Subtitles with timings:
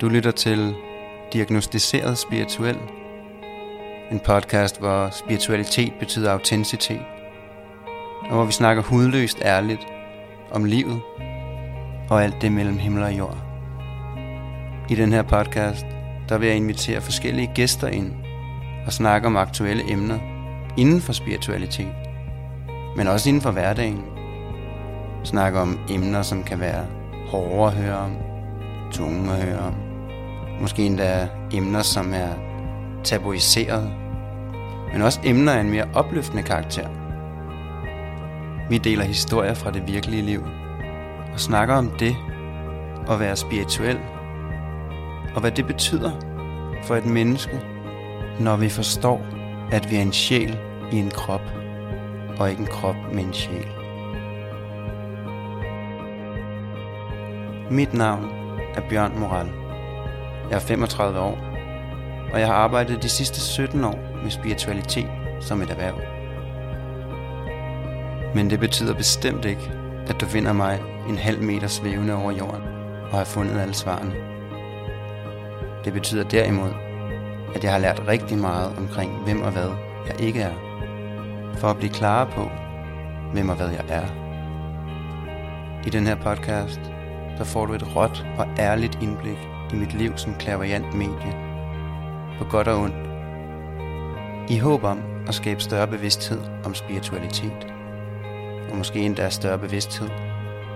[0.00, 0.74] Du lytter til
[1.32, 2.78] Diagnostiseret Spirituel.
[4.10, 7.00] En podcast, hvor spiritualitet betyder autenticitet.
[8.22, 9.86] Og hvor vi snakker hudløst ærligt
[10.52, 11.00] om livet
[12.10, 13.36] og alt det mellem himmel og jord.
[14.90, 15.86] I den her podcast,
[16.28, 18.12] der vil jeg invitere forskellige gæster ind
[18.86, 20.18] og snakke om aktuelle emner
[20.76, 21.94] inden for spiritualitet,
[22.96, 24.04] men også inden for hverdagen.
[25.24, 26.86] Snakke om emner, som kan være
[27.28, 28.16] hårde at høre om,
[28.92, 29.85] tunge at høre om,
[30.60, 32.28] måske endda emner, som er
[33.04, 33.92] tabuiseret,
[34.92, 36.88] men også emner af en mere opløftende karakter.
[38.70, 40.44] Vi deler historier fra det virkelige liv
[41.32, 42.16] og snakker om det
[43.10, 43.98] at være spirituel,
[45.34, 46.10] og hvad det betyder
[46.84, 47.60] for et menneske,
[48.40, 49.20] når vi forstår,
[49.72, 50.58] at vi er en sjæl
[50.92, 51.42] i en krop,
[52.38, 53.68] og ikke en krop med en sjæl.
[57.70, 58.24] Mit navn
[58.74, 59.65] er Bjørn Moral.
[60.50, 61.38] Jeg er 35 år,
[62.32, 66.00] og jeg har arbejdet de sidste 17 år med spiritualitet som et erhverv.
[68.34, 69.72] Men det betyder bestemt ikke,
[70.06, 72.62] at du finder mig en halv meter svævende over jorden
[73.12, 74.14] og har fundet alle svarene.
[75.84, 76.70] Det betyder derimod,
[77.54, 79.70] at jeg har lært rigtig meget omkring hvem og hvad
[80.06, 80.54] jeg ikke er,
[81.54, 82.50] for at blive klar på,
[83.32, 84.06] hvem og hvad jeg er.
[85.86, 86.80] I den her podcast,
[87.38, 89.38] der får du et råt og ærligt indblik
[89.72, 91.34] i mit liv som klaverjant medie,
[92.38, 93.06] på godt og ondt,
[94.50, 97.66] i håb om at skabe større bevidsthed om spiritualitet,
[98.70, 100.08] og måske endda større bevidsthed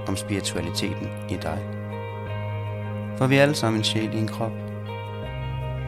[0.09, 1.59] om spiritualiteten i dig.
[3.17, 4.53] For vi er alle sammen en sjæl i en krop,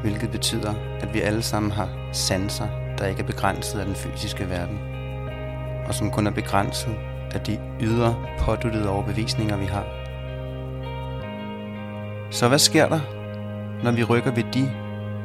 [0.02, 4.48] hvilket betyder, at vi alle sammen har sanser, der ikke er begrænset af den fysiske
[4.50, 4.78] verden,
[5.86, 6.94] og som kun er begrænset
[7.34, 10.01] af de ydre påduttede overbevisninger, vi har.
[12.32, 13.00] Så hvad sker der,
[13.84, 14.64] når vi rykker ved de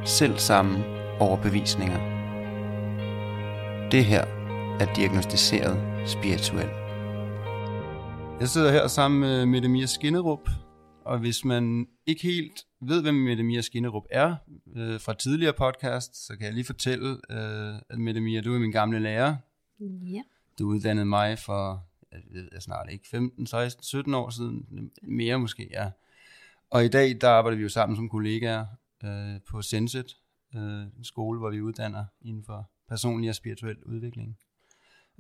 [0.07, 0.84] selv samme
[1.19, 2.00] overbevisninger?
[3.91, 4.22] Det her
[4.79, 6.69] er diagnostiseret spirituel.
[8.40, 10.50] Jeg sidder her sammen med Mette Mia Skinnerup,
[11.06, 14.35] og hvis man ikke helt ved, hvem Mette Mia Skinnerup er
[14.75, 18.59] øh, fra tidligere podcast, så kan jeg lige fortælle, øh, at Mette Mia, du er
[18.59, 19.35] min gamle lærer.
[20.13, 20.22] Ja.
[20.59, 25.39] Du uddannede mig for, jeg ved jeg snart ikke, 15, 16, 17 år siden, mere
[25.39, 25.89] måske, ja.
[26.72, 28.66] Og i dag, der arbejder vi jo sammen som kollegaer
[29.03, 30.16] øh, på Senset,
[30.55, 34.38] øh, en skole, hvor vi uddanner inden for personlig og spirituel udvikling.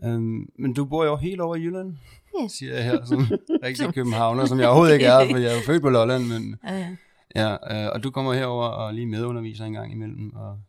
[0.03, 1.97] Um, men du bor jo helt over i Jylland,
[2.41, 2.47] Ja.
[2.47, 3.19] siger jeg her, som
[3.63, 6.55] rigtig københavner, som jeg overhovedet ikke er, for jeg er jo født på Lolland, men
[6.63, 6.95] Ja, ja.
[7.35, 10.59] ja, øh, og du kommer herover og lige medunderviser en gang imellem, og,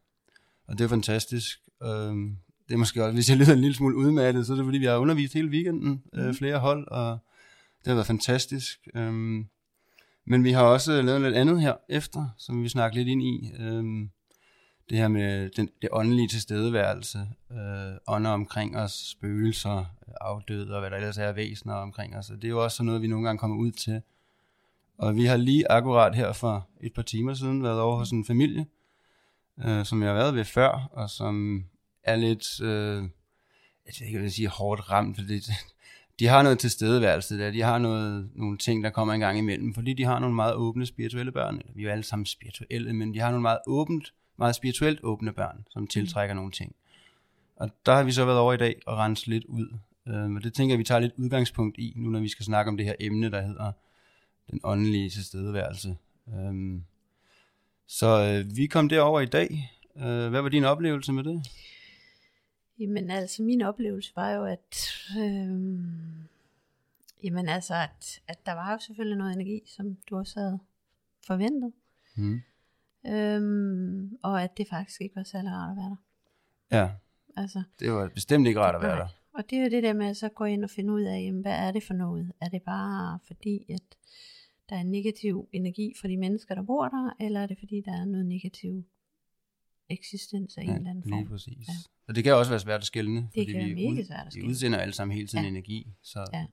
[0.68, 1.58] og det er fantastisk.
[1.80, 2.36] Um,
[2.68, 4.78] det er måske også, hvis jeg lyder en lille smule udmattet, så er det fordi,
[4.78, 7.18] vi har undervist hele weekenden, øh, flere hold, og
[7.78, 8.78] det har været fantastisk.
[8.94, 9.46] Um,
[10.28, 13.52] men vi har også lavet lidt andet her efter, som vi snakker lidt ind i.
[13.58, 14.10] Øhm,
[14.90, 17.18] det her med den, det åndelige tilstedeværelse,
[17.52, 19.84] øh, ånder omkring os, spøgelser,
[20.20, 22.30] afdøde og hvad der ellers er væsener omkring os.
[22.30, 24.02] Og det er jo også sådan noget, vi nogle gange kommer ud til.
[24.98, 28.24] Og vi har lige akkurat her for et par timer siden været over hos en
[28.24, 28.66] familie,
[29.64, 31.64] øh, som jeg har været ved før, og som
[32.04, 33.02] er lidt, øh,
[33.86, 35.50] jeg ved ikke, hvad jeg vil sige, hårdt ramt, for det,
[36.18, 39.74] de har noget tilstedeværelse der, de har noget, nogle ting, der kommer en gang imellem,
[39.74, 41.62] fordi de har nogle meget åbne spirituelle børn.
[41.74, 45.32] Vi er jo alle sammen spirituelle, men de har nogle meget åbent, meget spirituelt åbne
[45.32, 46.74] børn, som tiltrækker nogle ting.
[47.56, 49.78] Og der har vi så været over i dag og rense lidt ud.
[50.08, 52.68] Øh, men det tænker jeg, vi tager lidt udgangspunkt i, nu når vi skal snakke
[52.68, 53.72] om det her emne, der hedder
[54.50, 55.96] den åndelige tilstedeværelse.
[56.28, 56.84] Øhm,
[57.86, 59.70] så øh, vi kom derover i dag.
[59.96, 61.42] Øh, hvad var din oplevelse med det?
[62.78, 65.60] Jamen altså, min oplevelse var jo, at, øh,
[67.24, 70.58] jamen altså, at, at der var jo selvfølgelig noget energi, som du også havde
[71.26, 71.72] forventet.
[72.16, 72.40] Hmm.
[73.06, 75.96] Øhm, og at det faktisk ikke var særlig rart at være der.
[76.76, 76.90] Ja,
[77.38, 79.04] Altså, det var bestemt ikke rart at være nej.
[79.04, 79.08] der.
[79.32, 81.22] Og det er jo det der med at så gå ind og finde ud af,
[81.26, 82.32] jamen, hvad er det for noget?
[82.40, 83.96] Er det bare fordi, at
[84.68, 87.92] der er negativ energi for de mennesker, der bor der, eller er det fordi, der
[87.92, 88.84] er noget negativ
[89.90, 91.18] eksistens af en eller anden form?
[91.18, 91.68] lige præcis.
[91.68, 91.72] Ja.
[92.08, 94.26] Og det kan også være svært at skælne, fordi kan vi, være mega svært at
[94.26, 94.48] vi skelne.
[94.48, 95.50] udsender alle sammen hele tiden Ja.
[95.50, 95.86] energi.
[96.02, 96.24] Så.
[96.32, 96.46] Ja.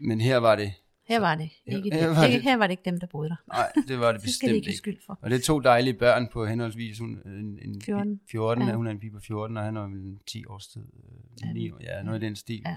[0.00, 0.72] Men her var det,
[1.08, 2.16] Her var det Her- ikke, her dem.
[2.16, 3.36] var det- her var det ikke dem, der boede der.
[3.48, 5.18] nej, det var det Det skal de bestemt ikke skyld for.
[5.22, 8.20] Og det er to dejlige børn på henholdsvis hun, en, en 14.
[8.30, 8.68] 14 ja.
[8.70, 8.76] Ja.
[8.76, 10.82] hun er en pige på 14, og han er vel 10 års tid.
[11.42, 12.62] Ja, Øh, 9 år, ja, noget i den stil.
[12.66, 12.76] Ja.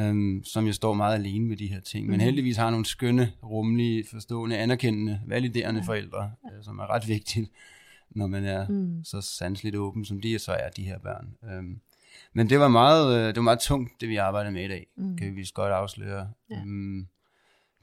[0.00, 2.06] Øhm, som jeg står meget alene med de her ting.
[2.06, 2.24] Men Mhm.
[2.24, 5.86] heldigvis har nogle skønne, rummelige, forstående, anerkendende, validerende Ja.
[5.86, 7.50] forældre, øh, som er ret vigtigt,
[8.10, 9.04] når man er Mm.
[9.04, 11.28] så sandsligt åben, som de så er, de her børn.
[11.50, 11.80] Øhm,
[12.32, 14.86] men det var meget, øh, det var meget tungt, det vi arbejdede med i dag,
[14.96, 15.16] Mm.
[15.16, 16.28] kan vi vist godt afsløre.
[16.50, 16.56] Ja.
[16.56, 17.06] Øhm,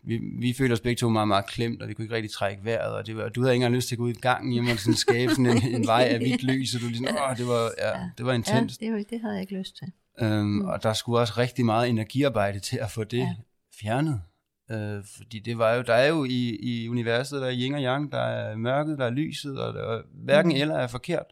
[0.06, 2.66] vi, vi følte os begge to meget, meget klemt, og vi kunne ikke rigtig trække
[2.66, 4.54] vejret, og det var, du havde ikke engang lyst til at gå ud i gangen
[4.54, 7.38] hjemme og sådan skabe sådan en, en vej af hvidt lys, og du ligesom, åh,
[7.38, 8.82] det var, ja, det var intenst.
[8.82, 9.92] Ja, det, det havde jeg ikke lyst til.
[10.22, 10.62] Øhm, mm.
[10.66, 13.36] Og der skulle også rigtig meget energiarbejde til at få det ja.
[13.82, 14.22] fjernet.
[14.72, 17.82] Øh, fordi det var jo, der er jo i, i universet, der er yin og
[17.82, 20.62] yang, der er mørket, der er lyset, og der, hverken mm.
[20.62, 21.26] eller er forkert.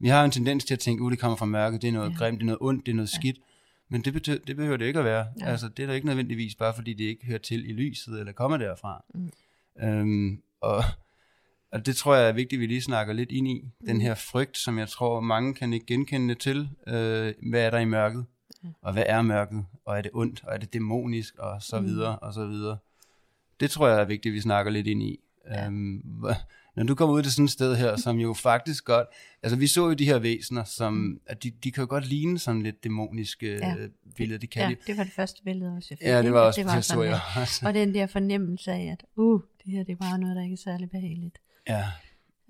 [0.00, 1.88] Vi har jo en tendens til at tænke, at uh, det kommer fra mørket, det
[1.88, 2.16] er noget ja.
[2.16, 3.18] grimt, det er noget ondt, det er noget ja.
[3.18, 3.36] skidt.
[3.90, 5.26] Men det, betyder, det behøver det ikke at være.
[5.40, 5.46] Ja.
[5.46, 8.32] Altså, det er da ikke nødvendigvis bare, fordi det ikke hører til i lyset, eller
[8.32, 9.04] kommer derfra.
[9.14, 9.30] Mm.
[9.82, 10.84] Øhm, og,
[11.72, 13.60] og det tror jeg er vigtigt, at vi lige snakker lidt ind i.
[13.62, 13.86] Mm.
[13.86, 16.68] Den her frygt, som jeg tror, mange kan ikke genkende til.
[16.86, 18.26] Øh, hvad er der i mørket?
[18.82, 19.64] Og hvad er mørket?
[19.84, 20.44] Og er det ondt?
[20.44, 21.38] Og er det dæmonisk?
[21.38, 21.86] Og så mm.
[21.86, 22.78] videre, og så videre.
[23.60, 25.20] Det tror jeg er vigtigt, at vi snakker lidt ind i.
[25.50, 25.66] Ja.
[25.66, 26.02] Øhm,
[26.76, 29.08] når du kommer ud til sådan et sted her, som jo faktisk godt,
[29.42, 31.20] altså vi så jo de her væsener, som, mm.
[31.26, 33.74] at de, de kan jo godt ligne sådan lidt dæmoniske ja.
[34.16, 34.76] billeder, de kan ja, de.
[34.86, 36.06] det var det første billede også, jeg fik.
[36.06, 37.66] Ja, det var også, det, var det så jeg også.
[37.66, 40.52] Og den der fornemmelse af, at uh, det her det er bare noget, der ikke
[40.52, 41.38] er særlig behageligt.
[41.68, 41.84] Ja.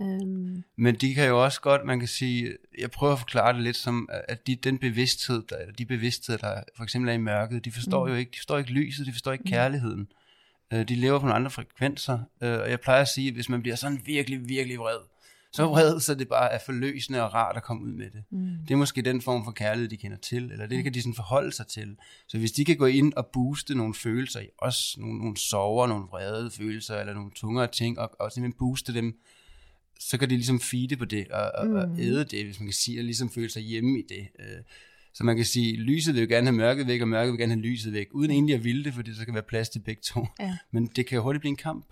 [0.02, 0.64] Øhm.
[0.76, 3.76] Men de kan jo også godt, man kan sige, jeg prøver at forklare det lidt
[3.76, 7.72] som, at de, den bevidsthed, der, de bevidsthed, der for eksempel er i mørket, de
[7.72, 8.12] forstår mm.
[8.12, 9.50] jo ikke, de forstår ikke lyset, de forstår ikke mm.
[9.50, 10.08] kærligheden.
[10.72, 13.48] Øh, de lever på nogle andre frekvenser, øh, og jeg plejer at sige, at hvis
[13.48, 14.98] man bliver sådan virkelig, virkelig vred,
[15.52, 18.22] så vred, så det bare er forløsende og rart at komme ud med det.
[18.30, 18.56] Mm.
[18.68, 21.14] Det er måske den form for kærlighed, de kender til, eller det kan de sådan
[21.14, 21.96] forholde sig til.
[22.28, 25.86] Så hvis de kan gå ind og booste nogle følelser i os, nogle, nogle sover,
[25.86, 29.18] nogle vrede følelser, eller nogle tungere ting, og, og simpelthen booste dem,
[30.00, 31.74] så kan de ligesom feede på det, og, og, mm.
[31.74, 34.28] og æde det, hvis man kan sige, og ligesom føle sig hjemme i det.
[34.38, 34.62] Øh,
[35.14, 37.52] så man kan sige, lyset vil jo gerne have mørket væk, og mørket vil gerne
[37.52, 40.02] have lyset væk, uden egentlig at ville det, fordi så kan være plads til begge
[40.02, 40.26] to.
[40.40, 40.56] Ja.
[40.70, 41.86] Men det kan jo hurtigt blive en kamp.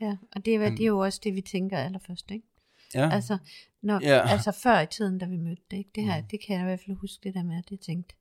[0.00, 2.46] Ja, og det er, det er jo også det, vi tænker allerførst, ikke?
[2.94, 3.10] Ja.
[3.10, 3.38] Altså,
[3.82, 4.28] når, ja.
[4.28, 5.90] altså før i tiden, da vi mødte det, ikke?
[5.94, 6.26] Det, her, mm.
[6.30, 8.14] det kan jeg i hvert fald huske det der med, at det tænkte,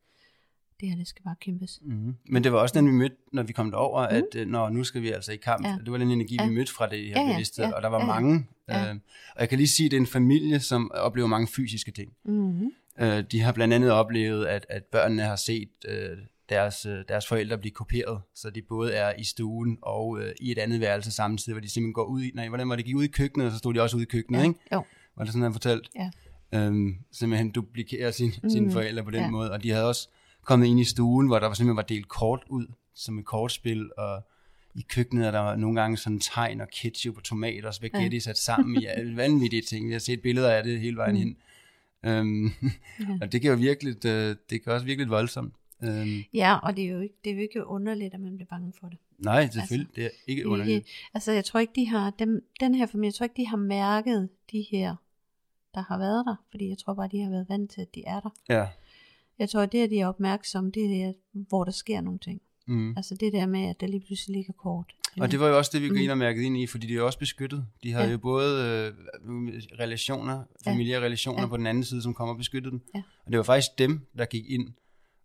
[0.79, 1.79] det her, det skal bare kæmpes.
[1.81, 2.15] Mm.
[2.29, 4.15] Men det var også den, vi mødte, når vi kom derover, mm.
[4.15, 5.65] at øh, når nu skal vi altså i kamp.
[5.65, 5.77] Ja.
[5.85, 6.47] Det var den energi, ja.
[6.47, 8.47] vi mødte fra det her ja, ja, bevidsthed, ja, og der var ja, mange.
[8.69, 8.89] Ja.
[8.89, 8.95] Øh,
[9.35, 12.11] og jeg kan lige sige, at det er en familie, som oplever mange fysiske ting.
[12.25, 12.71] Mm.
[12.99, 16.17] Øh, de har blandt andet oplevet, at, at børnene har set øh,
[16.49, 20.51] deres, øh, deres forældre blive kopieret, så de både er i stuen og øh, i
[20.51, 22.95] et andet værelse samtidig, hvor de simpelthen går ud i, nej, hvordan var det, gik
[22.95, 24.43] ud i køkkenet, og så stod de også ude i køkkenet, ja.
[24.43, 24.59] ikke?
[24.73, 24.83] Jo.
[25.17, 25.89] Var det sådan, han fortalt?
[25.95, 26.11] Ja.
[26.53, 28.49] Øhm, simpelthen duplikere sin, mm.
[28.49, 29.29] sine forældre på den ja.
[29.29, 30.09] måde, og de havde også
[30.47, 34.23] kommet ind i stuen, hvor der simpelthen var delt kort ud, som et kortspil, og
[34.75, 38.19] i køkkenet er der nogle gange sådan tegn og ketchup og tomater og spaghetti ja.
[38.19, 39.89] sat sammen i alle vanvittige ting.
[39.89, 41.19] Jeg har set billeder af det hele vejen mm.
[41.19, 41.37] hen.
[42.05, 42.49] Øhm, ja.
[43.21, 45.53] og det kan jo virkelig, det, det kan også virkelig voldsomt.
[45.83, 46.23] Øhm.
[46.33, 48.73] Ja, og det er, jo ikke, det er jo ikke underligt, at man bliver bange
[48.79, 48.97] for det.
[49.17, 50.75] Nej, selvfølgelig, altså, det er ikke underligt.
[50.75, 53.47] Ikke, altså, jeg tror ikke, de har, dem, den her familie, jeg tror ikke, de
[53.47, 54.95] har mærket de her,
[55.73, 58.03] der har været der, fordi jeg tror bare, de har været vant til, at de
[58.05, 58.29] er der.
[58.49, 58.67] Ja.
[59.39, 62.41] Jeg tror, det, at de er opmærksomme, det er hvor der sker nogle ting.
[62.67, 62.93] Mm.
[62.97, 64.93] Altså det der med, at der lige pludselig ligger kort.
[65.19, 66.93] Og det var jo også det, vi gik ind og mærkede ind i, fordi de
[66.93, 67.65] er jo også beskyttet.
[67.83, 68.11] De har ja.
[68.11, 71.47] jo både øh, relationer, familiære relationer ja.
[71.47, 72.81] på den anden side, som kommer og beskyttede dem.
[72.95, 73.01] Ja.
[73.25, 74.73] Og det var faktisk dem, der gik ind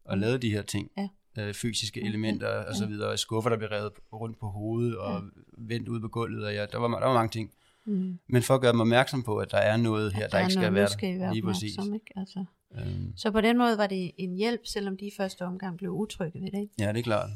[0.05, 0.91] og lavede de her ting.
[0.97, 1.09] Ja.
[1.39, 2.07] Øh, fysiske ja.
[2.07, 3.19] elementer og så videre.
[3.19, 5.29] Skuffer, der blev revet rundt på hovedet og ja.
[5.59, 6.45] vendt ud på gulvet.
[6.45, 7.51] Og ja, der var, der var mange ting.
[7.85, 8.19] Mm.
[8.29, 10.53] Men for at gøre dem opmærksom på, at der er noget her, der, der ikke
[10.53, 11.33] skal være der.
[11.33, 11.77] Lige præcis.
[11.95, 12.13] Ikke?
[12.17, 12.45] Altså.
[12.75, 13.13] Øhm.
[13.17, 16.41] Så på den måde var det en hjælp, selvom de i første omgang blev utrygge
[16.41, 16.59] ved det.
[16.61, 16.75] Ikke?
[16.79, 17.31] Ja, det er klart.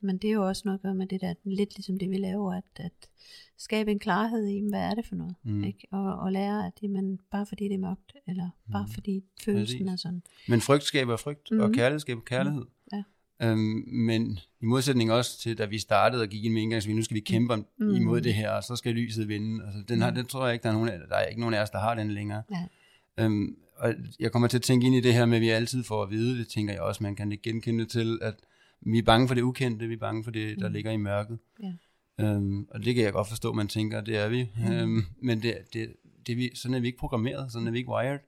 [0.00, 2.16] Men det er jo også noget at gøre med det der, lidt ligesom det vi
[2.16, 2.92] laver, at, at
[3.58, 5.64] skabe en klarhed i, hvad er det for noget, mm.
[5.64, 5.86] ikke?
[5.92, 8.92] Og, og lære, at jamen, bare fordi det er mørkt, eller bare mm.
[8.92, 9.92] fordi følelsen Præcis.
[9.92, 10.22] er sådan.
[10.48, 11.60] Men frygt skaber frygt, mm.
[11.60, 12.60] og kærlighed skaber kærlighed.
[12.60, 12.68] Mm.
[13.42, 17.04] Øhm, men i modsætning også til, da vi startede og gik ind med indgangsvinduet, nu
[17.04, 17.94] skal vi kæmpe mm.
[17.94, 19.64] imod det her, og så skal lyset vinde.
[19.64, 20.16] Altså, den, har, mm.
[20.16, 21.94] den tror jeg ikke, der er, nogen, der er ikke nogen af os, der har
[21.94, 22.42] den længere.
[22.50, 23.24] Ja.
[23.24, 25.84] Øhm, og jeg kommer til at tænke ind i det her med, at vi altid
[25.84, 28.34] får at vide, det tænker jeg også, man kan ikke genkende til, at
[28.80, 30.72] vi er bange for det ukendte, vi er bange for det, der mm.
[30.72, 31.38] ligger i mørket.
[31.62, 31.72] Ja.
[32.24, 34.48] Øhm, og det kan jeg godt forstå, man tænker, det er vi.
[34.56, 34.72] Mm.
[34.72, 35.92] Øhm, men det, det,
[36.26, 38.18] det, vi, sådan er vi ikke programmeret, sådan er vi ikke wired.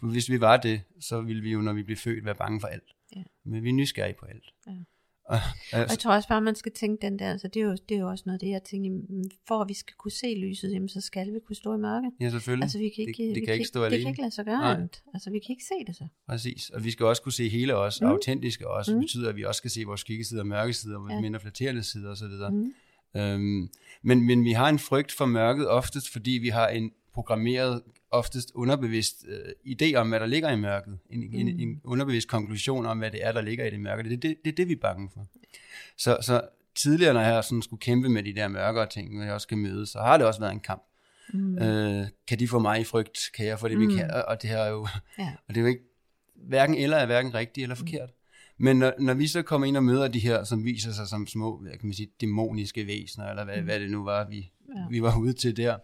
[0.00, 2.60] For hvis vi var det, så ville vi jo, når vi blev født, være bange
[2.60, 2.94] for alt.
[3.16, 3.22] Ja.
[3.44, 4.44] Men vi er nysgerrige på alt.
[4.66, 4.72] Ja.
[5.28, 7.64] Og, altså, og jeg tror også bare, man skal tænke den der, altså det er
[7.64, 8.90] jo, det er jo også noget det, jeg tænker,
[9.48, 12.12] for at vi skal kunne se lyset, jamen, så skal vi kunne stå i mørket.
[12.20, 12.62] Ja, selvfølgelig.
[12.62, 13.96] Altså vi kan ikke, det, det vi kan ikke stå alene.
[13.96, 15.02] Det kan ikke lade sig gøre andet.
[15.14, 16.06] Altså vi kan ikke se det så.
[16.28, 18.06] Præcis, og vi skal også kunne se hele os, mm.
[18.06, 18.94] autentiske os, mm.
[18.94, 21.20] det betyder, at vi også skal se vores skyggesider og mørkesider, ja.
[21.20, 22.52] mindre flatterende sider osv.
[22.52, 22.74] Mm.
[23.16, 23.68] Øhm,
[24.02, 28.50] men, men vi har en frygt for mørket oftest, fordi vi har en programmeret, oftest
[28.54, 30.98] underbevidst øh, idé om, hvad der ligger i mørket.
[31.10, 31.34] En, mm.
[31.34, 34.02] en, en underbevidst konklusion om, hvad det er, der ligger i det mørke.
[34.02, 35.26] Det er det, det, det, vi er bange for.
[35.96, 36.42] Så, så
[36.74, 39.58] tidligere, når jeg sådan skulle kæmpe med de der mørkere ting, når jeg også skal
[39.58, 40.82] møde, så har det også været en kamp.
[41.34, 41.58] Mm.
[41.58, 43.18] Øh, kan de få mig i frygt?
[43.34, 43.88] Kan jeg få det, mm.
[43.88, 44.10] vi kan?
[44.10, 45.32] Og det, her jo, ja.
[45.48, 45.82] og det er jo ikke,
[46.34, 48.10] hverken eller er hverken rigtigt eller forkert.
[48.58, 51.26] Men når, når vi så kommer ind og møder de her, som viser sig som
[51.26, 53.64] små, hvad kan man sige, dæmoniske væsener, eller hvad, mm.
[53.64, 54.82] hvad det nu var, vi, ja.
[54.90, 55.76] vi var ude til der.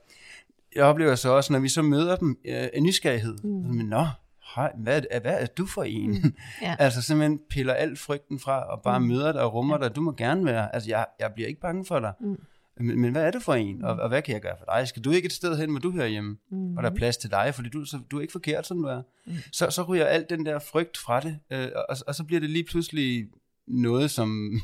[0.75, 3.39] Jeg oplever så også, når vi så møder dem, øh, en nysgerrighed.
[3.45, 3.51] Mm.
[3.51, 4.07] Men, Nå,
[4.55, 6.11] hej, hvad, er, hvad er du for en?
[6.11, 6.35] Mm.
[6.63, 6.77] Ja.
[6.85, 9.07] altså simpelthen piller al frygten fra, og bare mm.
[9.07, 9.85] møder dig og rummer ja.
[9.85, 9.97] dig.
[9.97, 12.13] Du må gerne være, altså jeg, jeg bliver ikke bange for dig.
[12.21, 12.37] Mm.
[12.81, 14.89] Men, men hvad er det for en, og, og hvad kan jeg gøre for dig?
[14.89, 16.77] Skal du ikke et sted hen, hvor du hører hjemme, mm.
[16.77, 18.89] og der er plads til dig, fordi du, så, du er ikke forkert, som du
[18.89, 19.03] er.
[19.27, 19.33] Mm.
[19.53, 22.51] Så, så ryger alt den der frygt fra det, øh, og, og så bliver det
[22.51, 23.29] lige pludselig
[23.67, 24.61] noget, som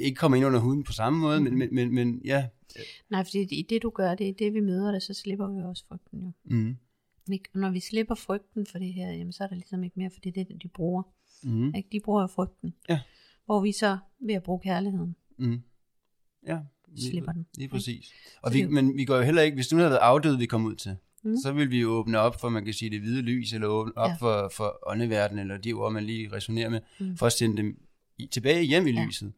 [0.00, 2.48] ikke kommer ind under huden på samme måde, men, men, men, men ja.
[3.10, 5.62] Nej, fordi i det du gør, det er det vi møder det, så slipper vi
[5.62, 6.32] også frygten jo.
[6.44, 6.76] Mm.
[7.32, 7.48] Ikke?
[7.54, 10.20] Når vi slipper frygten for det her, jamen, så er der ligesom ikke mere, for
[10.20, 11.02] det er det, de bruger.
[11.42, 11.74] Mm.
[11.74, 11.88] Ikke?
[11.92, 12.74] De bruger frygten.
[12.88, 13.00] Ja.
[13.44, 15.16] Hvor vi så ved at bruge kærligheden.
[15.38, 15.62] Mm.
[16.46, 17.46] Ja, lige, slipper den.
[17.58, 18.12] Lige præcis.
[18.42, 20.64] Og vi, men vi går jo heller ikke, hvis du havde været afdød, vi kom
[20.64, 21.36] ud til, mm.
[21.36, 23.98] så vil vi jo åbne op for, man kan sige, det hvide lys, eller åbne
[23.98, 24.14] op ja.
[24.14, 27.16] for, for åndeverdenen, eller de ord, man lige resonerer med, mm.
[27.16, 27.78] for at sende dem
[28.18, 29.04] i, tilbage hjem i ja.
[29.04, 29.32] lyset.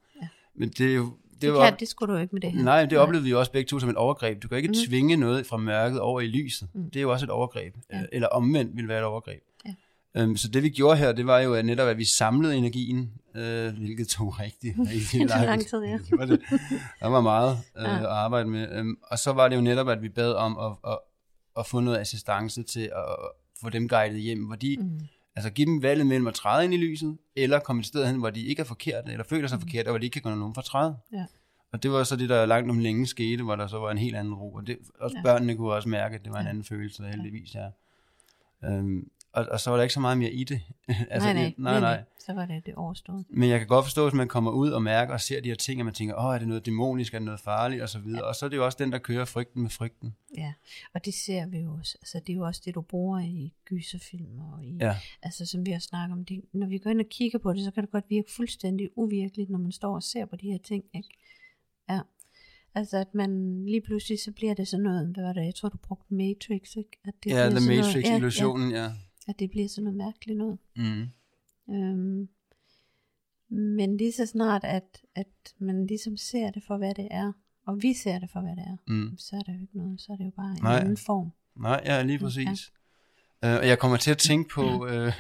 [0.57, 0.61] Ja.
[0.61, 1.13] Men det er jo...
[1.33, 2.63] Det, det, var, kan, det skulle du ikke med det her.
[2.63, 4.43] Nej, det oplevede vi jo også begge to som et overgreb.
[4.43, 4.75] Du kan ikke mm.
[4.89, 6.69] tvinge noget fra mørket over i lyset.
[6.75, 6.91] Mm.
[6.91, 7.75] Det er jo også et overgreb.
[7.93, 8.03] Ja.
[8.13, 9.43] Eller omvendt vil være et overgreb.
[10.23, 13.13] Um, så det vi gjorde her, det var jo at netop, at vi samlede energien,
[13.35, 15.83] øh, hvilket tog rigtig, rigtig lang, lang tid.
[15.83, 15.99] Ja.
[16.11, 16.41] det var det.
[17.01, 17.99] Der var meget øh, ja.
[17.99, 18.81] at arbejde med.
[18.81, 20.99] Um, og så var det jo netop, at vi bad om at, at,
[21.59, 23.17] at få noget assistance til at
[23.63, 25.01] få dem guidet hjem, hvor de, mm.
[25.37, 28.17] Altså give dem valget mellem at træde ind i lyset, eller komme et sted hen,
[28.17, 29.61] hvor de ikke er forkerte, eller føler sig mm.
[29.61, 30.97] forkerte, og hvor de ikke kan gå nogen for træde.
[31.13, 31.27] Ja.
[31.73, 33.99] Og det var så det, der langt om længe skete, hvor der så var en
[33.99, 34.55] helt anden ro.
[34.55, 35.23] Og det, også ja.
[35.23, 37.71] børnene kunne også mærke, at det var en anden følelse, der heldigvis er.
[38.63, 38.79] Ja.
[38.79, 40.61] Um, og, og så var der ikke så meget mere i det.
[41.11, 42.03] altså, nej, nej, nej, nej.
[42.19, 43.25] Så var det det overstået.
[43.29, 45.57] Men jeg kan godt forstå, hvis man kommer ud og mærker og ser de her
[45.57, 47.99] ting, og man tænker, åh, er det noget dæmonisk, er det noget farligt, og så
[47.99, 48.21] videre.
[48.21, 48.29] Ja.
[48.29, 50.17] Og så er det jo også den, der kører frygten med frygten.
[50.37, 50.53] Ja,
[50.95, 51.99] og det ser vi jo også.
[52.01, 54.97] Altså, det er jo også det, du bruger i gyserfilm, og i, ja.
[55.23, 56.25] altså, som vi har snakket om.
[56.25, 58.89] Det, når vi går ind og kigger på det, så kan det godt virke fuldstændig
[58.97, 61.09] uvirkeligt, når man står og ser på de her ting, ikke?
[61.89, 62.01] Ja.
[62.75, 65.69] Altså at man lige pludselig, så bliver det sådan noget, hvad var det, jeg tror
[65.69, 66.91] du brugte Matrix, ikke?
[67.05, 68.91] At det ja, The Matrix-illusionen, ja, ja.
[69.27, 70.59] Ja at det bliver sådan noget mærkeligt noget.
[70.77, 71.07] Mm.
[71.75, 72.29] Øhm,
[73.49, 77.33] men lige så snart, at, at man ligesom ser det for, hvad det er,
[77.67, 79.19] og vi ser det for, hvad det er, mm.
[79.19, 80.79] så er det jo ikke noget, så er det jo bare en Nej.
[80.79, 81.33] anden form.
[81.57, 82.73] Nej, ja, lige præcis.
[83.43, 83.55] Ja.
[83.55, 84.91] Uh, og jeg kommer til at tænke på, uh,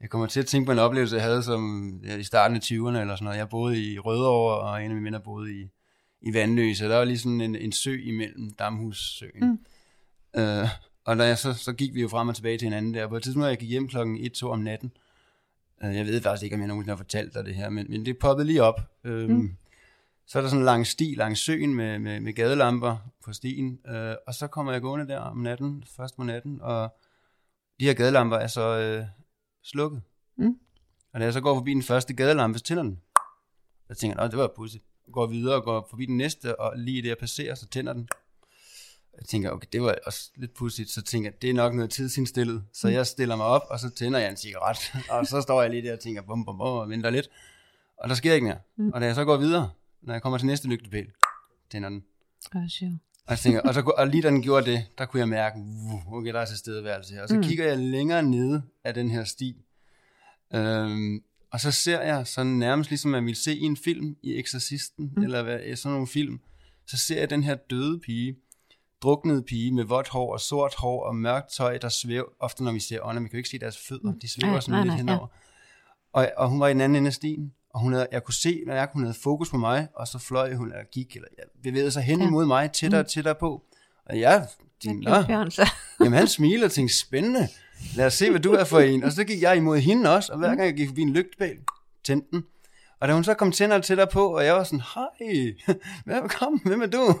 [0.00, 2.60] jeg kommer til at tænke på en oplevelse, jeg havde som ja, i starten af
[2.60, 3.38] 20'erne eller sådan noget.
[3.38, 5.68] Jeg boede i Rødovre, og en af mine venner boede i,
[6.20, 9.40] i Vandløse, der var lige sådan en, en sø imellem Damhussøen.
[9.40, 9.58] Mm.
[10.38, 10.68] Uh,
[11.06, 13.08] og når jeg så, så gik vi jo frem og tilbage til hinanden der.
[13.08, 14.92] På et tidspunkt, jeg gik hjem klokken 1-2 om natten.
[15.84, 18.06] Øh, jeg ved faktisk ikke, om jeg nogensinde har fortalt dig det her, men, men
[18.06, 18.80] det poppede lige op.
[19.04, 19.56] Øhm, mm.
[20.26, 23.78] Så er der sådan en lang sti langs søen med, med, med gadelamper på stien.
[23.86, 26.96] Øh, og så kommer jeg gående der om natten, først om natten, og
[27.80, 29.04] de her gadelamper er så øh,
[29.62, 30.02] slukket.
[30.36, 30.58] Mm.
[31.12, 33.00] Og da jeg så går forbi den første gadelampe, så tænder den.
[33.88, 34.84] Jeg tænker, det var pudsigt.
[35.12, 38.08] Går videre og går forbi den næste, og lige det jeg passerer, så tænder den.
[39.18, 41.90] Jeg tænker, okay, det var også lidt pudsigt, så tænker jeg, det er nok noget
[41.90, 42.64] tidsindstillet.
[42.72, 44.78] Så jeg stiller mig op, og så tænder jeg en cigaret,
[45.10, 47.30] og så står jeg lige der og tænker, bum, bum, bum, og venter lidt.
[47.98, 48.58] Og der sker ikke mere.
[48.76, 48.90] Mm.
[48.94, 49.70] Og da jeg så går videre,
[50.02, 51.06] når jeg kommer til næste lygtepæl,
[51.70, 52.04] tænder den.
[52.54, 52.98] Oh, sure.
[53.26, 55.58] Og, jeg tænker, og, så, og lige da den gjorde det, der kunne jeg mærke,
[56.12, 57.22] okay, der er så stedeværelse her.
[57.22, 57.42] Og så mm.
[57.42, 59.56] kigger jeg længere nede af den her sti.
[60.54, 64.40] Øhm, og så ser jeg sådan nærmest ligesom man ville se i en film i
[64.40, 65.22] Exorcisten, mm.
[65.22, 66.40] eller hvad, sådan nogle film,
[66.86, 68.36] så ser jeg den her døde pige,
[69.02, 72.72] druknede pige med vådt hår og sort hår og mørkt tøj, der svæver, ofte når
[72.72, 74.82] vi ser ånder, vi kan jo ikke se deres fødder, de svæver ja, sådan nej,
[74.82, 75.26] lidt nej, henover.
[76.14, 76.20] Ja.
[76.20, 78.34] Og, og hun var i den anden ende af stien, og hun havde, jeg kunne
[78.34, 81.28] se, når jeg, hun havde fokus på mig, og så fløj hun, eller gik, eller
[81.38, 82.26] ja, bevægede sig hen ja.
[82.26, 83.08] imod mig, tættere og mm.
[83.08, 83.62] tættere på.
[84.06, 84.48] Og jeg
[84.80, 85.16] tænkte, Nå,
[86.04, 87.48] jamen han smiler og tænkte, spændende,
[87.96, 89.04] lad os se, hvad du er for en.
[89.04, 90.56] Og så gik jeg imod hende også, og hver mm.
[90.56, 91.56] gang jeg gik forbi en lygtepæl,
[92.04, 92.44] tændte den.
[93.00, 95.54] Og da hun så kom tænder tættere på, og jeg var sådan, hej,
[96.20, 97.18] velkommen, hvem er du?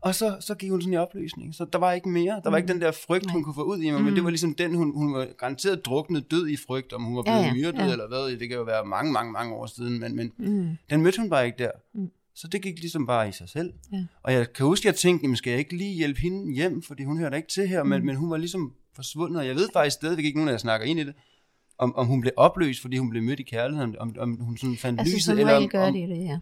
[0.00, 1.54] Og så, så gik hun sådan i opløsning.
[1.54, 2.40] Så der var ikke mere.
[2.44, 2.56] Der var mm.
[2.56, 3.32] ikke den der frygt, Nej.
[3.32, 4.04] hun kunne få ud i mig, mm.
[4.04, 7.16] men det var ligesom den, hun, hun var garanteret druknet død i frygt, om hun
[7.16, 7.92] var blevet ja, ja, myrdet ja.
[7.92, 8.38] eller hvad.
[8.38, 10.76] Det kan jo være mange, mange, mange år siden, men, men mm.
[10.90, 11.70] den mødte hun bare ikke der.
[11.94, 12.10] Mm.
[12.34, 13.72] Så det gik ligesom bare i sig selv.
[13.92, 14.04] Ja.
[14.22, 16.82] Og jeg kan huske, at jeg tænkte, jamen skal jeg ikke lige hjælpe hende hjem,
[16.82, 17.88] fordi hun hører ikke til her, mm.
[17.88, 20.58] men, men hun var ligesom forsvundet, og jeg ved faktisk stadigvæk ikke, nogen af jer
[20.58, 21.14] snakker ind i det,
[21.78, 24.76] om, om hun blev opløst, fordi hun blev mødt i kærligheden, om, om hun sådan
[24.76, 26.38] fandt altså, lyset, eller om, gør om, det, ja.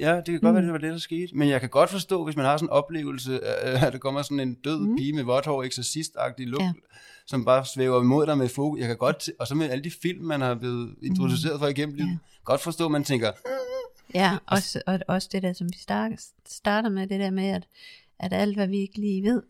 [0.00, 1.36] Ja, det kan godt være, det var det, der skete.
[1.36, 4.40] Men jeg kan godt forstå, hvis man har sådan en oplevelse, at der kommer sådan
[4.40, 4.96] en død mm.
[4.96, 6.72] pige med vådt hår, eksorcistagtig lugt, ja.
[7.26, 8.80] som bare svæver imod dig med fokus.
[8.80, 11.94] Jeg kan godt, og så med alle de film, man har blevet introduceret for igennem
[11.94, 12.16] livet, ja.
[12.44, 13.32] godt forstå, at man tænker...
[14.14, 15.78] Ja, også, og også det der, som vi
[16.46, 17.66] starter med, det der med, at,
[18.18, 19.42] at alt, hvad vi ikke lige ved,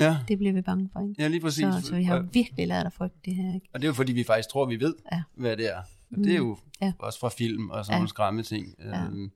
[0.00, 0.16] Ja.
[0.28, 1.14] Det bliver vi bange for, ikke?
[1.22, 1.64] Ja, lige præcis.
[1.64, 3.68] Så, så vi har virkelig lært at frygte det her, ikke?
[3.74, 5.22] Og det er jo fordi, vi faktisk tror, vi ved, ja.
[5.34, 5.78] hvad det er.
[6.12, 6.92] Og det er jo Ja.
[6.98, 7.98] også fra film og sådan Ja.
[7.98, 8.74] nogle skræmme ting.
[8.78, 9.04] Ja.
[9.04, 9.30] Øhm,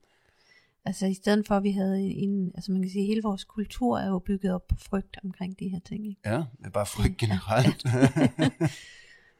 [0.85, 3.97] Altså i stedet for, at vi havde en, altså man kan sige, hele vores kultur
[3.99, 6.07] er jo bygget op på frygt omkring de her ting.
[6.07, 6.21] Ikke?
[6.25, 7.83] ja, det er bare frygt generelt.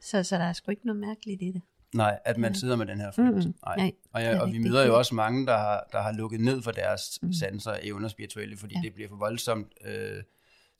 [0.00, 1.62] Så, så der er sgu ikke noget mærkeligt i det.
[1.94, 2.58] Nej, at man Ja.
[2.58, 3.28] sidder med den her frygt.
[3.36, 3.54] Mm-mm.
[3.66, 3.76] Nej.
[3.76, 6.62] Nej, Og, jeg, og vi møder jo også mange, der har, der har lukket ned
[6.62, 7.26] for deres Mm.
[7.26, 7.32] mm.
[7.32, 8.80] sanser evner spirituelle, fordi Ja.
[8.80, 8.84] ja.
[8.86, 9.72] det bliver for voldsomt.
[9.84, 10.22] Øh,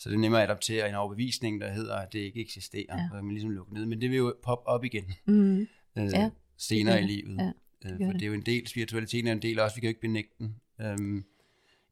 [0.02, 2.96] så det er nemmere at adaptere en overbevisning, der hedder, at det ikke eksisterer.
[2.96, 3.02] Ja.
[3.12, 3.18] Ja.
[3.18, 3.86] Og man ligesom lukke ned.
[3.86, 5.60] Men det vil jo poppe op igen Mm.
[5.60, 5.66] øh,
[5.96, 7.10] Ja, senere det i det.
[7.24, 7.36] livet.
[7.38, 7.52] Ja,
[7.92, 8.14] øh, gør for det.
[8.14, 10.34] det er jo en del, spiritualiteten er en del også, vi kan jo ikke benægte
[10.38, 10.54] den.
[10.80, 11.24] Øhm,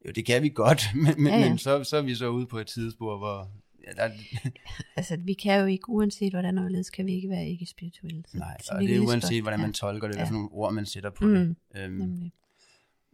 [0.07, 1.49] jo, det kan vi godt, men, men, Ja, ja, ja.
[1.49, 3.51] men så, så er vi så ude på et sidespor, hvor...
[3.87, 4.09] Ja, der,
[4.97, 8.23] Altså vi kan jo ikke, uanset hvordan og hvorledes, kan vi ikke være ikke spirituelle.
[8.27, 10.29] Så, nej, så og det er uanset, godt- hvordan man ja, tolker det, hvad Ja.
[10.29, 11.33] for nogle ord man sætter på Mm.
[11.33, 11.55] det.
[11.75, 12.31] Øhm, Nemlig.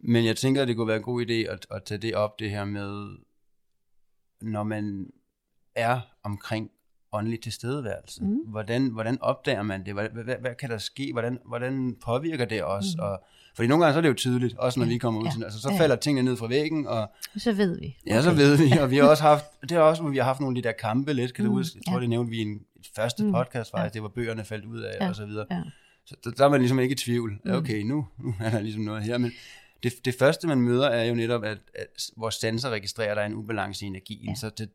[0.00, 2.38] Men jeg tænker, at det kunne være en god idé at, at tage det op,
[2.38, 3.16] det her med,
[4.42, 5.06] når man
[5.74, 6.70] er omkring
[7.12, 8.24] åndelig tilstedeværelse.
[8.24, 8.36] Mm.
[8.46, 9.94] Hvordan, hvordan opdager man det?
[9.94, 11.12] Hvad, hvad, hvad kan der ske?
[11.12, 12.84] Hvordan, hvordan påvirker det os?
[12.96, 13.02] Mm.
[13.02, 13.22] Og,
[13.56, 15.32] fordi nogle gange så er det jo tydeligt, også når Ja, vi kommer ud ja,
[15.32, 15.78] til, altså så ja.
[15.80, 17.96] falder tingene ned fra væggen, og Så ved vi.
[18.06, 20.24] ja, så ved vi, og vi har også haft, det er også, hvor vi har
[20.24, 21.76] haft nogle af de der kampe lidt, kan du Mm, huske?
[21.78, 22.00] Jeg tror, ja.
[22.00, 22.60] det nævnte vi i en
[22.96, 23.98] første Mm, podcast faktisk, ja.
[23.98, 25.46] det var bøgerne faldt ud af, Ja, og så videre.
[25.50, 25.62] Ja.
[26.06, 27.38] Så der, der er man ligesom ikke i tvivl.
[27.44, 27.50] Mm.
[27.52, 29.18] Okay, nu, nu er der ligesom noget her.
[29.18, 29.32] Men
[29.86, 33.22] det, det første, man møder, er jo netop, at, at vores sanser registrerer, at der
[33.22, 34.28] er en ubalance i energien.
[34.28, 34.34] Ja.
[34.34, 34.70] Så det,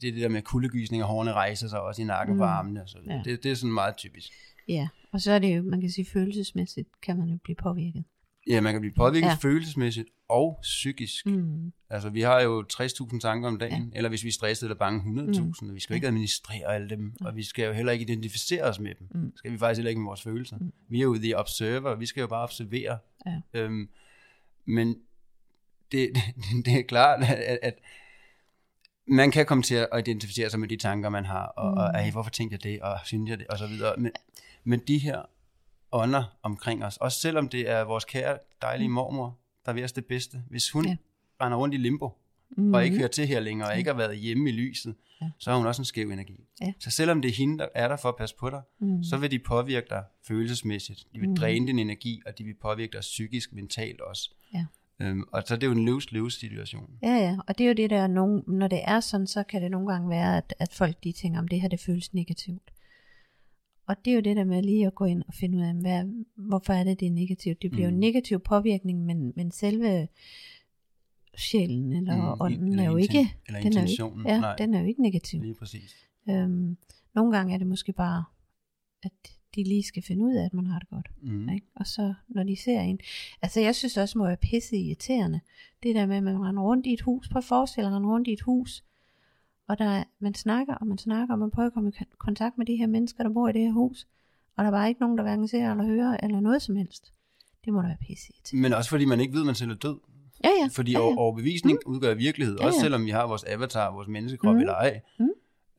[0.00, 2.38] det er det der med kuldegysning, og hårene rejser sig også i nakken mm.
[2.38, 2.50] på Mm.
[2.50, 2.82] armene.
[2.86, 2.98] Så.
[3.06, 3.22] Ja.
[3.24, 4.32] det, det er sådan meget typisk.
[4.68, 8.04] ja, og så er det jo, man kan sige følelsesmæssigt, kan man jo blive påvirket.
[8.50, 9.34] Ja, man kan blive påvirket Ja.
[9.42, 11.26] følelsesmæssigt og psykisk.
[11.26, 11.32] Mm.
[11.32, 11.72] Mm.
[11.90, 13.96] Altså, vi har jo 60.000 tanker om dagen, ja.
[13.96, 15.40] eller hvis vi er stresset eller bange, 100.000.
[15.62, 15.74] Mm.
[15.74, 18.80] Vi skal jo ikke administrere alle dem, og vi skal jo heller ikke identificere os
[18.80, 19.08] med dem.
[19.14, 19.32] Mm.
[19.36, 20.56] Skal vi faktisk heller ikke med vores følelser.
[20.58, 20.72] Mm.
[20.88, 22.98] Vi er jo the observer, vi skal jo bare observere.
[23.26, 23.40] Ja.
[23.54, 23.88] Øhm,
[24.64, 24.96] men
[25.92, 26.22] det, det,
[26.64, 27.74] det er klart, at, at
[29.06, 31.78] man kan komme til at identificere sig med de tanker, man har, og, mm.
[31.78, 33.94] og ej, hvorfor tænkte jeg det, og synes jeg det, og så videre.
[33.98, 34.12] Men,
[34.64, 35.22] men de her
[35.92, 40.06] ånder omkring os, også selvom det er vores kære, dejlige mormor, der vil os det
[40.06, 40.90] bedste, hvis hun Ja.
[40.90, 40.96] ja.
[41.44, 42.19] render rundt i limbo,
[42.56, 42.74] Mm.
[42.74, 45.30] og ikke hører til her længere, og ikke har været hjemme i lyset, Ja.
[45.38, 46.44] så har hun også en skæv energi.
[46.60, 46.72] Ja.
[46.78, 49.02] Så selvom det er hende, der er der for at passe på dig, Mm.
[49.04, 51.06] så vil de påvirke dig følelsesmæssigt.
[51.14, 51.36] De vil Mm.
[51.36, 54.30] dræne din energi, og de vil påvirke dig psykisk, mentalt også.
[54.54, 54.64] Ja.
[55.02, 56.90] Øhm, og så er det jo en lose-lose situation.
[57.02, 59.62] Ja, ja, og det er jo det der, nogen, når det er sådan, så kan
[59.62, 62.70] det nogle gange være, at, at folk de tænker, om det her det føles negativt.
[63.86, 65.74] Og det er jo det der med lige at gå ind og finde ud af,
[65.74, 66.04] hvad,
[66.36, 67.62] hvorfor er det, det er negativt.
[67.62, 67.90] Det bliver mm.
[67.90, 70.08] jo en negativ påvirkning, men, men selve
[71.40, 74.40] sjælen eller Mm, ånden eller er jo ikke, eller den er jo intentionen, ikke, ja,
[74.40, 74.56] nej.
[74.56, 75.42] den er jo ikke negativ.
[75.42, 75.94] Lige præcis.
[76.28, 76.76] Øhm,
[77.14, 78.24] nogle gange er det måske bare,
[79.02, 79.12] at
[79.54, 81.10] de lige skal finde ud af, at man har det godt.
[81.22, 81.48] Mm.
[81.48, 81.66] Ikke?
[81.76, 82.98] Og så når de ser en.
[83.42, 85.40] Altså jeg synes også må være pisse irriterende.
[85.82, 87.28] Det der med, at man render rundt i et hus.
[87.28, 88.84] Prøv at forestille dig rundt i et hus.
[89.68, 92.16] Og der, er- man snakker, og man snakker, og man prøver at komme i kon-
[92.18, 94.06] kontakt med de her mennesker, der bor i det her hus.
[94.56, 97.12] Og der er bare ikke nogen, der hverken ser eller hører, eller noget som helst.
[97.64, 98.62] Det må da være pisse irriterende.
[98.62, 99.98] Men også fordi man ikke ved, at man selv er død.
[100.44, 100.68] Ja, ja.
[100.72, 101.92] Fordi ja, ja, overbevisning mm.
[101.92, 102.82] udgør virkelighed, Ja, også ja.
[102.82, 104.60] selvom vi har vores avatar, vores menneskekrop Mm.
[104.60, 105.00] eller ej.
[105.18, 105.28] Mm.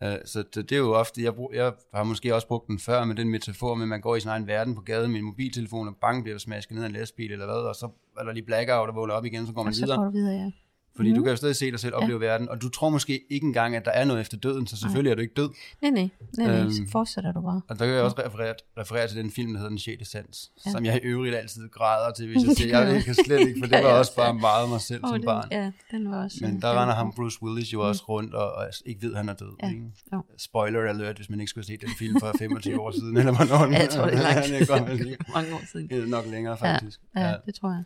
[0.06, 3.06] Uh, så det, er jo ofte, jeg, brug, jeg har måske også brugt den før
[3.06, 5.26] med den metafor med, at man går i sin egen verden på gaden med en
[5.26, 8.32] mobiltelefon, og bang bliver smasket ned af en lastbil eller hvad, og så er der
[8.34, 9.97] lige blackout og vågner op igen, så går man og så videre.
[9.97, 10.52] går du videre, ja.
[10.95, 11.17] Fordi Mhm.
[11.17, 13.75] du kan jo stadig se dig selv opleve verden, og du tror måske ikke engang,
[13.75, 15.49] at der er noget efter døden, så selvfølgelig er du ikke død.
[15.82, 16.60] Nej, nej, nej, nej.
[16.62, 16.71] Øhm.
[16.71, 17.62] så fortsætter du bare.
[17.69, 20.08] Og der kan jeg også referere, referere til den film, der hedder Den 6.
[20.12, 20.69] Sans, Ja.
[20.69, 20.71] ja.
[20.71, 22.80] som jeg i øvrigt altid græder til, hvis jeg ser.
[22.80, 23.95] Jeg, kan slet ikke, for det Ja, var ja.
[23.95, 25.47] også bare meget mig selv som den, barn.
[25.51, 26.38] Ja, den var også...
[26.41, 27.13] Men der render ham.
[27.15, 29.54] Bruce Willis jo også rundt og, og ikke ved, at han er død.
[29.63, 29.69] Ja.
[29.69, 29.82] Ikke?
[30.13, 30.23] Jo.
[30.38, 33.65] Spoiler alert, hvis man ikke skulle set den film for 25 år siden, eller hvornår
[33.73, 35.88] Ja, jeg tror, det er lang tid det er Mange år siden.
[35.89, 36.99] det er nok længere, faktisk.
[37.15, 37.84] Ja, ja, det tror jeg.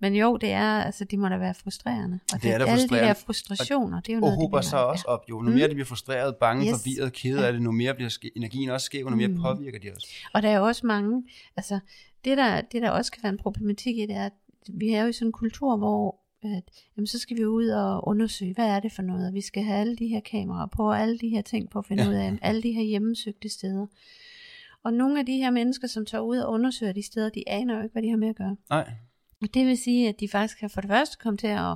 [0.00, 2.18] Men jo, det er, altså, de må da være frustrerende.
[2.34, 3.14] Og Det er da alle de der frustrerende.
[3.14, 5.40] frustrationer, det er jo Og noget, de hober sig også op, jo.
[5.42, 5.54] Nu Mm.
[5.56, 6.70] mere de bliver frustreret, bange, Yes.
[6.72, 7.46] forvirret, kede Ja.
[7.46, 9.40] af det, nu mere bliver energien også skæv, og nu mere Mm.
[9.42, 10.04] påvirker de os.
[10.34, 11.22] Og der er jo også mange,
[11.56, 11.78] altså
[12.24, 14.32] det der, det der også kan være en problematik i det, er, at
[14.68, 16.62] vi er jo i sådan en kultur, hvor at,
[16.96, 19.62] jamen, så skal vi ud og undersøge, hvad er det for noget, og vi skal
[19.62, 22.08] have alle de her kameraer på, og alle de her ting på at finde Ja.
[22.08, 23.86] ud af, alle de her hjemmesøgte steder.
[24.84, 27.76] Og nogle af de her mennesker, som tager ud og undersøger de steder, de aner
[27.76, 28.56] jo ikke, hvad de har med at gøre.
[28.70, 28.90] Nej,
[29.42, 31.74] Og det vil sige, at de faktisk kan for det første komme til at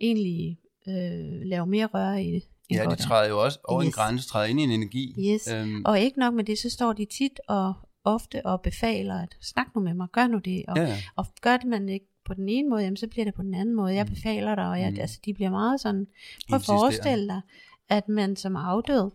[0.00, 2.42] egentlig øh, lave mere røre i det.
[2.70, 2.94] ja, de er.
[2.94, 3.86] træder jo også over yes.
[3.86, 5.14] en grænse, træder ind i en energi.
[5.18, 5.48] Yes.
[5.52, 9.36] Øhm, Og ikke nok med det, så står de tit og ofte og befaler, at
[9.42, 10.64] snak nu med mig, gør nu det.
[10.68, 10.96] Og, ja, ja.
[11.16, 13.54] og gør det man ikke på den ene måde, jamen, så bliver det på den
[13.54, 13.94] anden måde.
[13.94, 15.00] Jeg befaler dig, og jeg, Mm.
[15.00, 16.06] altså, de bliver meget sådan,
[16.48, 17.40] prøv at forestille dig,
[17.88, 19.10] at man som afdød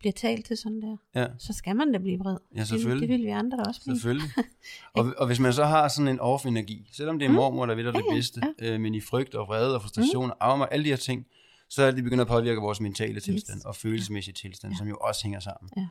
[0.00, 0.96] bliver talt til sådan der.
[1.14, 1.26] ja.
[1.38, 2.36] Så skal man da blive vred.
[2.56, 3.00] Ja, selvfølgelig.
[3.00, 3.96] Det, det vil vi andre også blive.
[3.96, 4.28] Selvfølgelig.
[4.96, 7.84] og, og hvis man så har sådan en off-energi, selvom det er mormor, der ved
[7.84, 8.06] dig det Mm.
[8.08, 10.30] Ja, ja, bedste, øh, men i frygt og vrede og frustration Mm.
[10.30, 11.26] og afmag, alle de her ting,
[11.68, 14.78] så er det, de begynder at påvirke vores mentale tilstand og følelsesmæssige tilstand, Ja.
[14.78, 15.70] som jo også hænger sammen.
[15.76, 15.86] Ja.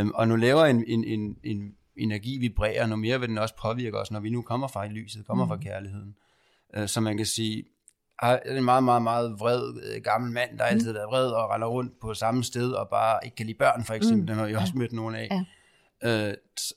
[0.00, 3.54] Øhm, og nu laver en, en, en, en, energi vibrerer, noget mere vil den også
[3.62, 5.48] påvirke os, når vi nu kommer fra lyset, kommer Mm.
[5.48, 6.14] fra kærligheden.
[6.76, 7.64] Øh, så man kan sige,
[8.56, 9.62] en meget, meget, meget vred
[9.94, 10.74] øh, gammel mand, der Mm.
[10.74, 13.84] altid er vred og render rundt på samme sted og bare ikke kan lide børn,
[13.84, 14.20] for eksempel.
[14.20, 14.26] Mm.
[14.26, 15.28] Den har vi også mødt nogen af.
[15.30, 15.44] Ja.
[16.28, 16.34] Øh,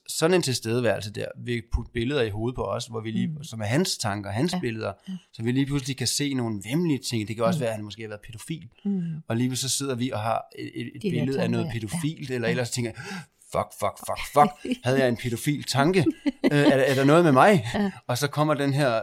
[0.08, 3.44] sådan en tilstedeværelse der vil putte billeder i hovedet på os, hvor vi lige, Mm.
[3.44, 4.58] som er hans tanker, hans Ja.
[4.60, 5.12] billeder, Ja.
[5.32, 7.28] så vi lige pludselig kan se nogle vemmelige ting.
[7.28, 7.60] Det kan også Mm.
[7.60, 9.02] være, at han måske har været pædofil, Mm.
[9.28, 12.34] og lige så sidder vi og har et, et, De billede af noget pædofilt, Ja.
[12.34, 13.04] eller ellers tænker jeg,
[13.52, 16.04] fuck, fuck, fuck, fuck, havde jeg en pædofil tanke?
[16.52, 17.64] øh, er, der- er der noget med mig?
[17.74, 17.90] Ja.
[18.06, 19.00] Og så kommer den her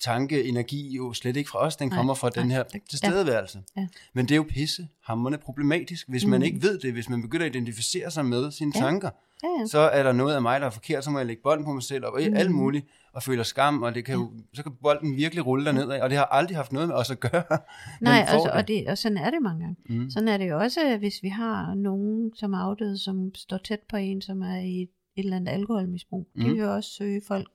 [0.00, 2.56] tanke, energi jo slet ikke fra os, den Nej, kommer fra den nej.
[2.56, 3.62] her tilstedeværelse.
[3.76, 3.86] Ja.
[4.14, 6.44] Men det er jo pisse hammerende problematisk, hvis man Mm.
[6.44, 8.80] ikke ved det, hvis man begynder at identificere sig med sine Ja.
[8.80, 9.10] tanker,
[9.42, 9.66] Ja, ja.
[9.66, 11.72] så er der noget af mig, der er forkert, så må jeg lægge bolden på
[11.72, 12.36] mig selv, og Mm.
[12.36, 15.84] alt muligt, og føler skam, og det kan jo, så kan bolden virkelig rulle derned
[15.86, 17.42] og det har aldrig haft noget med os at gøre.
[18.00, 18.50] Nej, altså, det.
[18.50, 19.76] og, det, og sådan er det mange gange.
[20.02, 20.10] Mm.
[20.10, 23.80] Sådan er det jo også, hvis vi har nogen, som er afdøde, som står tæt
[23.90, 26.26] på en, som er i et, et eller andet alkoholmisbrug.
[26.34, 26.42] Mm.
[26.44, 27.48] De vil jo også søge folk,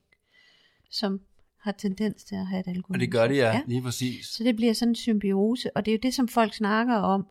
[0.90, 1.20] som
[1.62, 3.00] har tendens til at have et Og alkoholmisbrug.
[3.00, 3.60] det gør det, ja, ja.
[3.66, 4.26] lige præcis.
[4.26, 7.26] Så det bliver sådan en symbiose, og det er jo det, som folk snakker om,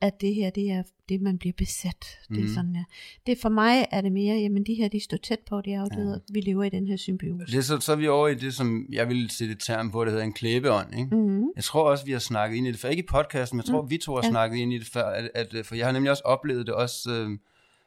[0.00, 2.04] at det her, det er det, man bliver besat.
[2.28, 2.48] Det er Mhm.
[2.54, 2.84] sådan, ja.
[3.26, 6.12] Det for mig er det mere, jamen de her, de står tæt på, de afdøde,
[6.28, 6.32] ja.
[6.32, 7.46] vi lever i den her symbiose.
[7.46, 9.90] Det er så, så er vi over i det, som jeg vil sætte et term
[9.90, 10.94] på, det hedder en klæbeånd.
[10.98, 11.16] Ikke?
[11.16, 11.44] Mm.
[11.56, 12.88] Jeg tror også, vi har snakket ind i det før.
[12.88, 13.90] Ikke i podcasten, men jeg tror, Mm.
[13.90, 14.30] vi to har Ja.
[14.30, 15.04] snakket ind i det før.
[15.04, 17.10] At, at, for jeg har nemlig også oplevet det også...
[17.12, 17.38] Øh,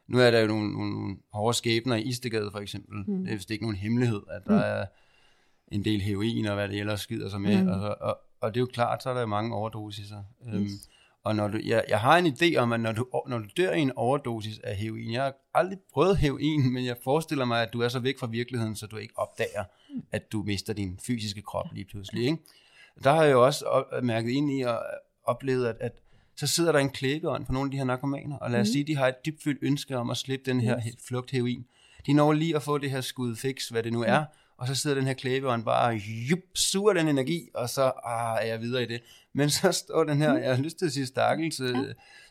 [0.08, 2.98] nu er der jo nogle, nogle, nogle hårde skæbner i Istegade, for eksempel.
[3.08, 3.14] Mm.
[3.14, 3.24] Mm.
[3.24, 4.58] Det er vist ikke nogen hemmelighed, at der Mm.
[4.58, 4.64] mm.
[4.66, 4.86] er
[5.72, 7.58] en del heroin og hvad det ellers skider sig med.
[7.58, 7.64] Mm.
[7.64, 7.70] Mm.
[7.72, 10.24] Og, så- og, og det er jo klart, så er der jo mange overdosiser.
[10.54, 10.72] Øhm, Yes.
[11.24, 13.72] og når du, jeg, jeg har en idé om, at når du, når du dør
[13.72, 17.74] i en overdosis af heroin, jeg har aldrig prøvet heroin, men jeg forestiller mig, at
[17.74, 19.64] du er så væk fra virkeligheden, så du ikke opdager,
[20.12, 22.24] at du mister din fysiske krop lige pludselig.
[22.24, 22.38] Ikke?
[23.04, 24.80] Der har jeg jo også op- mærket ind i og
[25.24, 25.92] oplevet, at, at
[26.36, 28.72] så sidder der en klæbeånd på nogle af de her narkomaner, og lad os Mhm.
[28.74, 30.96] sige, de har et dybfølt ønske om at slippe den her Yes.
[31.08, 31.66] flugt heroin.
[32.06, 34.24] De når lige at få det her skud fix, hvad det nu er,
[34.58, 35.98] og så sidder den her bare og
[36.30, 39.02] jup, suger den energi, og så ah, er jeg videre i det.
[39.34, 41.76] Men så står den her, jeg har lyst til at sige stakkels øh,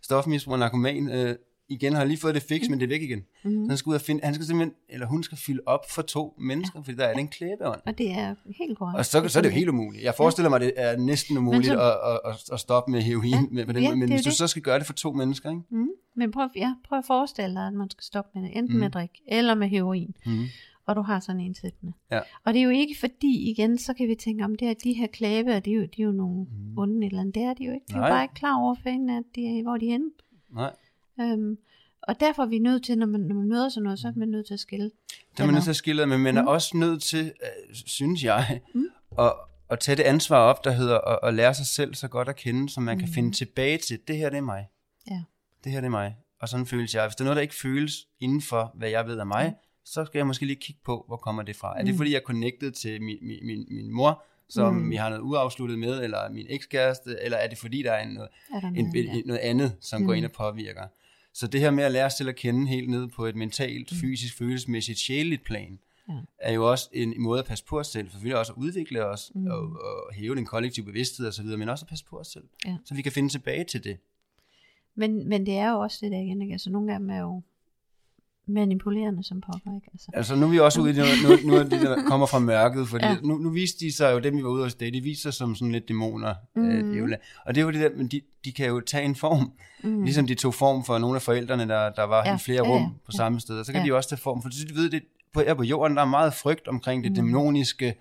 [0.03, 1.37] stofmisbruger narkoman, øh,
[1.69, 3.25] igen har lige fået det fix, men det er væk igen.
[3.43, 3.69] Så Mm.
[3.69, 6.35] han skal ud og finde, han skal simpelthen, eller hun skal fylde op for to
[6.39, 7.81] mennesker, fordi der er den klæbeånd.
[7.87, 8.99] Og det er helt korrekt.
[8.99, 10.05] Og så, så er det jo helt umuligt.
[10.05, 13.31] Jeg forestiller mig, at det er næsten umuligt så- at, at, at, stoppe med heroin,
[13.31, 14.39] Ja, med, på den, ja, men det hvis jo du det.
[14.39, 15.63] så skal gøre det for to mennesker, ikke?
[15.71, 15.89] Mm.
[16.17, 18.75] Men prøv, ja, prøv at forestille dig, at man skal stoppe med det, enten mm.
[18.75, 18.81] Mm.
[18.81, 20.45] med drik eller med heroin, Mm.
[20.87, 21.93] Og du har sådan en sættende.
[22.11, 22.21] Ja.
[22.45, 24.93] Og det er jo ikke fordi, igen, så kan vi tænke, om det er de
[24.93, 26.79] her klæbe, de er jo, de er jo nogle mm.
[26.79, 27.35] Onde eller andet.
[27.35, 27.87] Det er de jo ikke.
[27.89, 30.11] De er jo bare ikke klar over fængende, at de er, hvor de er henne.
[30.53, 30.73] Nej.
[31.21, 31.59] Øhm,
[32.03, 34.13] og derfor er vi nødt til, når man, når man møder sådan noget, så er
[34.17, 34.91] man nødt til at skille.
[35.37, 36.49] Det er man nødt til at skille, men man er Mm.
[36.49, 38.85] også nødt til, øh, synes jeg, Mm.
[39.19, 39.33] at,
[39.71, 42.37] at tage det ansvar op, der hedder at, at lære sig selv så godt at
[42.37, 43.15] kende, så man kan Mm.
[43.15, 44.67] finde tilbage til, det her det er mig.
[45.11, 45.23] Ja.
[45.65, 46.17] Det her det er mig.
[46.41, 47.07] Og sådan føles jeg.
[47.07, 49.55] Hvis der er noget, der ikke føles inden for, hvad jeg ved af mig, Mm.
[49.89, 51.79] Så skal jeg måske lige kigge på, hvor kommer det fra.
[51.81, 51.97] Er det Mm.
[51.97, 54.91] fordi, jeg er connected til min, min, min, min mor, som Mm.
[54.91, 58.15] vi har noget uafsluttet med, eller min ekskæreste, eller er det fordi, der er en,
[58.15, 59.01] noget, Er der en, ja.
[59.15, 60.07] en, noget andet, som mm.
[60.07, 60.87] går ind og påvirker.
[61.35, 63.93] Så det her med at lære sig selv at kende helt ned på et mentalt,
[63.93, 63.99] Mm.
[63.99, 66.15] fysisk, følelsesmæssigt, sjæleligt plan, Ja.
[66.39, 69.05] er jo også en måde at passe på os selv, for selvfølgelig også at udvikle
[69.05, 69.41] os, Mm.
[69.41, 69.47] mm.
[69.47, 72.77] og, og hæve den kollektive bevidsthed osv., men også at passe på os selv, Ja.
[72.85, 73.97] så vi kan finde tilbage til det.
[74.95, 76.53] Men, men det er jo også det der igen, ikke?
[76.53, 77.43] Altså nogle af dem er jo
[78.49, 79.89] manipulerende som pokker, ikke?
[79.93, 82.27] Altså, Altså nu er vi også ude i noget, noget, noget af det, der kommer
[82.27, 83.17] fra mørket, fordi Ja.
[83.23, 85.35] nu, nu viste de sig jo, dem vi var ude hos det, de viser sig
[85.35, 86.63] som sådan lidt dæmoner, mm.
[86.63, 86.71] Mhm.
[86.71, 87.17] øh, djævle.
[87.47, 89.53] og det er jo det der, men de, de kan jo tage en form,
[89.85, 90.03] mm.
[90.03, 92.35] ligesom de tog form for nogle af forældrene, der, der var Ja.
[92.35, 92.89] i flere rum ja.
[93.07, 93.85] på samme sted, og så kan Ja.
[93.85, 95.03] de jo også tage form, for de ved det,
[95.35, 97.17] på, her på jorden, der er meget frygt omkring det Mm.
[97.17, 97.95] dæmoniske,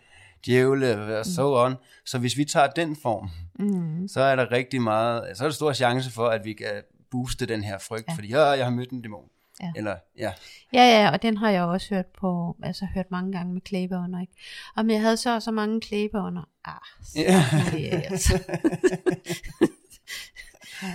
[0.46, 3.30] djævle og så on, så hvis vi tager den form,
[3.60, 4.08] Mm.
[4.08, 6.68] så er der rigtig meget, så er der stor chance for, at vi kan
[7.12, 8.14] booste den her frygt, ja.
[8.14, 9.24] fordi ja, jeg har mødt en dæmon.
[9.62, 9.72] Ja.
[9.76, 10.34] Eller, ja.
[10.74, 14.22] Ja, ja, og den har jeg også hørt på, altså hørt mange gange med klæbeånder,
[14.22, 14.34] ikke?
[14.76, 16.50] Om jeg havde så og så mange klæbeånder.
[16.66, 17.44] Ah, så Ja.
[17.72, 18.44] det er altså.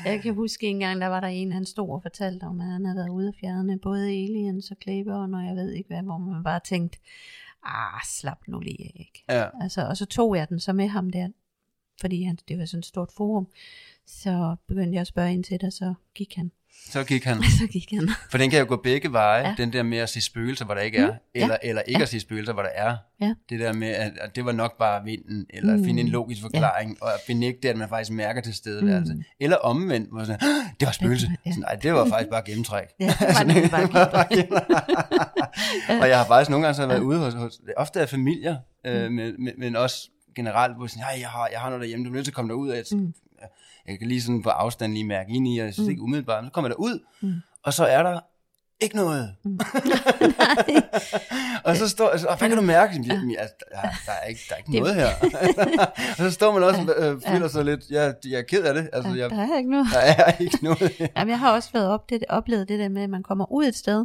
[0.05, 2.66] Jeg kan huske en gang, der var der en, han stod og fortalte om, at
[2.66, 6.03] han havde været ude og fjerne både aliens og klæbeånder, og jeg ved ikke hvad,
[6.03, 6.99] hvor man bare tænkte,
[7.62, 9.25] ah, slap nu lige af, ikke?
[9.29, 9.49] ja.
[9.62, 11.29] Altså, og så tog jeg den så med ham der,
[12.01, 13.49] fordi han, det var sådan et stort forum.
[14.07, 16.53] Så begyndte jeg at spørge ind til det, så gik han.
[16.88, 17.43] Så gik han.
[17.61, 18.09] Så gik han.
[18.31, 19.55] For den kan jo gå begge veje, Ja.
[19.59, 21.19] den der med at se spøgelser, hvor der ikke er, Mm, mm.
[21.35, 22.03] eller, ja, eller ikke ja.
[22.03, 22.97] at se spøgelser, hvor der er.
[23.21, 23.35] Ja.
[23.51, 25.79] Det der med, at, at det var nok bare vinden, eller Mm.
[25.79, 25.85] mm.
[25.85, 27.07] finde en logisk forklaring, ja.
[27.07, 29.12] og at benægte, at man faktisk mærker til stedeværelse.
[29.12, 29.19] Mm.
[29.19, 29.25] Mm.
[29.40, 31.29] Eller omvendt, hvor sådan, "Ah, det var spøgelse.
[31.47, 31.51] Ja.
[31.51, 32.87] Sådan, Nej, det var faktisk bare gennemtræk.
[33.01, 33.88] Ja, det var nemlig bare
[36.03, 39.11] og jeg har faktisk nogle gange så været ude hos, hos ofte er familier, øh,
[39.11, 42.11] men, men, men også generelt, hvor sådan, "Ej, jeg har, jeg har noget derhjemme, du
[42.11, 42.73] er nødt til at komme derud.
[42.73, 43.14] Jeg, Mm.
[43.88, 45.90] Jeg kan lige sådan på afstand lige mærke ind i, og jeg synes Mm.
[45.90, 47.33] ikke umiddelbart, så kommer jeg derud, Mm.
[47.64, 48.21] og så er der
[48.81, 49.35] ikke noget.
[49.45, 49.59] Mm.
[51.64, 52.93] og så står, altså, hvad kan du mærke?
[53.07, 55.09] Jamen, altså, der, der, er ikke, der er ikke noget her.
[56.11, 58.75] og så står man også og øh, føler sig lidt, jeg, jeg er ked af
[58.75, 58.90] det.
[58.93, 59.87] Altså, Ja, jeg, der er ikke noget.
[59.93, 61.01] der er ikke noget.
[61.16, 63.64] Jamen, jeg har også været op det, oplevet det der med, at man kommer ud
[63.64, 64.05] et sted,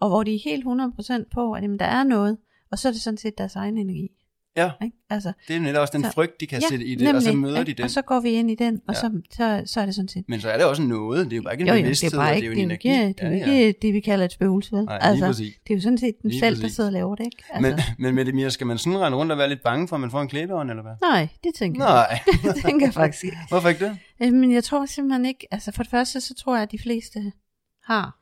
[0.00, 2.36] og hvor de er helt 100% på, at jamen, der er noget,
[2.72, 4.08] og så er det sådan set deres egen energi.
[4.56, 4.96] Ja, Ikke?
[5.10, 7.22] Altså, det er netop også den Så- frygt, de kan ja, sætte i det, og
[7.22, 7.70] så møder ikke?
[7.70, 7.84] de den.
[7.84, 9.00] Og så går vi ind i den, og Ja.
[9.00, 10.24] så, så, så er det sådan set.
[10.28, 11.24] Men så er det også noget.
[11.24, 12.62] Det er jo bare ikke en jo, det bevidsthed, er bare ikke, det er jo
[12.62, 12.88] en er energi.
[12.88, 13.72] ikke, det, er jo Ja, ikke ja.
[13.82, 14.84] det, vi kalder et spøgelse, vel?
[14.84, 15.54] Nej, altså, præcis.
[15.68, 16.76] det er jo sådan set den Lige selv, der præcis.
[16.76, 17.44] sidder og laver det, ikke?
[17.50, 19.88] Altså, Men, men med det mere, skal man sådan rende rundt og være lidt bange
[19.88, 20.92] for, at man får en klæbeånd, eller hvad?
[21.02, 21.92] nej, det tænker jeg.
[22.10, 22.20] Nej.
[22.38, 22.48] ikke.
[22.54, 23.36] det tænker jeg faktisk ikke.
[23.48, 23.98] Hvorfor ikke det?
[24.22, 26.78] Øh, Men jeg tror simpelthen ikke, altså for det første, så tror jeg, at de
[26.78, 27.32] fleste
[27.84, 28.16] har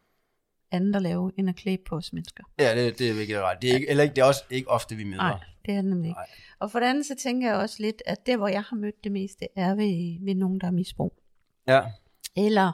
[0.73, 2.45] andet at lave, end at klæbe på os mennesker.
[2.59, 3.59] Ja, det, det er virkelig ret.
[3.63, 5.17] Det er, ikke, eller ikke, det er også ikke ofte, vi møder.
[5.23, 6.19] Nej, det er det nemlig ikke.
[6.19, 6.29] Nej.
[6.59, 9.05] Og for det andet, så tænker jeg også lidt, at der, hvor jeg har mødt
[9.05, 11.23] det meste, er ved, ved nogen, der er misbrug.
[11.69, 11.83] Ja.
[12.37, 12.73] Eller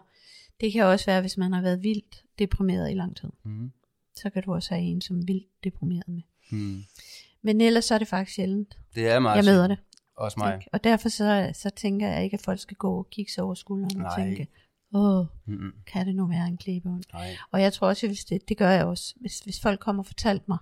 [0.61, 3.29] det kan også være, hvis man har været vildt deprimeret i lang tid.
[3.45, 3.73] Mm.
[4.17, 6.23] Så kan du også have en, som er vildt deprimeret med.
[6.51, 6.83] Mm.
[7.43, 9.79] Men ellers så er det faktisk sjældent, Det er meget jeg møder det.
[10.17, 10.55] Også mig.
[10.55, 10.69] Ikke?
[10.73, 13.55] Og derfor så, så tænker jeg ikke, at folk skal gå og kigge sig over
[13.55, 14.25] skulderen og Nej.
[14.25, 14.49] tænke,
[14.95, 15.73] åh, Mm-mm.
[15.87, 17.03] kan det nu være en klæbeånd?
[17.13, 17.37] Nej.
[17.51, 20.07] Og jeg tror også, hvis det, det gør jeg også, hvis, hvis folk kommer og
[20.07, 20.59] fortalt mig,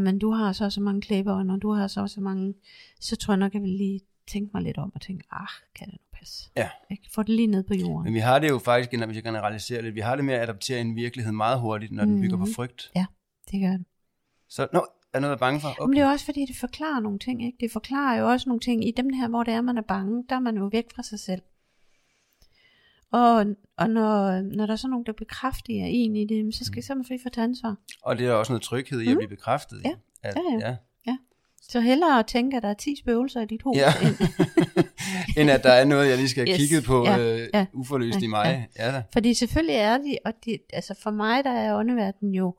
[0.00, 2.54] men du har så så mange klæbeånd, og du har så så mange,
[3.00, 5.86] så tror jeg nok, jeg vil lige tænke mig lidt om og tænke, ah, kan
[5.86, 6.50] det nu passe?
[6.56, 6.68] Ja.
[6.90, 7.02] Ikke?
[7.14, 8.04] Få det lige ned på jorden.
[8.04, 10.42] Men vi har det jo faktisk, hvis jeg generaliserer lidt, vi har det med at
[10.42, 12.54] adaptere en virkelighed meget hurtigt, når den bygger på Mhm.
[12.54, 12.90] frygt.
[13.50, 13.84] Det gør det.
[14.48, 15.68] Så, nå, er noget at være bange for?
[15.68, 15.88] Okay.
[15.88, 17.44] Men det er også fordi, det forklarer nogle ting.
[17.46, 17.58] Ikke?
[17.60, 20.24] Det forklarer jo også nogle ting i dem her, hvor det er, man er bange.
[20.28, 21.42] Der er man jo væk fra sig selv.
[23.18, 23.46] Og,
[23.78, 26.92] og når, når der er så nogen, der bekræfter en i det, så skal så
[26.92, 27.76] er man fri for at tage ansvar.
[28.02, 29.76] Og det er også noget tryghed i at blive bekræftet.
[29.84, 29.90] i, Mm.
[30.24, 30.28] Ja.
[30.28, 30.76] At, Ja, ja.
[31.06, 31.16] ja.
[31.62, 33.92] Så hellere at tænke, at der er 10 spøgelser i dit hoved, Ja.
[34.02, 34.16] end,
[35.38, 36.56] End at der er noget, jeg lige skal have Yes.
[36.60, 37.66] kigget på Ja, øh, ja.
[37.72, 38.68] uforløst i Ja, mig.
[38.78, 39.02] Ja, da.
[39.12, 42.54] Fordi selvfølgelig er de, og de, altså for mig der er åndeverdenen jo,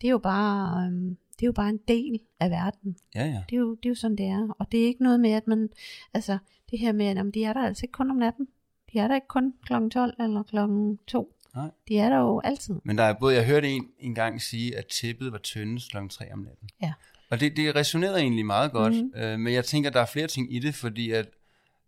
[0.00, 2.96] det er jo bare, øhm, det er jo bare en del af verden.
[3.14, 3.42] ja, ja.
[3.50, 4.48] Det er, jo, det er jo sådan, det er.
[4.58, 5.68] Og det er ikke noget med, at man,
[6.14, 6.38] altså
[6.70, 8.48] det her med, at jamen, de er der altså ikke kun om natten.
[8.92, 9.72] De er der ikke kun kl.
[9.92, 10.56] 12 eller kl.
[11.06, 11.34] 2.
[11.54, 11.70] Nej.
[11.88, 12.74] De er der jo altid.
[12.84, 15.96] Men der er både, jeg hørte en, en gang sige, at tæppet var tyndest kl.
[16.10, 16.68] 3 om natten.
[16.82, 16.92] Ja.
[17.30, 19.02] Og det, det resonerede egentlig meget godt, Mhm.
[19.02, 19.20] mm-hmm.
[19.22, 21.26] øh, men jeg tænker, der er flere ting i det, fordi at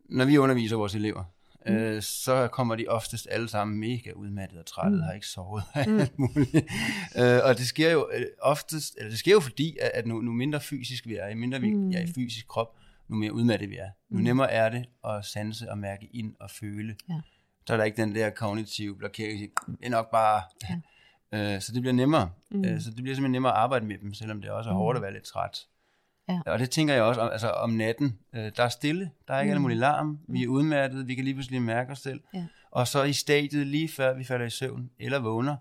[0.08, 1.24] når vi underviser vores elever,
[1.66, 1.74] Mhm.
[1.76, 4.96] øh, så kommer de oftest alle sammen mega udmattet og trætte, Mm.
[4.96, 5.02] mm.
[5.02, 6.54] har ikke sovet og alt muligt.
[7.18, 10.20] øh, og det sker jo øh, oftest, eller det sker jo fordi, at, at nu,
[10.20, 11.80] nu mindre fysisk vi er, jo mindre vi Mm.
[11.80, 11.90] mm.
[11.92, 12.76] er i fysisk krop,
[13.10, 13.90] nu mere udmattet vi er.
[14.10, 14.24] Nu Mm.
[14.24, 16.96] nemmere er det at sanse og mærke ind og føle.
[17.08, 17.20] Ja.
[17.66, 20.42] Så er der ikke den der kognitive blokering, det er nok bare...
[20.70, 20.76] Ja.
[21.32, 22.30] Øh, så det bliver nemmere.
[22.50, 22.58] Mm.
[22.58, 22.64] Mm.
[22.64, 24.78] Øh, så det bliver simpelthen nemmere at arbejde med dem, selvom det også er Mm.
[24.78, 25.58] hårdt at være lidt træt.
[26.28, 26.40] Ja.
[26.46, 29.40] Og det tænker jeg også, om- altså om natten, øh, der er stille, der er
[29.40, 29.58] ikke Mm.
[29.58, 29.62] mm.
[29.62, 32.20] mulig larm, vi er udmattet, vi kan lige pludselig mærke os selv.
[32.34, 32.44] Ja.
[32.70, 35.56] Og så i stadiet lige før vi falder i søvn, eller vågner,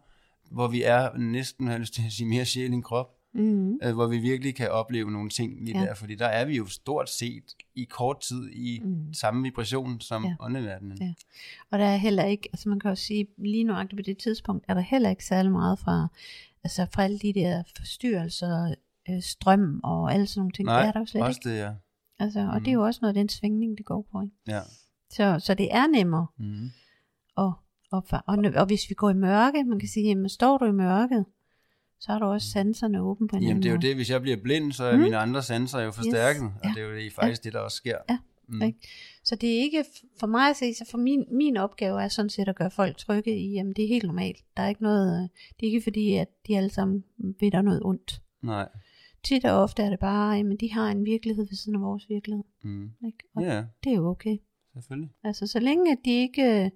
[0.52, 3.80] hvor vi er næsten, har lyst til at sige, mere sjæl end krop, Mm.
[3.84, 5.86] øh, hvor vi virkelig kan opleve nogle ting lige Ja.
[5.86, 7.44] der, fordi der er vi jo stort set
[7.76, 8.90] i kort tid i Mm.
[8.90, 9.14] mm.
[9.14, 10.36] samme vibration som Ja.
[10.40, 10.98] åndeverdenen.
[11.02, 11.14] Ja.
[11.72, 14.66] Og der er heller ikke, altså man kan jo sige, lige nøjagtigt på det tidspunkt,
[14.68, 16.08] er der heller ikke særlig meget fra,
[16.64, 18.76] altså fra alle de der forstyrrelser,
[19.10, 20.66] øh, strøm og alle sådan nogle ting.
[20.66, 21.50] Nej, det er der jo slet også ikke.
[21.56, 21.72] det, ja.
[22.20, 22.64] Altså, og Mm.
[22.64, 24.22] det er jo også noget af den svingning, det går på.
[24.22, 24.36] Ikke?
[24.48, 24.62] ja.
[25.12, 26.28] Så, så det er nemmere.
[26.38, 26.70] Mm.
[27.36, 27.54] Og,
[27.92, 30.72] og, og, og hvis vi går i mørke, man kan sige, jamen står du i
[30.72, 31.26] mørket,
[32.00, 34.22] så har du også sanserne åbne på en Jamen det er jo det, hvis jeg
[34.22, 35.02] bliver blind, så er Mm.
[35.04, 36.52] mine andre sanser jo forstærket, yes.
[36.64, 36.70] Ja.
[36.70, 37.98] og det er jo det, faktisk det, der også sker.
[38.10, 38.18] Ja.
[38.48, 38.62] Mm.
[38.62, 38.80] Ikke?
[39.24, 39.86] Så det er ikke,
[40.20, 42.98] for mig at se, så for min, min opgave er sådan set at gøre folk
[42.98, 44.38] trygge i, jamen det er helt normalt.
[44.58, 47.04] Der er ikke noget, øh, det er ikke fordi, at de alle sammen
[47.40, 48.22] ved der noget ondt.
[48.42, 48.68] Nej.
[49.24, 52.10] Tit og ofte er det bare, jamen de har en virkelighed ved siden af vores
[52.10, 52.44] virkelighed.
[52.64, 52.92] Mm.
[53.06, 53.18] Ikke?
[53.36, 54.38] Og Ja, det er jo okay.
[54.74, 55.10] selvfølgelig.
[55.24, 56.72] Altså så længe at de ikke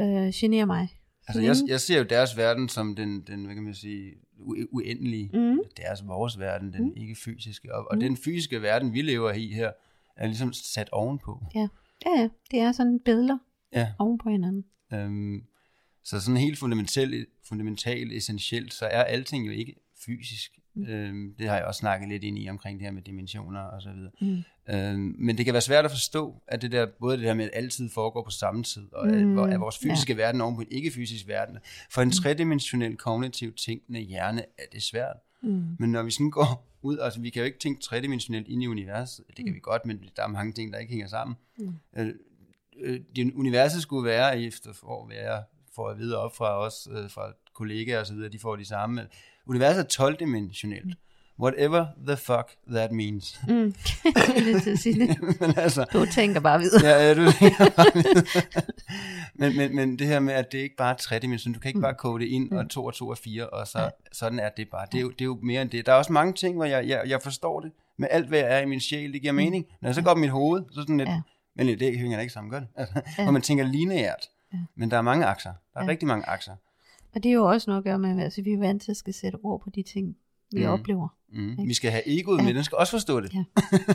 [0.00, 0.88] øh, generer mig.
[1.22, 3.74] Så Altså, jeg, længe- jeg ser jo deres verden som den, den hvad kan man
[3.74, 4.14] sige,
[4.72, 5.30] uendelige.
[5.32, 5.58] Mhm.
[5.76, 6.92] Deres, vores verden, den Mm.
[6.96, 7.74] ikke fysiske.
[7.74, 8.00] Og, og Mm.
[8.00, 9.72] den fysiske verden, vi lever i her,
[10.16, 11.42] er ligesom sat ovenpå.
[11.54, 11.68] Ja,
[12.06, 13.38] ja, det er sådan billeder
[13.72, 13.92] Ja.
[13.98, 14.64] oven på hinanden.
[14.92, 15.42] Øhm,
[16.04, 19.74] så sådan helt fundamentalt, fundamentalt, essentielt, så er alting jo ikke
[20.06, 20.58] fysisk.
[20.74, 20.86] Mm.
[20.86, 23.82] Øhm, det har jeg også snakket lidt ind i omkring det her med dimensioner og
[23.82, 24.10] så videre.
[24.20, 24.42] Mm.
[24.74, 27.44] Øhm, men det kan være svært at forstå, at det der, både det der med,
[27.44, 30.16] at altid foregår på samme tid, og at, Mm, at vores fysiske ja.
[30.16, 31.58] verden oven på en ikke-fysisk verden.
[31.90, 35.16] For en tredimensionel kognitiv tænkende hjerne er det svært.
[35.42, 35.64] Mm.
[35.78, 38.66] Men når vi sådan går ud, altså vi kan jo ikke tænke tredimensionelt ind i
[38.66, 39.54] universet, det kan Mm.
[39.54, 41.36] vi godt, men der er mange ting, der ikke hænger sammen.
[41.58, 41.74] Mm.
[41.96, 42.14] Øh,
[42.80, 45.42] øh, det, universet skulle være, efter for at være,
[45.74, 48.64] for at vide op fra os, øh, fra kollegaer og så videre, de får de
[48.64, 49.06] samme.
[49.46, 50.94] Universet er 12-dimensionelt,
[51.40, 53.40] Whatever the fuck that means.
[53.48, 53.54] Mm.
[54.04, 55.16] Jeg er sige det.
[55.40, 56.86] men altså, Du tænker bare videre.
[56.86, 57.22] ja, ja, du
[59.34, 61.80] men, men, men det her med, at det ikke bare er tredimensionelt, du kan ikke
[61.80, 64.68] bare koge det ind, og 2 og 2 og 4, og så, sådan er det
[64.70, 64.86] bare.
[64.92, 65.86] Det er, jo, det er jo mere end det.
[65.86, 68.48] Der er også mange ting, hvor jeg, jeg, jeg forstår det, med alt, hvad jeg
[68.56, 69.64] er i min sjæl, det giver mening.
[69.80, 71.20] Når jeg så går op i mit hoved, så sådan lidt, Ja.
[71.56, 72.68] men det hænger da ikke sammen, gør det?
[72.76, 73.22] Altså, Ja.
[73.22, 74.28] Hvor man tænker lineært.
[74.76, 75.52] Men der er mange akser.
[75.74, 75.90] Der er Ja.
[75.90, 76.52] rigtig mange akser.
[77.14, 78.96] Og det er jo også noget at gøre med, altså vi er vant til at
[78.96, 80.16] skal sætte ord på de ting,
[80.52, 80.70] vi Mm.
[80.72, 81.08] oplever.
[81.32, 81.68] Mm.
[81.68, 82.42] Vi skal have egoet Ja.
[82.44, 83.34] med, den skal også forstå det.
[83.34, 83.44] Ja.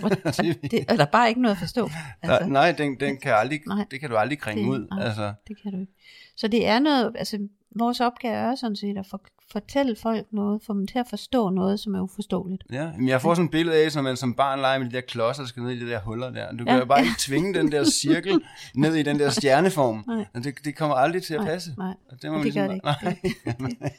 [0.04, 0.34] Og, og
[0.72, 1.90] det er der bare ikke noget at forstå.
[2.24, 3.86] Der, nej, den, den kan aldrig, Nej.
[3.92, 4.88] det kan du aldrig kringe Det- ud.
[4.92, 5.04] nej.
[5.06, 5.94] Altså, Det kan du ikke.
[6.36, 10.62] Så det er noget, altså vores opgave er sådan set at for, fortælle folk noget,
[10.64, 12.64] få dem til at forstå noget, som er uforståeligt.
[12.72, 12.92] ja.
[12.98, 15.02] Men jeg får sådan et billede af, som man som barn leger med de der
[15.02, 16.52] klodser, der skal ned i de der huller der.
[16.52, 16.76] Du kan Ja.
[16.78, 18.42] jo bare ikke tvinge den der cirkel
[18.76, 20.04] ned i den der stjerneform.
[20.08, 20.26] Nej.
[20.34, 21.72] Og det, det kommer aldrig til at Nej, passe.
[21.78, 21.94] nej.
[22.12, 23.92] Og det, må man Det gør ligesom, det ikke.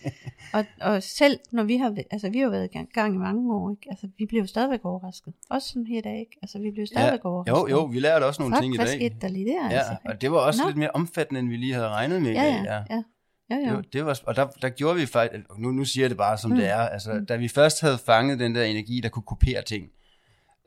[0.54, 3.18] Og, og selv når vi har, altså vi har jo været i gang, gang i
[3.18, 3.86] mange år, ikke?
[3.90, 5.32] Altså vi bliver jo stadigvæk overrasket.
[5.50, 6.38] Også sådan her i dag, ikke?
[6.42, 7.52] Altså vi bliver jo Ja, stadigvæk overrasket.
[7.72, 8.94] jo, jo, vi lærte også nogle Fuck, ting i hvad dag.
[8.94, 9.64] skete der lige der?
[9.70, 9.96] Ja, altså?
[10.04, 10.68] og det var også Nå.
[10.68, 12.84] lidt mere omfattende, end vi lige havde regnet med i ja, dag.
[12.90, 13.02] ja,
[13.50, 13.56] ja.
[13.56, 16.10] Ja, Det var, det var, og der, der gjorde vi faktisk, nu, nu siger jeg
[16.10, 16.56] det bare som Mm.
[16.56, 19.90] det er, altså da vi først havde fanget den der energi, der kunne kopiere ting,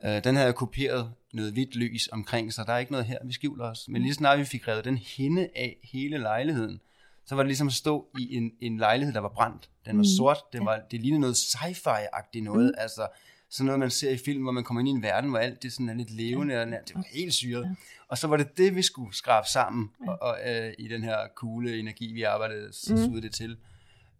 [0.04, 3.32] øh, den havde kopieret noget hvidt lys omkring, så der er ikke noget her, vi
[3.32, 3.88] skjuler os.
[3.88, 6.80] Men lige snart vi fik revet den hende af hele lejligheden,
[7.26, 9.68] så var det ligesom at stå i en, en lejlighed, der var brændt.
[9.86, 10.16] Den var Mm.
[10.16, 12.74] sort, det, var, det lignede noget sci-fi-agtigt noget, mm.
[12.82, 13.06] altså
[13.50, 15.62] sådan noget, man ser i film, hvor man kommer ind i en verden, hvor alt
[15.62, 17.62] det sådan er lidt levende, og det var helt syret.
[17.64, 17.74] Ja.
[18.12, 21.16] Og så var det det, vi skulle skrabe sammen og, og, øh, i den her
[21.36, 23.20] kugle energi, vi arbejdede mm.
[23.20, 23.56] det til.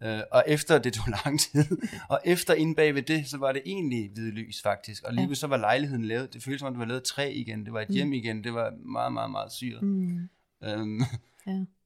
[0.03, 1.65] Øh, og efter, det tog lang tid,
[2.09, 5.03] og efter inde bag ved det, så var det egentlig hvid lys faktisk.
[5.03, 5.35] Og lige ja.
[5.35, 7.81] så var lejligheden lavet, det føltes som om, det var lavet træ igen, det var
[7.81, 9.83] et hjem igen, det var meget, meget, meget syret.
[9.83, 10.29] Mm.
[10.65, 11.01] Øhm,
[11.47, 11.65] Ja.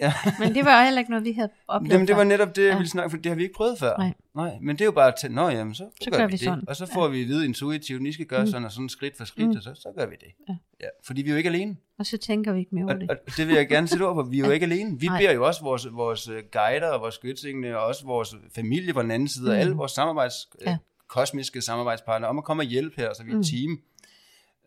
[0.00, 0.12] ja.
[0.38, 2.70] Men det var heller ikke noget, vi havde oplevet Jamen, det var netop det, jeg
[2.70, 2.76] Ja.
[2.76, 3.96] ville snakke, for det har vi ikke prøvet før.
[3.98, 4.12] Nej.
[4.34, 6.36] Nej men det er jo bare til, nå jamen, så, Så gør, gør vi vi
[6.36, 6.44] det.
[6.44, 6.68] sådan.
[6.68, 8.46] Og så får vi at vide intuitivt, I skal gøre Mm.
[8.50, 9.56] sådan og sådan skridt for skridt, Mm.
[9.56, 10.28] og så, så gør vi det.
[10.48, 10.54] Ja.
[10.80, 11.76] Ja, fordi vi er jo ikke alene.
[11.98, 13.10] Og så tænker vi ikke mere over Og, det.
[13.10, 14.22] og det vil jeg gerne sætte ord på.
[14.30, 14.52] Vi er jo Ja.
[14.54, 15.00] ikke alene.
[15.00, 15.18] Vi Nej.
[15.18, 19.02] beder jo også vores, vores øh, guider og vores skytsingene, og også vores familie på
[19.02, 19.60] den anden side, og Mm.
[19.60, 20.34] alle vores samarbejds,
[20.66, 20.70] Ja.
[20.70, 20.76] ja.
[21.08, 23.40] kosmiske samarbejdspartnere, om at komme og hjælpe her, så vi er Mm.
[23.40, 23.78] et team.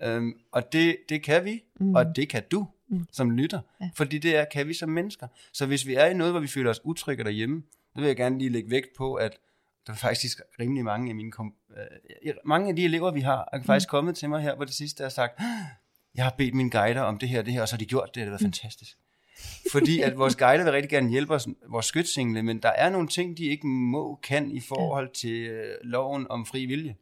[0.04, 1.86] Øhm, og det, det kan vi, Mm.
[1.86, 1.96] mm.
[1.96, 2.97] og det kan du, Mm.
[2.97, 3.06] mm.
[3.12, 3.60] som lytter.
[3.82, 3.89] Ja.
[3.95, 5.28] Fordi det er, kan vi som mennesker.
[5.54, 8.15] Så hvis vi er i noget, hvor vi føler os utrygge derhjemme, så vil jeg
[8.15, 9.38] gerne lige lægge vægt på, at
[9.88, 11.56] der er faktisk rimelig mange af mine kom-
[12.25, 13.91] øh, mange af de elever, vi har, er faktisk mm.
[13.91, 15.39] kommet til mig her på det sidste, og har sagt,
[16.15, 17.86] jeg har bedt mine guider om det her og det her, og så har de
[17.86, 18.97] gjort det, det har været fantastisk.
[19.71, 23.08] Fordi at vores guider vil rigtig gerne hjælpe os, vores skytsingle, men der er nogle
[23.08, 26.95] ting, de ikke må, kan i forhold til øh, loven om fri vilje.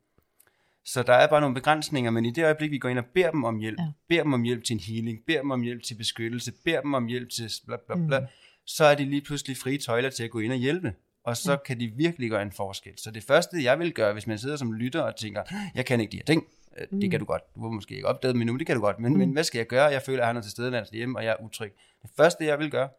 [0.90, 3.32] Så der er bare nogle begrænsninger, men i det øjeblik, vi går ind og beder
[3.32, 3.86] dem om hjælp, Ja.
[4.10, 6.94] beder dem om hjælp til en healing, beder dem om hjælp til beskyttelse, beder dem
[6.94, 8.24] om hjælp til bla bla bla, Mm.
[8.24, 8.30] mm.
[8.66, 10.94] så er de lige pludselig frie tøjler til at gå ind og hjælpe.
[11.24, 11.58] Og så Ja.
[11.66, 12.94] kan de virkelig gøre en forskel.
[12.98, 15.44] Så det første, jeg vil gøre, hvis man sidder som lytter og tænker,
[15.76, 16.44] jeg kan ikke de her ting,
[16.78, 17.00] øh, Mm.
[17.00, 19.00] det kan du godt, du har måske ikke opdaget men nu, det kan du godt,
[19.00, 19.18] men, mm.
[19.20, 19.86] men hvad skal jeg gøre?
[19.86, 21.74] Jeg føler, at han er til stede hjemme, og jeg er utryg.
[22.02, 22.90] Det første, jeg vil gøre,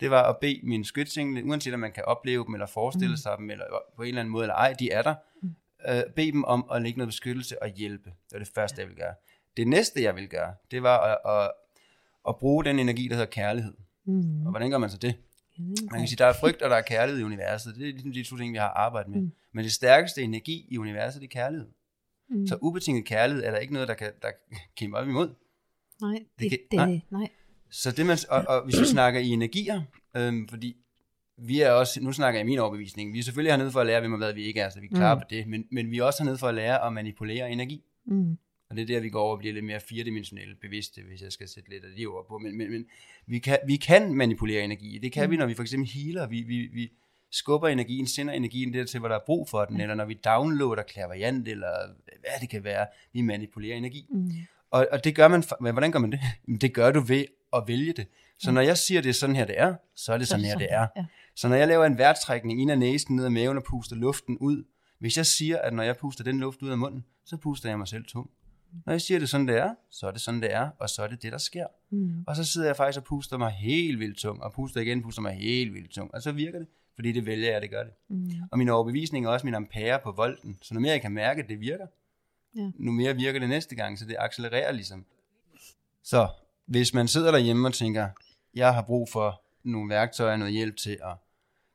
[0.00, 3.12] det var at bede mine skytsingle, uanset om man kan opleve dem, eller forestille Mm.
[3.12, 3.16] mm.
[3.16, 3.64] sig dem, eller
[3.96, 5.48] på en eller anden måde, eller ej, de er der, Mm.
[5.88, 8.04] Øh, bede dem om at lægge noget beskyttelse og hjælpe.
[8.10, 9.14] Det var det første, jeg vil gøre.
[9.56, 11.50] Det næste, jeg vil gøre, det var at, at,
[12.28, 13.74] at bruge den energi, der hedder kærlighed.
[14.06, 14.46] Mm.
[14.46, 15.14] Og hvordan gør man så det?
[15.90, 17.74] Man kan sige, der er frygt, og der er kærlighed i universet.
[17.76, 19.20] Det er ligesom de to ting, vi har arbejdet med.
[19.20, 19.32] Mm.
[19.52, 21.68] Men det stærkeste energi i universet, det er kærlighed.
[22.30, 22.46] Mm.
[22.46, 25.34] Så ubetinget kærlighed er der ikke noget, der kan, der kan kæmpe op imod.
[26.00, 27.28] Nej, det, det kan- det, nej.
[27.70, 29.82] Så det man, og, og hvis vi snakker i energier,
[30.16, 30.76] øhm, fordi
[31.38, 33.86] vi er også, nu snakker jeg i min overbevisning, vi er selvfølgelig hernede for at
[33.86, 35.18] lære, hvem og hvad vi ikke er, så vi er klar Mm.
[35.18, 35.22] mm.
[35.22, 37.82] på det, men, men vi er også hernede for at lære at manipulere energi.
[38.06, 38.38] Mm.
[38.70, 41.32] Og det er der, vi går over og bliver lidt mere firedimensionelle bevidste, hvis jeg
[41.32, 42.38] skal sætte lidt af de ord på.
[42.38, 42.86] Men, men, men
[43.26, 44.98] vi, kan, vi kan manipulere energi.
[45.02, 45.30] Det kan mm.
[45.30, 46.28] vi, når vi for eksempel healer.
[46.28, 46.92] Vi, vi, vi
[47.30, 49.80] skubber energien, sender energien der til, hvor der er brug for den.
[49.80, 51.72] Eller når vi downloader klaverjant, eller
[52.20, 52.86] hvad det kan være.
[53.12, 54.06] Vi manipulerer energi.
[54.10, 54.30] Mm.
[54.72, 56.20] Og, og det gør man, men hvordan gør man det?
[56.48, 58.06] Jamen, Det gør du ved at vælge det.
[58.38, 60.58] Så når jeg siger, det er sådan her, det er, så er det sådan her,
[60.58, 60.86] det er.
[60.96, 61.04] Ja.
[61.36, 64.38] Så når jeg laver en vejrtrækning ind af næsen, ned af maven og puster luften
[64.38, 64.64] ud,
[64.98, 67.78] hvis jeg siger, at når jeg puster den luft ud af munden, så puster jeg
[67.78, 68.30] mig selv tung.
[68.86, 70.90] Når jeg siger det er sådan, det er, så er det sådan, det er, og
[70.90, 71.66] så er det det, der sker.
[71.90, 72.24] Mm.
[72.26, 75.22] Og så sidder jeg faktisk og puster mig helt vildt tung, og puster igen, puster
[75.22, 77.92] mig helt vildt tung, og så virker det, fordi det vælger jeg, det gør det.
[78.08, 78.30] Mm.
[78.52, 81.42] Og min overbevisning er også min ampere på volten, så nu mere jeg kan mærke,
[81.42, 81.86] at det virker,
[82.56, 82.70] Ja.
[82.78, 85.04] nu mere virker det næste gang, så det accelererer ligesom.
[86.04, 86.28] Så
[86.66, 88.08] hvis man sidder derhjemme og tænker,
[88.54, 91.14] jeg har brug for nogle værktøjer, noget hjælp til at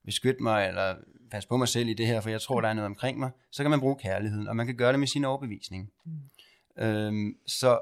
[0.05, 0.95] beskytte mig, eller
[1.31, 3.31] passe på mig selv i det her, for jeg tror, der er noget omkring mig,
[3.51, 5.89] så kan man bruge kærligheden, og man kan gøre det med sin overbevisning.
[6.05, 6.83] Mm.
[6.83, 7.79] Øhm, så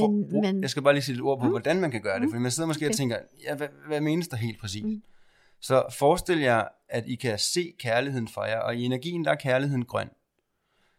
[0.00, 1.50] for, Men- brug, men- jeg skal bare lige sige lidt ord på, Mm.
[1.50, 2.32] hvordan man kan gøre det, Mm.
[2.32, 2.90] for man sidder måske okay.
[2.92, 4.84] og tænker, ja, hvad, hvad menes der helt præcis?
[4.84, 5.02] Mm.
[5.60, 9.34] Så forestil jer, at I kan se kærligheden for jer, og i energien, der er
[9.36, 10.08] kærligheden grøn.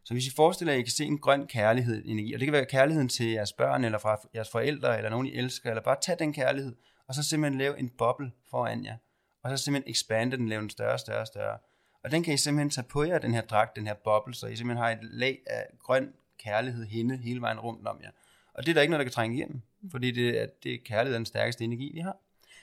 [0.03, 2.45] Så hvis I forestiller jer, at I kan se en grøn kærlighed energi, og det
[2.45, 5.83] kan være kærligheden til jeres børn, eller fra jeres forældre, eller nogen I elsker, eller
[5.83, 6.75] bare tag den kærlighed,
[7.07, 8.97] og så simpelthen lave en boble foran jer,
[9.43, 11.57] og så simpelthen expande den, lave den større, større, større.
[12.03, 14.47] Og den kan I simpelthen tage på jer, den her dragt, den her boble, så
[14.47, 18.11] I simpelthen har et lag af grøn kærlighed hende hele vejen rundt om jer.
[18.53, 20.77] Og det er der ikke noget, der kan trænge igennem, fordi det er, det er
[20.85, 22.17] kærlighed den stærkeste energi, vi har.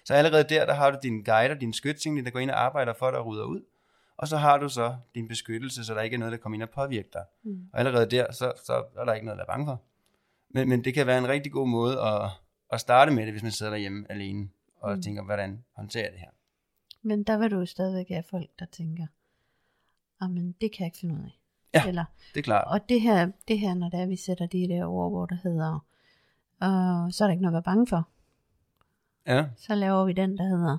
[0.05, 2.93] Så allerede der, der har du din guider, din skytsing, der går ind og arbejder
[2.93, 3.63] for dig og rydder ud.
[4.21, 6.63] Og så har du så din beskyttelse, så der ikke er noget, der kommer ind
[6.63, 7.25] og påvirker dig.
[7.43, 7.69] Mm.
[7.73, 9.83] Og allerede der, så, så er der ikke noget at være bange for.
[10.51, 12.31] Men, men det kan være en rigtig god måde at,
[12.73, 15.03] at starte med det, hvis man sidder derhjemme alene og mm.
[15.03, 16.31] tænker, hvordan håndterer jeg det her?
[17.03, 19.07] Men der vil du jo stadigvæk have folk, der tænker,
[20.29, 21.41] men det kan jeg ikke finde ud af.
[21.75, 22.05] Ja, Eller,
[22.35, 22.65] det er klart.
[22.67, 25.37] Og det her, det her, når det er, vi sætter de der ord, hvor der
[25.43, 25.75] hedder,
[26.63, 28.09] uh, så er der ikke noget at være bange for.
[29.27, 29.47] Ja.
[29.57, 30.79] Så laver vi den, der hedder,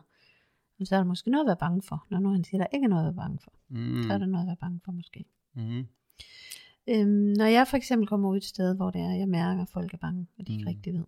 [0.86, 2.08] så er der måske noget at være bange for.
[2.10, 4.04] Når nu han siger, der ikke er noget at være bange for, mm.
[4.04, 5.26] så er der noget at være bange for måske.
[5.54, 5.88] Mm.
[6.88, 9.70] Øhm, når jeg for eksempel kommer ud et sted, hvor det er, jeg mærker, at
[9.70, 10.68] folk er bange, og de ikke mm.
[10.68, 11.04] rigtig ved.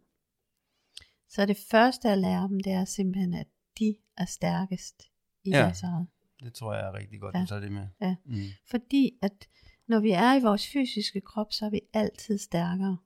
[1.30, 3.47] Så er det første, jeg lærer dem, det er simpelthen, at
[3.80, 5.03] de er stærkest
[5.43, 5.57] i ja.
[5.57, 6.07] deres eget.
[6.43, 7.41] Det tror jeg er rigtig godt, ja.
[7.41, 7.88] du tager det med.
[8.01, 8.15] Ja.
[8.26, 8.36] Mm.
[8.69, 9.47] Fordi at
[9.88, 12.97] når vi er i vores fysiske krop, så er vi altid stærkere.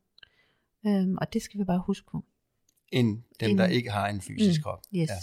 [0.86, 2.26] Øhm, og det skal vi bare huske på.
[2.92, 4.80] End dem, End, der ikke har en fysisk mm, krop.
[4.96, 5.10] Yes.
[5.10, 5.16] Ja.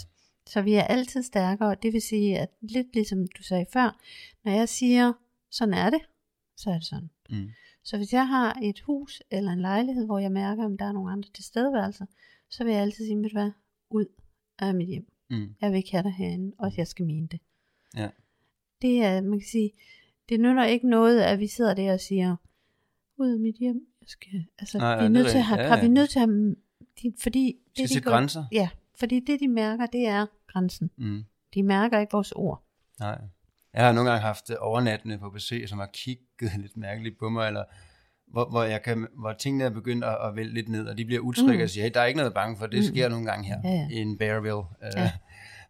[0.47, 3.99] Så vi er altid stærkere, det vil sige, at lidt ligesom du sagde før,
[4.43, 5.13] når jeg siger,
[5.51, 6.01] sådan er det,
[6.57, 7.09] så er det sådan.
[7.29, 7.49] Mm.
[7.83, 10.91] Så hvis jeg har et hus eller en lejlighed, hvor jeg mærker, om der er
[10.91, 12.05] nogle andre tilstedeværelser,
[12.49, 13.51] så vil jeg altid sige, hvad
[13.89, 14.05] ud
[14.59, 15.11] af mit hjem.
[15.29, 15.55] Mm.
[15.61, 17.39] Jeg vil ikke have dig herinde, og jeg skal mene det.
[17.95, 18.09] Ja.
[18.81, 19.71] Det er, man kan sige,
[20.29, 22.35] det nytter ikke noget, at vi sidder der og siger,
[23.17, 25.75] ud af mit hjem, jeg skal, altså, Nej, vi er nødt til at have, ja,
[25.75, 25.81] ja.
[25.81, 26.55] vi nødt til at have,
[27.19, 28.45] fordi det, skal de går, grænser.
[28.51, 28.69] Ja,
[28.99, 30.91] fordi det de mærker, det er grænsen.
[30.97, 31.23] Mm.
[31.53, 32.63] De mærker ikke vores ord.
[32.99, 33.17] Nej.
[33.73, 37.47] Jeg har nogle gange haft overnattende på besøg, som har kigget lidt mærkeligt på mig,
[37.47, 37.63] eller
[38.27, 41.05] hvor, hvor, jeg kan, hvor tingene er begyndt at, at vælge lidt ned, og de
[41.05, 41.63] bliver utrygge mm.
[41.63, 42.83] og siger, hey, der er ikke noget bange for, det mm.
[42.83, 43.87] sker nogle gange her ja, ja.
[43.91, 44.63] i en Bearville.
[44.95, 45.03] Ja.
[45.03, 45.09] Uh,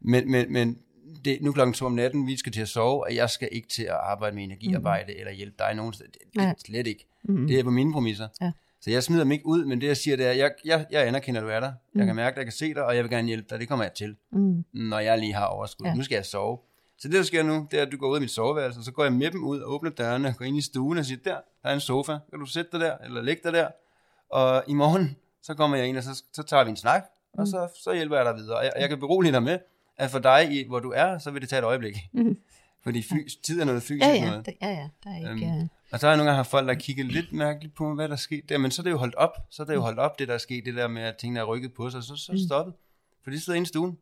[0.02, 0.78] men, men, men
[1.26, 3.68] det, nu klokken to om natten, vi skal til at sove, og jeg skal ikke
[3.68, 5.20] til at arbejde med energiarbejde mm.
[5.20, 6.06] eller hjælpe dig nogen sted.
[6.06, 7.08] Det, det er slet ikke.
[7.24, 7.48] Mm.
[7.48, 8.28] Det er på mine præmisser.
[8.42, 8.52] Ja.
[8.86, 11.08] Så jeg smider dem ikke ud, men det jeg siger, det er, jeg, jeg, jeg
[11.08, 11.72] anerkender, at du er der.
[11.94, 12.00] Mm.
[12.00, 13.60] Jeg kan mærke, at jeg kan se dig, og jeg vil gerne hjælpe dig.
[13.60, 14.66] Det kommer jeg til, mm.
[14.74, 15.86] når jeg lige har overskud.
[15.86, 15.94] Ja.
[15.94, 16.58] Nu skal jeg sove.
[16.98, 18.84] Så det, der sker nu, det er, at du går ud af mit soveværelse, og
[18.84, 21.06] så går jeg med dem ud og åbner dørene, og går ind i stuen og
[21.06, 23.68] siger, der, der er en sofa, kan du sætte dig der, eller lægge dig der.
[24.30, 27.40] Og i morgen, så kommer jeg ind, og så, så tager vi en snak, mm.
[27.40, 28.58] og så, så hjælper jeg dig videre.
[28.58, 29.60] Og jeg, jeg kan berolige dig med,
[29.98, 31.98] at for dig, i, hvor du er, så vil det tage et øjeblik.
[32.14, 32.38] Mm.
[32.84, 34.46] Fordi fys, tid er noget fysisk ja, ja, noget.
[34.46, 35.46] Det, ja, ja, der er ikke...
[35.46, 38.10] Um, og så har jeg nogle gange haft folk, der kigger lidt mærkeligt på, hvad
[38.10, 39.32] der sker der, men så er det jo holdt op.
[39.52, 41.40] Så er det jo holdt op, det der er sket, det der med, at tingene
[41.40, 42.74] er rykket på sig, så, så det stoppet.
[43.24, 43.98] For de sidder inde i stuen.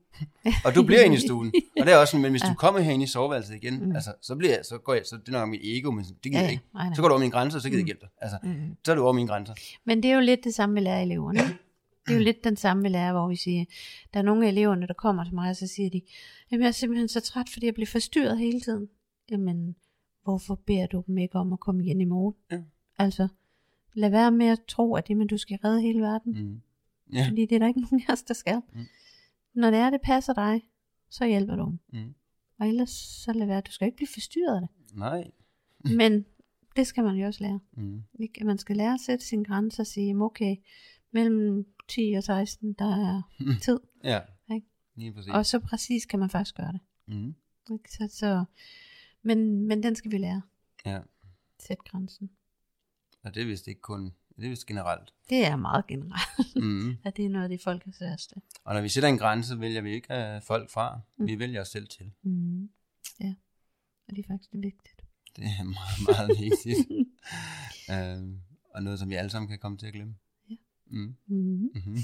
[0.65, 1.53] og du bliver inde i stuen.
[1.79, 3.95] Og det er også sådan, men hvis du kommer herinde i soveværelset igen, mm.
[3.95, 6.31] altså, så, bliver jeg, så går jeg, så det er nok mit ego, men det
[6.31, 6.63] gider ja, ikke.
[6.95, 7.85] Så går du over mine grænser, så gider jeg mm.
[7.85, 8.09] hjælpe dig.
[8.17, 8.75] Altså, mm.
[8.85, 9.53] så er du over mine grænser.
[9.85, 11.39] Men det er jo lidt det samme, vi lærer eleverne.
[12.07, 13.65] Det er jo lidt den samme, vi lærer, hvor vi siger,
[14.13, 16.01] der er nogle af eleverne, der kommer til mig, og så siger de,
[16.51, 18.87] jamen jeg er simpelthen så træt, fordi jeg bliver forstyrret hele tiden.
[19.31, 19.75] Jamen,
[20.23, 22.35] hvorfor beder du dem ikke om at komme igen i morgen?
[22.51, 22.61] Ja.
[22.97, 23.27] Altså,
[23.93, 26.43] lad være med at tro, at det, men du skal redde hele verden.
[26.43, 26.61] Mm.
[27.13, 27.27] Ja.
[27.27, 28.61] Fordi det er der ikke nogen af os, der skal.
[28.73, 28.85] Mm.
[29.53, 30.61] Når det er, det passer dig,
[31.09, 31.79] så hjælper du dem.
[31.93, 32.13] Mm.
[32.59, 34.97] Og ellers så lad være, du skal ikke blive forstyrret af det.
[34.97, 35.31] Nej.
[35.99, 36.25] men
[36.75, 37.59] det skal man jo også lære.
[37.71, 38.03] Mm.
[38.41, 40.55] Man skal lære at sætte sine grænser og sige, okay,
[41.11, 43.55] mellem 10 og 16, der er mm.
[43.61, 43.79] tid.
[44.03, 44.19] Ja,
[44.53, 44.67] ikke?
[44.95, 45.31] lige præcis.
[45.31, 46.79] Og så præcis kan man faktisk gøre det.
[47.07, 47.35] Mm.
[47.71, 47.91] Ikke?
[47.91, 48.45] Så, så,
[49.23, 50.41] men, men den skal vi lære.
[50.85, 50.99] Ja.
[51.59, 52.29] Sæt grænsen.
[53.23, 55.13] Og det er vist ikke kun, det er vist generelt.
[55.29, 56.97] Det er meget generelt, mm.
[57.05, 58.35] at det er noget af det, folk er særste.
[58.63, 61.01] Og når vi sætter en grænse, vælger vi ikke have folk fra.
[61.17, 61.27] Mm.
[61.27, 62.11] Vi vælger os selv til.
[62.23, 62.69] Mm.
[63.19, 63.33] Ja,
[64.07, 65.01] og det er faktisk vigtigt.
[65.35, 66.87] Det er meget, meget vigtigt.
[67.93, 70.15] øhm, og noget, som vi alle sammen kan komme til at glemme.
[70.87, 71.15] Mm.
[71.27, 71.71] Mm.
[71.75, 71.97] Mm-hmm.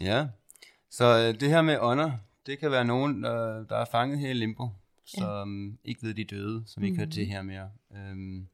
[0.08, 0.28] ja,
[0.90, 2.12] så øh, det her med ånder,
[2.46, 4.68] det kan være nogen, øh, der er fanget her i limbo,
[5.04, 5.90] som ja.
[5.90, 6.98] ikke ved de døde, som ikke mm.
[6.98, 7.70] hører til her mere.
[7.96, 8.46] Øhm,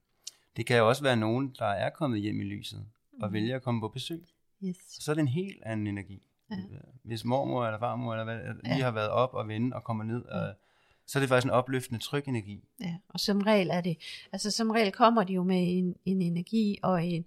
[0.57, 3.23] det kan jo også være nogen, der er kommet hjem i lyset, mm.
[3.23, 4.25] og vælger at komme på besøg.
[4.65, 4.77] Yes.
[4.89, 6.23] Så er det en helt anden energi.
[6.51, 6.57] Ja.
[6.57, 8.75] Øh, hvis mormor eller farmor eller hvad, ja.
[8.75, 10.49] lige har været op og vende og kommer ned, ja.
[10.49, 10.55] øh,
[11.07, 12.65] så er det faktisk en opløftende tryg energi.
[12.81, 13.97] Ja, og som regel er det,
[14.33, 17.27] altså som regel kommer de jo med en, en energi og en,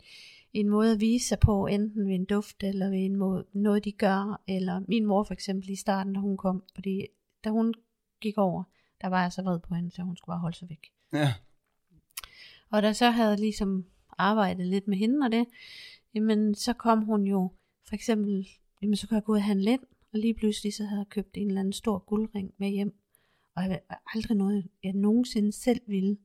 [0.54, 3.86] en måde at vise sig på, enten ved en duft, eller ved en måde, noget
[3.86, 7.08] de gør, eller min mor for eksempel i starten, da hun kom, fordi
[7.44, 7.74] da hun
[8.22, 8.64] gik over,
[9.02, 10.92] der var jeg så vred på hende, så hun skulle bare holde sig væk.
[11.14, 11.34] Ja.
[12.72, 13.86] Og da så havde ligesom
[14.18, 15.46] arbejdet lidt med hende og det,
[16.14, 17.52] jamen så kom hun jo,
[17.88, 18.48] for eksempel,
[18.82, 19.82] jamen så kunne jeg gå ud og handle ind,
[20.14, 22.96] og lige pludselig så havde jeg købt en eller anden stor guldring med hjem,
[23.56, 23.80] og jeg
[24.16, 26.18] aldrig noget, jeg nogensinde selv ville,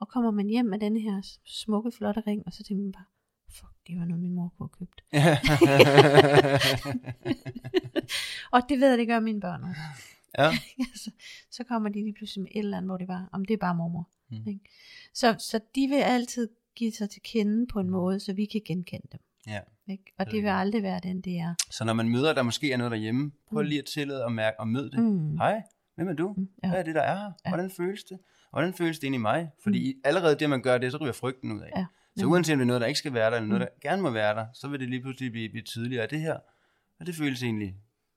[0.00, 3.04] Og kommer man hjem med den her smukke, flotte ring, og så tænker man bare,
[3.50, 5.02] fuck, det var noget, min mor kunne have købt.
[8.54, 9.80] og det ved jeg, det gør mine børn også.
[10.38, 10.50] ja.
[10.94, 11.10] så,
[11.50, 13.58] så kommer de lige pludselig med et eller andet, hvor det bare, om det er
[13.58, 14.08] bare mormor.
[14.30, 14.36] Mm.
[14.48, 14.60] Ikke?
[15.14, 18.60] Så, så de vil altid give sig til kende på en måde, så vi kan
[18.66, 19.20] genkende dem.
[19.46, 19.60] ja.
[19.88, 20.04] Ikke?
[20.18, 21.54] Og det vil aldrig være den, det er.
[21.70, 23.68] Så når man møder, der måske er noget derhjemme, prøv Mm.
[23.68, 24.98] lige at tillade og mærke og møde det.
[24.98, 25.36] Mm.
[25.36, 25.62] Hej,
[25.94, 26.34] hvem er du?
[26.36, 26.68] Mm, ja.
[26.68, 27.32] Hvad er det, der er her?
[27.44, 27.50] Ja.
[27.50, 28.18] Hvordan føles det?
[28.50, 29.50] Hvordan føles det ind i mig?
[29.62, 31.70] Fordi allerede det, man gør det, så ryger frygten ud af.
[31.76, 33.88] Ja, så uanset om det er noget, der ikke skal være der, eller noget, der
[33.88, 36.38] gerne må være der, så vil det lige pludselig blive, blive tydeligere, at det her,
[37.00, 37.74] og det føles egentlig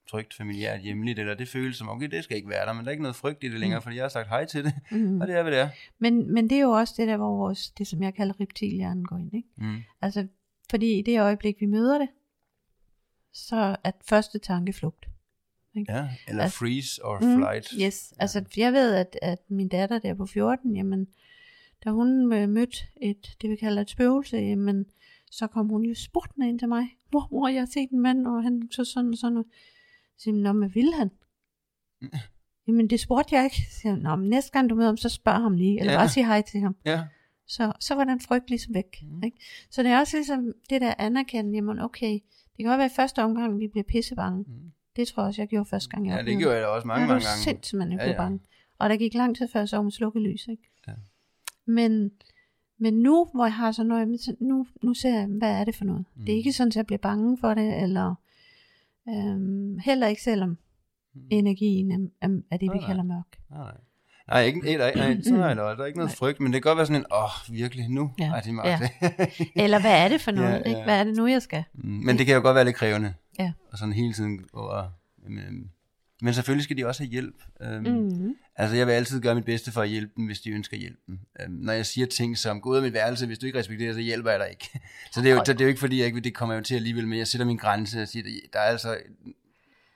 [0.08, 2.88] trygt, familiært, hjemligt, eller det føles som, okay, det skal ikke være der, men der
[2.88, 5.20] er ikke noget frygt i det længere, fordi jeg har sagt hej til det, Mm.
[5.22, 5.70] og det er, hvad det er.
[6.00, 9.06] Men, men det er jo også det der, hvor vores, det som jeg kalder reptilhjernen
[9.06, 9.34] går ind.
[9.36, 9.50] Ikke?
[9.58, 9.78] Mm.
[10.02, 10.28] Altså,
[10.70, 12.08] fordi i det øjeblik, vi møder det,
[13.34, 15.06] så er første tanke flugt.
[15.90, 17.68] Ja, eller Altså- freeze or Mm, flight.
[17.82, 21.08] Yes, altså jeg ved, at, at min datter der på 14, jamen,
[21.86, 24.86] da hun øh, mødte et, det vi kalder et spøgelse, jamen,
[25.32, 26.88] så kom hun jo spurtende ind til mig.
[27.14, 29.38] Mor, mor, jeg har set en mand, og han så sådan og sådan.
[29.38, 29.46] Og
[30.18, 31.12] så siger Nå, hvad vil han?
[32.68, 33.56] Jamen, det spurgte jeg ikke.
[33.56, 35.98] Så siger Nå, men næste gang du møder ham, så spørg ham lige, eller Ja.
[36.00, 36.76] bare sig hej til ham.
[36.86, 37.04] Ja,
[37.48, 39.04] Så, så var den frygt ligesom væk.
[39.04, 39.24] Mm.
[39.24, 39.38] Ikke?
[39.70, 42.96] Så det er også ligesom det der anerkendelse, jamen okay, det kan godt være i
[42.96, 44.44] første omgang, vi bliver pissebange.
[44.48, 44.72] Mhm.
[44.96, 46.88] Det tror jeg også, jeg gjorde første gang, jeg ja det gjorde jeg da også
[46.88, 47.42] mange, ja, mange det gange.
[47.44, 48.18] sindssygt, man jo Ja, ja.
[48.18, 48.40] bange.
[48.80, 50.64] Og der gik lang tid før, jeg så med slukke lys, ikke?
[50.88, 50.94] Ja.
[51.66, 52.12] Men,
[52.80, 55.76] men nu, hvor jeg har sådan noget, så nu, nu ser jeg, hvad er det
[55.76, 56.06] for noget?
[56.16, 56.26] Mm.
[56.26, 56.38] Det er Mm.
[56.38, 58.16] ikke sådan, at jeg bliver bange for det, eller
[59.10, 60.58] øhm, heller ikke selvom
[61.18, 61.22] Mm.
[61.32, 63.40] energien er, er, er det, vi Nej, kalder mørk.
[63.52, 63.72] Nej,
[64.28, 65.76] nej, ikke, nej, nej, nej, er det også.
[65.78, 66.16] Der er ikke noget Nej.
[66.16, 68.54] frygt, men det kan godt være sådan en, åh, oh, virkelig, nu Ja, er det
[68.54, 68.84] mørkt.
[69.64, 70.54] Eller hvad er det for Ja, noget?
[70.66, 70.70] ja.
[70.70, 70.84] Ikke?
[70.84, 71.64] Hvad er det nu, jeg skal?
[71.74, 73.14] Mm, men det kan jo godt være lidt krævende.
[73.40, 73.52] Ja.
[73.72, 74.90] Og sådan hele tiden og...
[75.28, 75.70] øhm,
[76.26, 77.36] Men selvfølgelig skal de også have hjælp.
[77.62, 78.36] Øhm, Mm.
[78.56, 81.20] Altså, jeg vil altid gøre mit bedste for at hjælpe dem, hvis de ønsker hjælpen.
[81.42, 83.94] Øhm, når jeg siger ting som, gå ud af mit værelse, hvis du ikke respekterer,
[83.94, 84.70] så hjælper jeg dig ikke.
[85.14, 86.54] Så det er jo, så det er jo ikke fordi, jeg ikke vil, det kommer
[86.56, 87.18] jeg jo til alligevel med.
[87.18, 88.24] Jeg sætter min grænse og siger,
[88.54, 88.98] der er altså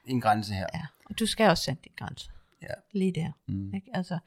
[0.05, 0.65] en grænse her.
[0.73, 2.29] Ja, og du skal også sætte din grænse.
[2.61, 2.73] Ja.
[2.91, 3.31] Lige der.
[3.47, 3.73] Mm.
[3.73, 3.87] Ikke?
[3.93, 4.19] Altså,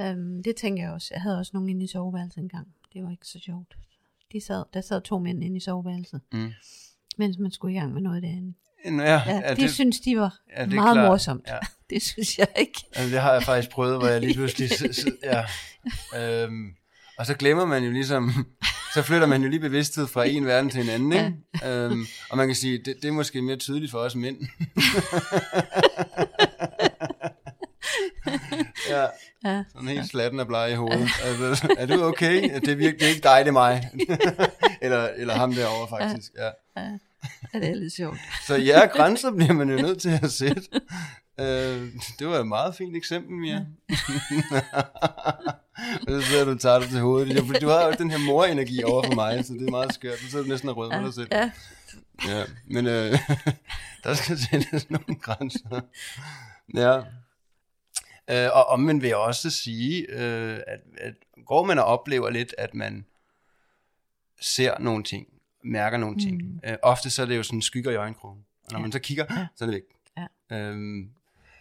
[0.00, 1.08] øhm, det tænker jeg også.
[1.14, 2.68] Jeg havde også nogen inde i soveværelset engang.
[2.92, 3.76] Det var ikke så sjovt.
[4.32, 6.50] De sad, der sad to mænd inde i soveværelset, Mm.
[7.18, 8.54] mens man skulle i gang med noget derinde.
[8.84, 11.06] Ja, Ja, ja, det, det synes de var ja, det meget klart.
[11.10, 11.44] morsomt.
[11.48, 11.58] Ja.
[11.90, 12.84] Det synes jeg ikke.
[12.94, 14.70] Altså, det har jeg faktisk prøvet, hvor jeg lige pludselig...
[15.22, 15.44] ja.
[16.44, 16.68] øhm,
[17.18, 18.46] og så glemmer man jo ligesom...
[18.94, 21.34] Så flytter man jo lige bevidsthed fra en verden til en anden, ikke?
[21.74, 24.36] Øhm, og man kan sige, det, det er måske mere tydeligt for os mænd.
[28.90, 29.06] ja,
[29.44, 29.62] Ja.
[29.72, 31.08] sådan helt slatten og bleg i hovedet.
[31.24, 32.54] Altså, er du okay?
[32.60, 33.88] Det er virkelig det er ikke dig, det er mig.
[34.82, 36.32] eller, eller ham derovre, faktisk.
[36.38, 36.50] Ja.
[36.82, 36.90] Ja,
[37.52, 38.18] det er lidt sjovt.
[38.46, 40.62] Så ja, grænser bliver man jo nødt til at sætte.
[41.40, 41.86] Øh,
[42.18, 43.56] det var et meget fint eksempel, Mia.
[46.06, 47.34] Og så sidder du og tager det til hovedet.
[47.34, 50.18] Ja, du har jo den her morenergi over for mig, så det er meget skørt.
[50.22, 51.28] Du sidder næsten og rød med dig selv.
[51.32, 51.50] Ja,
[52.26, 53.18] Ja, men øh,
[54.04, 55.80] der skal sættes nogle grænser.
[56.74, 56.98] Ja.
[58.30, 61.14] Øh, og omvendt vil jeg også sige, øh, at, at
[61.46, 63.06] går man og oplever lidt, at man
[64.40, 65.26] ser nogle ting,
[65.64, 66.42] mærker nogle ting.
[66.42, 66.60] Mm.
[66.64, 68.44] Øh, ofte så er det jo sådan skygger i øjenkrogen.
[68.66, 68.82] Og når Ja.
[68.82, 69.46] man så kigger, Ja.
[69.56, 70.26] så er det væk.
[70.50, 70.56] Ja.
[70.56, 71.10] Øhm,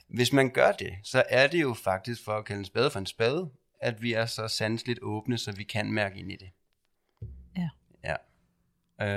[0.08, 3.00] hvis man gør det, så er det jo faktisk for at kalde en spade for
[3.00, 3.50] en spade,
[3.82, 6.50] at vi er så sandsligt åbne, så vi kan mærke ind i det.
[7.58, 7.70] Ja.
[8.04, 8.16] Ja.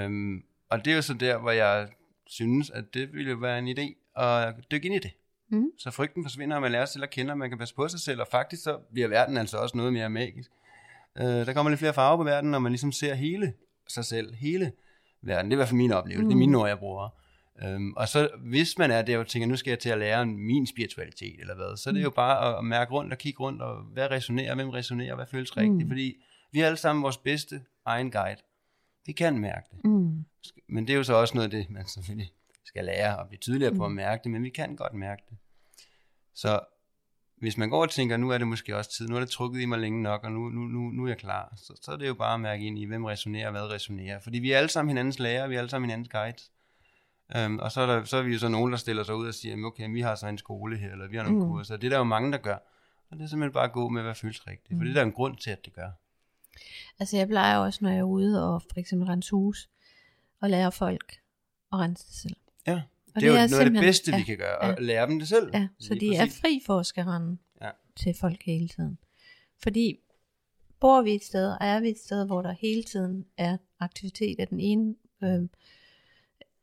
[0.04, 1.88] Øhm, og det er jo så der, hvor jeg
[2.26, 5.10] synes, at det ville jo være en idé at dykke ind i det.
[5.48, 5.66] Mm.
[5.78, 7.88] Så frygten forsvinder, og man lærer sig selv at kende, og man kan passe på
[7.88, 10.50] sig selv, og faktisk så bliver verden altså også noget mere magisk.
[11.18, 13.54] Øh, der kommer lidt flere farver på verden, når man ligesom ser hele
[13.90, 14.72] sig selv, hele
[15.22, 15.44] verden.
[15.50, 16.28] Det er i hvert fald min oplevelse, mm.
[16.28, 17.08] det er mine ord, jeg bruger.
[17.62, 20.26] Øhm, og så hvis man er der og tænker, nu skal jeg til at lære
[20.26, 23.62] min spiritualitet, eller hvad, så er det jo bare at, mærke rundt og kigge rundt,
[23.62, 25.88] og hvad resonerer, hvem resonerer, hvad føles rigtigt, Mm.
[25.88, 26.16] fordi
[26.52, 28.40] vi er alle sammen vores bedste egen guide.
[29.06, 29.84] Vi kan mærke det.
[29.84, 30.24] Mm.
[30.68, 32.32] Men det er jo så også noget af det, man selvfølgelig
[32.64, 33.96] skal lære og blive tydeligere på at Mm.
[33.96, 35.36] mærke det, men vi kan godt mærke det.
[36.34, 36.60] Så
[37.40, 39.60] hvis man går og tænker, nu er det måske også tid, nu er det trukket
[39.60, 41.96] i mig længe nok, og nu, nu, nu, nu er jeg klar, så, så er
[41.96, 44.20] det jo bare at mærke ind i, hvem resonerer, hvad resonerer.
[44.20, 46.50] Fordi vi er alle sammen hinandens lærer, vi er alle sammen hinandens guides.
[47.46, 49.26] Um, og så er, der, så er vi jo så nogen, der stiller sig ud
[49.28, 51.44] og siger, "Jamen, okay, vi har så en skole her, eller vi har nogle Mm.
[51.44, 51.50] mm.
[51.52, 51.76] kurser.
[51.76, 52.56] Det er der jo mange, der gør.
[53.10, 54.78] Og det er simpelthen bare at gå med, hvad føles rigtigt.
[54.78, 55.90] For det er der en grund til, at det gør.
[57.00, 59.68] Altså jeg plejer også, når jeg er ude og for eksempel rense hus,
[60.40, 61.12] og lære folk
[61.72, 62.36] at rense det selv.
[62.66, 62.82] Ja,
[63.14, 64.72] Og det er jo noget af det bedste, ja, vi kan gøre, ja.
[64.72, 65.50] at lære dem det selv.
[65.54, 66.40] Ja, så de er præcis.
[66.40, 67.70] fri for at skal rende Ja.
[67.96, 68.98] til folk hele tiden.
[69.62, 69.96] Fordi
[70.80, 74.40] bor vi et sted, og er vi et sted, hvor der hele tiden er aktivitet
[74.40, 74.94] af den ene,
[75.24, 75.48] øh,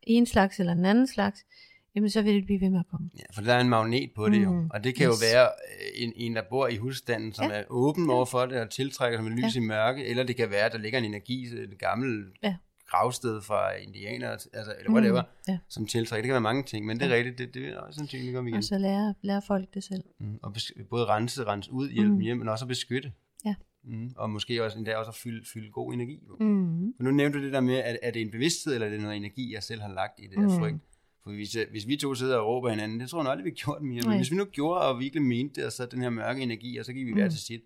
[0.02, 1.46] ene slags eller den anden slags,
[1.94, 3.10] jamen så vil det blive ved med at komme.
[3.18, 4.52] Ja, for der er en magnet på det jo.
[4.52, 5.22] Mm, Og det kan yes.
[5.22, 7.56] jo være øh, en, en, der bor i husstanden, som Ja.
[7.58, 9.60] er åben over for det og tiltrækker som en lys Ja.
[9.60, 12.56] i mørke, eller det kan være, at der ligger en energi, et gammelt Ja.
[12.90, 15.58] Gravsted fra indianere, altså, eller whatever, Mm, ja.
[15.68, 16.22] som tiltrækker.
[16.22, 17.16] Det kan være mange ting, men det er Ja.
[17.16, 18.58] rigtigt, det, det er også sandsynligt komme igen.
[18.58, 20.04] Og så lærer, lærer folk det selv.
[20.20, 20.54] Mm, og
[20.90, 22.20] både rense, rense ud, hjælpe Mm.
[22.20, 23.12] hjem, men også at beskytte.
[23.44, 23.54] Ja.
[23.84, 26.18] Mm, og måske også endda også at fylde, fylde god energi.
[26.28, 26.36] på.
[26.40, 26.92] Mm.
[26.96, 29.00] For nu nævnte du det der med, at er det en bevidsthed, eller er det
[29.00, 30.58] noget energi, jeg selv har lagt i det der Mm.
[30.58, 30.76] frygt?
[31.24, 33.50] For hvis, jeg- hvis vi to sidder og råber hinanden, det tror jeg aldrig, vi
[33.50, 34.02] gjorde mere.
[34.06, 36.76] Men hvis vi nu gjorde, og virkelig mente det, og så den her mørke energi,
[36.76, 37.30] og så gik vi hver Mm.
[37.30, 37.60] til sit.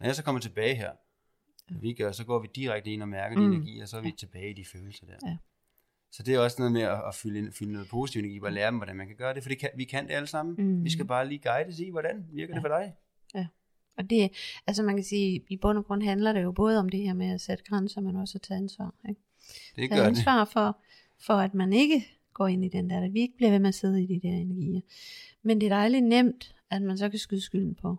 [0.00, 0.90] Når jeg så kommer tilbage her,
[1.76, 3.50] og vi gør, så går vi direkte ind og mærker mm.
[3.50, 4.14] De energi, og så er vi Ja.
[4.18, 5.28] tilbage i de følelser der.
[5.30, 5.36] Ja.
[6.12, 8.52] Så det er også noget med at, at fylde, ind- fylde noget positiv energi, og
[8.52, 10.54] lære dem, hvordan man kan gøre det, for det kan, vi kan det alle sammen.
[10.58, 10.84] Mm.
[10.84, 12.64] Vi skal bare lige guides i, hvordan virker det Ja.
[12.68, 12.94] for dig?
[13.96, 14.30] Og det,
[14.66, 17.14] altså man kan sige, i bund og grund handler det jo både om det her
[17.14, 18.94] med at sætte grænser, men også at tage ansvar.
[19.08, 19.20] Ikke?
[19.50, 20.02] Det Tage gør det.
[20.04, 20.78] ansvar for,
[21.18, 23.68] for, at man ikke går ind i den der, at vi ikke bliver ved med
[23.68, 24.80] at sidde i de der energier.
[25.42, 27.96] Men det er dejligt nemt, at man så kan skyde skylden på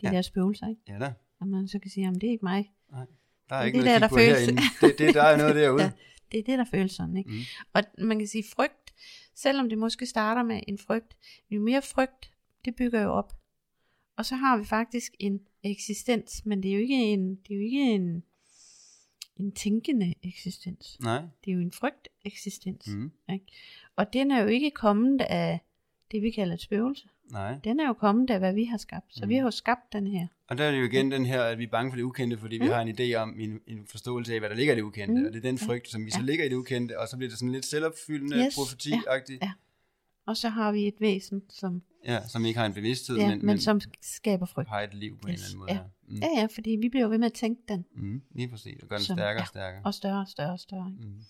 [0.00, 0.10] de Ja.
[0.14, 0.80] der spøgelser, ikke?
[0.88, 1.12] Ja da.
[1.44, 2.72] Og man så kan sige, at det er ikke mig.
[2.90, 3.08] Der er Det
[3.50, 4.40] er ikke det noget der, der føles.
[4.40, 4.62] herinde.
[4.80, 5.82] Det, det, der er noget derude.
[5.92, 5.92] Ja.
[6.32, 7.30] Det er det, der føles sådan, ikke?
[7.30, 7.38] Mm.
[7.72, 8.94] Og man kan sige frygt,
[9.34, 11.16] selvom det måske starter med en frygt,
[11.50, 12.32] jo mere frygt,
[12.64, 13.32] det bygger jo op.
[14.16, 17.54] Og så har vi faktisk en eksistens, men det er jo ikke en, det er
[17.54, 18.22] jo ikke en,
[19.36, 20.98] en tænkende eksistens.
[21.00, 21.22] Nej.
[21.44, 22.86] Det er jo en frygt eksistens.
[22.88, 23.12] Mm.
[23.32, 23.46] Ikke?
[23.96, 25.60] Og den er jo ikke kommet af
[26.10, 27.08] det, vi kalder et spøgelse.
[27.30, 27.58] Nej.
[27.64, 29.06] Den er jo kommet af, hvad vi har skabt.
[29.14, 29.28] Så Mm.
[29.28, 30.26] vi har jo skabt den her.
[30.48, 32.38] Og der er det jo igen den her, at vi er bange for det ukendte,
[32.38, 32.70] fordi vi Mm.
[32.70, 35.20] har en idé om, en, en forståelse af, hvad der ligger i det ukendte.
[35.20, 35.26] Mm.
[35.26, 35.66] Og det er den Ja.
[35.66, 36.24] frygt, som vi så Ja.
[36.26, 38.54] ligger i det ukendte, og så bliver det sådan lidt selvopfyldende, Yes.
[38.58, 39.38] profeti-agtigt.
[39.42, 39.52] Ja.
[40.26, 43.38] Og så har vi et væsen, som, Ja, som ikke har en bevidsthed, ja, men,
[43.38, 44.68] men, men som skaber frygt.
[44.68, 45.32] har et liv på Yes.
[45.32, 45.72] en eller anden måde.
[45.72, 45.80] Ja.
[46.08, 46.34] Mm.
[46.36, 47.84] Ja, ja, fordi vi bliver ved med at tænke den.
[47.96, 48.22] Mm.
[48.34, 49.40] Lige præcis, og gør den Som- stærkere ja.
[49.42, 49.82] og stærkere.
[49.84, 50.90] Og større og større og større.
[50.92, 51.04] ikke?
[51.08, 51.20] Mm.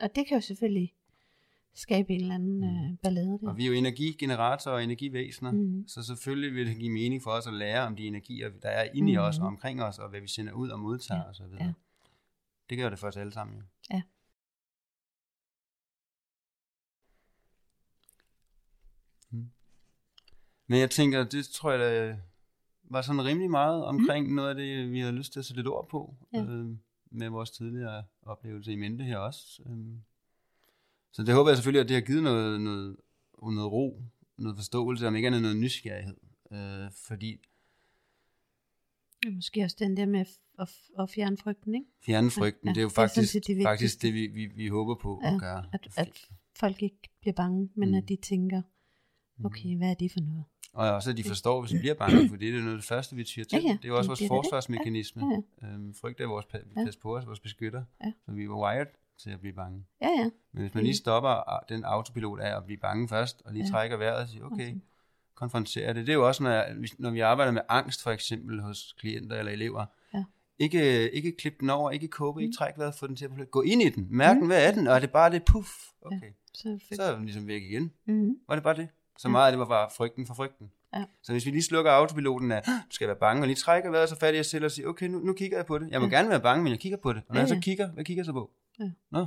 [0.00, 0.92] Og det kan jo selvfølgelig
[1.74, 2.64] skabe en eller anden Mm.
[2.64, 3.48] øh, ballade der.
[3.48, 5.88] Og vi er jo energigeneratorer og energivæsener, Mm.
[5.88, 8.88] så selvfølgelig vil det give mening for os at lære om de energier, der er
[8.94, 9.42] inde i os Mhm.
[9.42, 11.42] og omkring os, og hvad vi sender ud og modtager Ja, osv.
[11.60, 11.72] ja.
[12.70, 13.62] Det gør det for os alle sammen.
[13.90, 14.02] Ja.
[19.30, 19.50] Mm.
[20.66, 22.16] Men jeg tænker, det tror jeg, der
[22.84, 24.34] var sådan rimelig meget omkring mm.
[24.34, 26.42] noget af det, vi havde lyst til at sætte lidt ord på, Ja.
[26.44, 26.76] øh,
[27.10, 29.62] med vores tidligere oplevelse i mente her også.
[29.66, 29.76] Øh.
[31.14, 32.96] Så det håber jeg selvfølgelig, at det har givet noget, noget,
[33.42, 34.02] noget ro,
[34.38, 36.16] noget forståelse, om ikke andet noget nysgerrighed.
[36.52, 37.38] Øh, fordi
[39.26, 40.20] Ja, Måske også den der med
[40.58, 41.86] at, at, fjerne frygten, ikke?
[42.06, 44.46] fjerne frygten, Ja, det er jo det er faktisk, set det faktisk det, vi, vi,
[44.46, 45.64] vi håber på Ja, at gøre.
[45.72, 47.94] At, at folk ikke bliver bange, men Mm.
[47.94, 48.62] at de tænker,
[49.36, 49.44] Mm.
[49.46, 50.44] okay, hvad er det for noget?
[50.72, 52.84] Og også, at de forstår, hvis vi bliver bange, for det er noget af det
[52.84, 53.62] første, vi tyrer til.
[53.62, 54.44] Ja, ja, Det er jo også det- vores det er da det.
[54.44, 55.22] forsvarsmekanisme.
[55.62, 56.84] Ja, Øhm, frygt er vores pa- Ja.
[56.84, 57.84] pas på os, vores beskytter.
[58.04, 58.12] Ja.
[58.26, 58.86] Så vi var wired
[59.22, 59.84] til at blive bange.
[60.02, 60.30] Ja, ja.
[60.52, 63.64] Men hvis man lige stopper ah, den autopilot af at blive bange først, og lige
[63.64, 63.70] Ja.
[63.70, 64.74] trækker vejret og siger, okay,
[65.34, 66.06] konfrontere det.
[66.06, 66.64] Det er jo også, når,
[66.98, 69.86] når vi arbejder med angst for eksempel hos klienter eller elever.
[70.14, 70.24] Ja.
[70.58, 72.56] Ikke, ikke klip den over, ikke kåbe, ikke Mm.
[72.56, 74.06] træk vejret, få den til at gå ind i den.
[74.10, 74.40] Mærk Mm.
[74.40, 74.86] den, hvad er den?
[74.86, 75.70] Og er det bare det puff?
[76.02, 76.30] Okay.
[76.54, 77.92] Så, Så er den ligesom væk igen.
[78.06, 78.38] mm-hmm.
[78.48, 78.88] Var det bare det?
[79.18, 79.32] Så Ja.
[79.32, 80.70] meget af det var bare frygten for frygten.
[80.94, 81.04] Ja.
[81.22, 84.08] Så hvis vi lige slukker autopiloten af, du skal være bange, og lige trækker vejret
[84.08, 85.90] så fat i os selv og siger, okay, nu, nu kigger jeg på det.
[85.90, 86.16] Jeg må Ja.
[86.16, 87.22] gerne være bange, men jeg kigger på det.
[87.28, 87.60] Og når Ja, jeg så ja.
[87.60, 88.50] kigger, hvad kigger jeg så på?
[88.80, 88.90] Ja.
[89.10, 89.26] Nå,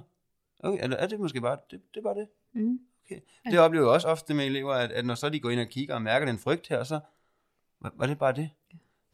[0.59, 2.27] okay, er det, er det måske bare, det, det er bare det.
[2.53, 2.79] Mm.
[3.05, 3.19] Okay.
[3.45, 3.49] Ja.
[3.51, 5.67] Det oplever jeg også ofte med elever, at, at når så de går ind og
[5.67, 6.99] kigger og mærker den frygt her, så
[7.81, 8.49] var, var det bare det.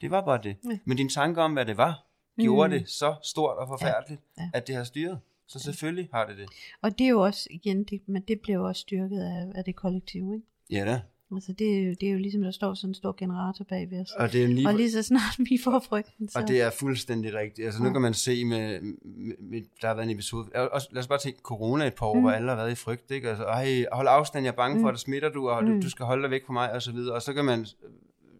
[0.01, 0.57] Det var bare det.
[0.69, 0.79] Ja.
[0.85, 2.05] Men din tanke om, hvad det var,
[2.39, 2.79] gjorde Mm.
[2.79, 4.49] det så stort og forfærdeligt, Ja.
[4.53, 5.19] at det har styret.
[5.47, 6.49] Så selvfølgelig har det det.
[6.81, 9.63] Og det er jo også, igen, det, men det bliver jo også styrket af, af
[9.65, 10.47] det kollektive, ikke?
[10.69, 11.01] Ja da.
[11.31, 13.91] Altså det, er jo- det er jo ligesom, der står sådan en stor generator bag
[13.91, 14.11] ved os.
[14.11, 16.39] Og det er lige, Og lige så snart vi får frygten, så...
[16.39, 17.65] Og det er fuldstændig rigtigt.
[17.65, 17.91] Altså nu Ja.
[17.93, 21.19] kan man se med, med, med der har været en episode, også, lad os bare
[21.19, 22.21] tænke corona et par år, mm.
[22.21, 23.29] Hvor alle har været i frygt, ikke?
[23.29, 24.85] Altså, ej, hold afstand, jeg er bange for, Mm.
[24.87, 25.81] at der smitter du, og du, Mm.
[25.81, 27.15] du skal holde dig væk fra mig, og så videre.
[27.15, 27.65] Og så kan man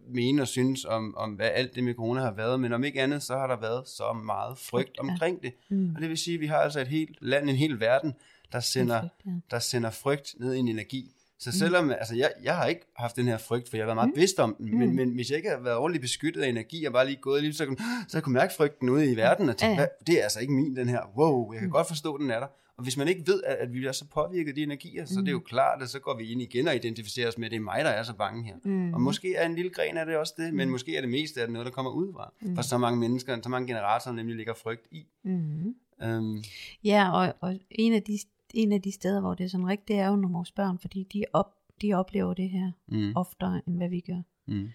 [0.08, 3.02] mene og synes om, om, hvad alt det med corona har været, men om ikke
[3.02, 5.52] andet, så har der været så meget frygt omkring det.
[5.68, 5.92] mm.
[5.96, 8.14] Og det vil sige, at vi har altså et helt land, en hel verden,
[8.52, 9.30] der sender, Frygt, ja.
[9.50, 11.10] der sender frygt ned i en energi.
[11.52, 13.96] Så selvom, altså jeg, jeg har ikke haft den her frygt, for jeg har været
[13.96, 14.14] meget Mm.
[14.14, 14.94] bevidst om den, men, Mm.
[14.94, 17.54] men hvis jeg ikke har været ordentligt beskyttet af energi, og bare lige gået lige,
[17.54, 17.76] så, kunne,
[18.08, 19.86] så jeg kunne mærke frygten ude i verden, og tænke, Ja, ja.
[19.98, 20.06] "Hvad?
[20.06, 21.72] det er altså ikke min, den her, wow, jeg kan Mm.
[21.72, 22.46] godt forstå, den er der.
[22.76, 25.20] Og hvis man ikke ved, at, at vi er så påvirket af de energier, så
[25.20, 25.44] er det jo Mm.
[25.44, 27.84] klart, at så går vi ind igen og identificerer os med, at det er mig,
[27.84, 28.54] der er så bange her.
[28.64, 28.94] Mm.
[28.94, 30.72] Og måske er en lille gren af det også det, men Mm.
[30.72, 32.32] måske er det meste af det noget, der kommer udefra.
[32.40, 32.54] Mm.
[32.56, 35.06] For så mange mennesker, så mange generatorer nemlig ligger frygt i.
[35.24, 35.74] Mm.
[36.06, 36.42] Um,
[36.84, 38.18] Ja, og, og en, af de,
[38.54, 40.78] en af de steder, hvor det er sådan rigtigt, det er jo nogle vores børn,
[40.78, 44.22] fordi de, op, de oplever det her mm, oftere, end hvad vi gør.
[44.46, 44.68] mm,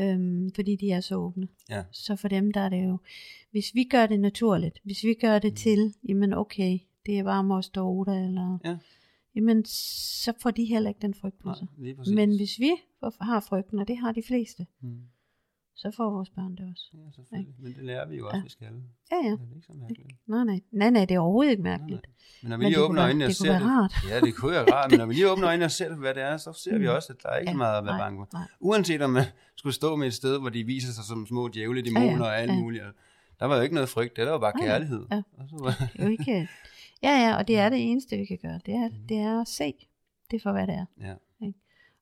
[0.00, 1.48] Øhm, fordi de er så åbne.
[1.70, 1.84] Ja.
[1.92, 2.98] Så for dem, der er det jo,
[3.50, 5.56] hvis vi gør det naturligt, hvis vi gør det Mm.
[5.56, 8.76] til, jamen okay, det er bare moster Oda, eller Ja.
[9.34, 11.96] jamen så får de heller ikke den frygt på Nej, sig.
[11.96, 12.14] præcis.
[12.14, 12.70] Men hvis vi
[13.20, 14.98] har frygten, og det har de fleste, Mm.
[15.76, 16.90] Så får vores børn det også.
[16.94, 17.54] Ja, selvfølgelig.
[17.58, 18.42] Men det lærer vi jo også, Ja.
[18.42, 18.66] vi skal.
[19.12, 19.30] Ja, ja.
[19.30, 20.08] Det er ikke så mærkeligt.
[20.26, 20.60] Nej, nej.
[20.72, 22.02] Nej, nej, det er overhovedet ikke Nej, mærkeligt.
[22.02, 22.12] nej.
[22.42, 23.94] Men når vi Men lige åbner øjnene og ser det, rart.
[24.10, 26.22] ja, det kunne være rart, men når vi lige åbner øjnene og ser, hvad det
[26.22, 26.94] er, så ser vi Mm.
[26.94, 28.28] også, at der er ikke Ja, meget at være nej, bange for.
[28.38, 28.46] nej.
[28.60, 29.24] Uanset om man
[29.56, 32.50] skulle stå med et sted, hvor de viser sig som små djævle, dæmoner og alt
[32.52, 32.58] ja.
[32.60, 32.84] muligt.
[33.40, 35.06] Der var jo ikke noget frygt, det der var bare Nej, kærlighed.
[35.10, 35.22] ja.
[35.38, 36.48] Og så var, Det er jo ikke...
[37.02, 38.60] Ja, ja, og det er det eneste, vi kan gøre.
[38.66, 39.74] Det er, det er at se
[40.30, 40.86] det for, hvad det er.
[41.00, 41.14] ja.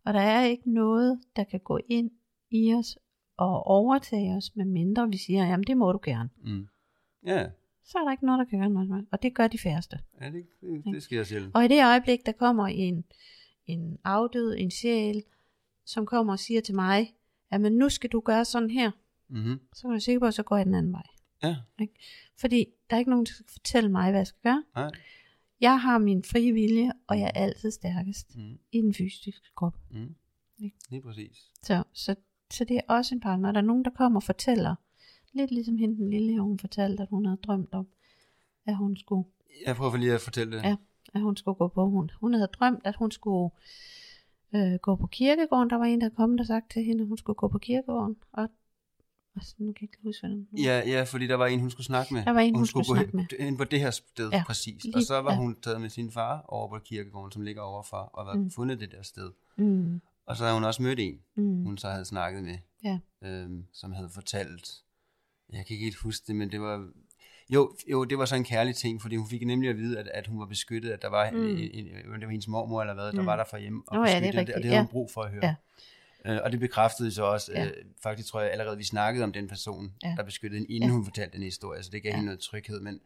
[0.04, 2.10] Og der er ikke noget, der kan gå ind
[2.50, 2.98] i os
[3.42, 6.30] og overtage os, med mindre vi siger, jamen det må du gerne.
[6.44, 6.66] Mm.
[7.26, 7.46] Ja,
[7.84, 9.06] Så er der ikke noget, der kan gøre noget.
[9.12, 9.98] Og det gør de færreste.
[10.20, 11.54] ja det, det, det sker sjældent.
[11.54, 13.04] Og i det øjeblik, der kommer en,
[13.66, 15.22] en afdød, en sjæl,
[15.84, 17.14] som kommer og siger til mig,
[17.52, 18.90] jamen nu skal du gøre sådan her,
[19.28, 19.60] Mm-hmm.
[19.74, 21.06] så er jeg sikker på, at så går jeg den anden vej.
[21.42, 21.56] Ja,
[22.40, 24.64] Fordi der er ikke nogen, der skal fortælle mig, hvad jeg skal gøre.
[24.76, 24.90] nej.
[25.60, 28.58] Jeg har min frie vilje, og jeg er altid stærkest Mm.
[28.72, 29.76] i den fysiske krop.
[29.90, 30.14] Mm.
[30.58, 30.76] Ikke?
[30.90, 31.50] Lige præcis.
[31.62, 32.14] Så, så,
[32.52, 33.52] så det er også en partner.
[33.52, 34.74] Der er nogen, der kommer og fortæller,
[35.32, 37.86] lidt ligesom hende den lille, hun fortalte, at hun havde drømt om,
[38.66, 39.24] at hun skulle,
[39.66, 40.62] Jeg prøver lige at fortælle det.
[40.64, 40.76] Ja.
[41.14, 42.10] at hun skulle gå på hun.
[42.20, 43.50] Hun havde drømt, at hun skulle
[44.54, 45.70] øh, gå på kirkegården.
[45.70, 48.16] Der var en, der kom og sagt til hende, at hun skulle gå på kirkegården.
[48.32, 48.48] Og,
[49.36, 51.60] og så, nu kan jeg ikke huske, hvad den Ja, ja, fordi der var en,
[51.60, 52.24] hun skulle snakke med.
[52.24, 53.24] Der var en, hun skulle skulle gå snakke med.
[53.38, 54.84] hen, ind på det her sted, Ja, præcis.
[54.84, 55.38] Og lige- så var ja.
[55.38, 58.50] hun taget med sin far over på kirkegården, som ligger overfor, og var Mm.
[58.50, 59.30] fundet det der sted.
[59.56, 62.98] Mm, Og så havde hun også mødt en, mm, hun så havde snakket med, ja.
[63.24, 64.68] øhm, som havde fortalt,
[65.52, 66.88] jeg kan ikke helt huske det, men det var,
[67.50, 70.08] jo, jo, det var så en kærlig ting, fordi hun fik nemlig at vide, at,
[70.14, 71.36] at hun var beskyttet, at der var, Mm.
[71.36, 73.26] en, en, en, det var hendes mormor eller hvad, der Mm.
[73.26, 74.92] var der for hjemme og Nå ja, det beskyttede, og det havde hun ja.
[74.92, 75.44] brug for at høre.
[75.44, 75.54] Ja.
[76.34, 77.66] Øh, og det bekræftede så også, Ja.
[77.66, 80.14] øh, faktisk tror jeg allerede, vi snakkede om den person, Ja.
[80.16, 80.94] der beskyttede hende, inden Ja.
[80.94, 82.14] hun fortalte den historie, så det gav Ja.
[82.16, 83.00] hende noget tryghed, men,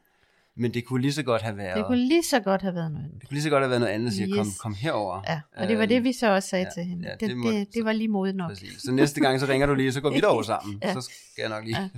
[0.56, 2.92] men det kunne lige så godt have været, Det kunne lige så godt have været
[2.92, 3.20] noget andet.
[3.20, 4.58] det kunne lige så godt have været noget andet, at sige, kom, Yes.
[4.58, 5.22] kom herover.
[5.28, 7.08] Ja, og det var det, vi så også sagde ja, til hende.
[7.08, 8.48] ja, det, det må- det, det var lige modigt nok.
[8.50, 8.82] Præcis.
[8.82, 10.78] Så næste gang, så ringer du lige, så går vi derover sammen.
[10.82, 10.92] Ja.
[10.94, 11.88] Så skal jeg nok lige Ja.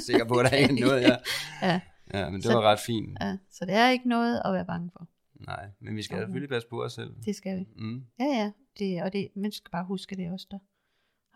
[0.06, 1.02] sikker på, at der er noget.
[1.02, 1.16] Ja.
[1.68, 1.80] Ja,
[2.14, 3.16] ja, men det Så- var ret fint.
[3.20, 5.08] ja, så det er ikke noget at være bange for.
[5.46, 6.22] Nej, men vi skal Okay.
[6.24, 7.14] selvfølgelig passe på os selv.
[7.24, 7.66] Det skal vi.
[7.76, 8.04] Mm.
[8.20, 8.50] Ja, ja.
[8.78, 10.58] Det, og det, man skal bare huske, det er os, der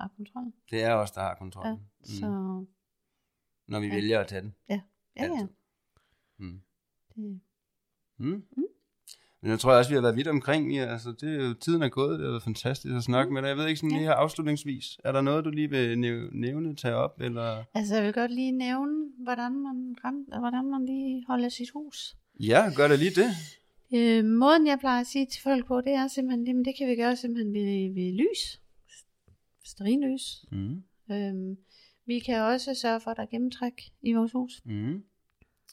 [0.00, 0.52] har kontrol.
[0.70, 1.78] Det er os, der har kontrollen.
[2.08, 2.66] Ja, så Mm.
[3.68, 3.94] Når vi ja.
[3.94, 4.54] vælger at tage den.
[4.70, 4.80] ja,
[5.16, 5.22] ja.
[5.22, 5.48] Altid.
[6.38, 6.60] Mm.
[7.14, 7.40] Det,
[8.18, 8.42] Mm.
[9.40, 10.74] Men jeg tror også, vi har været vidt omkring.
[10.74, 12.18] Ja, altså, det er jo, tiden er gået.
[12.18, 13.48] Det har været fantastisk at snakke med dig.
[13.48, 13.94] Jeg ved ikke sådan Mm.
[13.94, 13.98] Ja.
[14.00, 14.98] lige her afslutningsvis.
[15.04, 17.20] Er der noget, du lige vil næv- nævne, tage op?
[17.20, 17.64] Eller?
[17.74, 19.96] altså, jeg vil godt lige nævne, hvordan man,
[20.38, 22.16] hvordan man lige holder sit hus.
[22.40, 23.30] Ja, gør da lige det.
[23.94, 26.88] Øh, måden, jeg plejer at sige til folk på, det er simpelthen, jamen, det kan
[26.88, 28.60] vi gøre simpelthen ved, ved lys.
[29.64, 30.44] Sterinlys.
[30.52, 30.82] Mm.
[31.10, 31.56] Øhm,
[32.06, 34.62] vi kan også sørge for, at der er gennemtræk i vores hus.
[34.64, 35.02] Mm.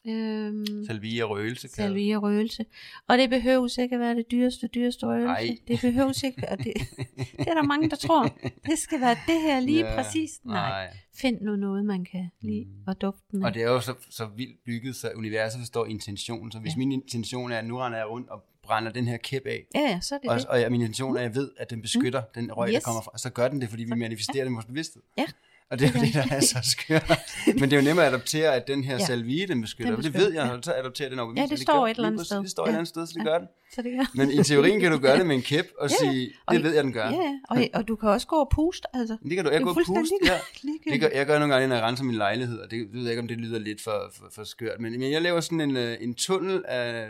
[0.08, 1.68] Øhm, Salvia røgelse.
[1.68, 2.66] salvia røgelse.
[3.08, 5.26] Og det behøves ikke at være det dyreste, dyreste røgelse.
[5.28, 5.58] Nej.
[5.68, 6.74] Det behøves ikke, og det,
[7.38, 8.24] det er der mange, der tror.
[8.66, 10.32] Det skal være det her lige Ja, præcis.
[10.45, 10.56] Nej.
[10.70, 10.97] nej.
[11.14, 12.84] Find nu noget, man kan lide Mm.
[12.88, 13.43] og dufte med.
[13.45, 16.52] Og det er jo så, så vildt bygget, så universet forstår intention.
[16.52, 16.74] Så hvis Ja.
[16.74, 16.78] ja.
[16.78, 19.80] min intention er, at nu render jeg rundt og brænder den her kæp af, Ja,
[19.82, 20.66] ja, så er det og, det.
[20.66, 22.41] og min intention er, at jeg ved, at den beskytter mm.
[22.41, 22.74] den røg, yes.
[22.74, 25.02] Der kommer fra, så gør den det, fordi vi manifesterer det i vores bevidsthed.
[25.18, 25.26] Ja.
[25.72, 27.19] Og det er jo det, der er så skørt.
[27.47, 29.05] Men det er jo nemmere at adoptere, at den her Ja.
[29.05, 29.91] salvie, den beskytter.
[29.91, 30.19] Den beskytter.
[30.19, 32.38] Det ved jeg, og så adopterer den over Ja, det står et eller andet sted.
[32.41, 33.30] Det står et eller andet sted, så det Ja.
[33.32, 33.47] gør den.
[33.76, 34.05] Så det gør.
[34.15, 36.11] Men i teorien kan du gøre det med en kæp og Ja, ja.
[36.11, 37.05] sige, Og det ved jeg, den gør.
[37.09, 37.39] Ja.
[37.49, 39.17] Og, og du kan også gå og puste, altså.
[39.24, 40.38] Det kan du, Det jeg går og puste, ja.
[40.91, 43.01] Det gør, jeg gør nogle gange, når jeg renser min lejlighed, og det, det ved
[43.01, 45.61] jeg ikke, om det lyder lidt for, for, for skørt, men, men jeg laver sådan
[45.61, 47.07] en, øh, en tunnel af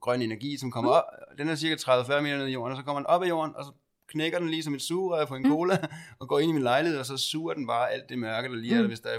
[0.00, 0.96] grøn energi, som kommer Mm.
[0.96, 3.28] op, den er cirka 30-40 meter ned i jorden, og så kommer den op af
[3.28, 3.70] jorden, og så
[4.12, 5.48] knækker den lige som et sugerør på en Mm.
[5.50, 5.78] cola,
[6.20, 8.54] og går ind i min lejlighed, og så suger den bare alt det mørke, der
[8.54, 8.82] lige er Mm.
[8.82, 9.18] der, hvis der er,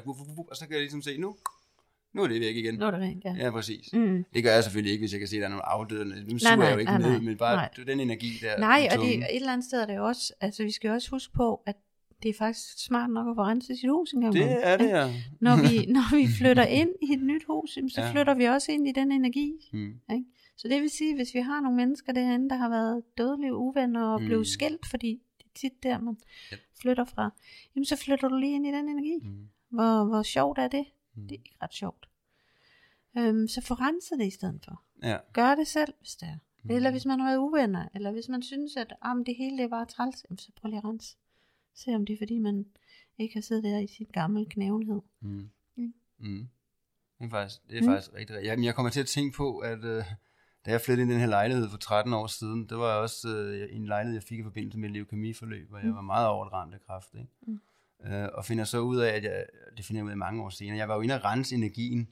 [0.52, 1.36] og så kan jeg ligesom se, nu,
[2.14, 2.76] nu er det væk igen.
[2.76, 3.36] Nu er det rent, ja.
[3.40, 3.94] Ja, præcis.
[3.94, 4.26] Mm.
[4.34, 6.06] Det gør jeg selvfølgelig ikke, hvis jeg kan se, at der er nogle afdøde.
[6.06, 7.70] Nu Nej, suger nej, jeg jo ikke nej, ned, nej, men bare nej.
[7.88, 8.60] den energi der.
[8.60, 11.34] Nej, og det, et eller andet sted er det også, altså vi skal også huske
[11.34, 11.76] på, at
[12.24, 14.36] det er faktisk smart nok at få renset sit hus en gang.
[14.36, 14.98] imellem, Det er det, ikke?
[14.98, 15.14] ja.
[15.40, 18.12] Når vi, når vi flytter ind i et nyt hus, så Ja.
[18.12, 19.52] flytter vi også ind i den energi.
[19.72, 19.94] Hmm.
[20.56, 24.04] Så det vil sige, hvis vi har nogle mennesker derinde, der har været dødelige uvenner
[24.08, 24.26] og Mm.
[24.28, 26.18] blevet skilt, fordi det er tit der, man
[26.54, 26.60] Yep.
[26.82, 27.30] flytter fra,
[27.76, 29.20] jamen så flytter du lige ind i den energi.
[29.22, 29.50] Hmm.
[29.70, 30.86] Hvor, hvor sjovt er det?
[31.14, 31.28] Hmm.
[31.28, 32.10] Det er ikke ret sjovt.
[33.18, 34.82] Øhm, så få renset det i stedet for.
[35.04, 35.18] Ja.
[35.34, 36.38] Gør det selv, hvis det er.
[36.64, 36.70] Mm.
[36.76, 39.64] Eller hvis man har været uvenner, eller hvis man synes, at ah, det hele det
[39.64, 41.18] er bare træls, jamen, så prøv lige at rense.
[41.76, 42.66] Se om det er, fordi man
[43.18, 45.02] ikke har siddet der i sin gamle knævenhed.
[45.22, 45.50] Mm.
[45.76, 45.94] Mm.
[46.18, 46.48] Mm.
[47.20, 47.88] Det er faktisk, det er Mm.
[47.88, 48.48] faktisk rigtig rigtigt.
[48.52, 50.04] Jamen, jeg kommer til at tænke på, at øh,
[50.66, 53.30] da jeg flyttede ind i den her lejlighed for 13 år siden, det var også
[53.38, 55.96] øh, en lejlighed, jeg fik i forbindelse med et leukemiforløb, hvor jeg Mm.
[55.96, 57.10] var meget overramt ramt af kræft.
[57.16, 57.28] Ikke?
[57.48, 57.60] Mm.
[58.14, 59.46] Øh, og finder så ud af, at jeg,
[59.78, 62.08] det finder jeg ud af mange år senere, jeg var jo inde og rense energien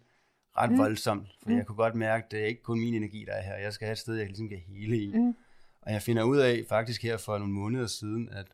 [0.57, 0.77] ret Mm.
[0.77, 1.55] voldsomt, for Mm.
[1.57, 3.55] jeg kunne godt mærke, at det er ikke kun min energi, der er her.
[3.55, 5.11] Jeg skal have et sted, jeg ligesom kan hele i.
[5.17, 5.35] Mm.
[5.81, 8.47] Og jeg finder ud af faktisk her for nogle måneder siden, at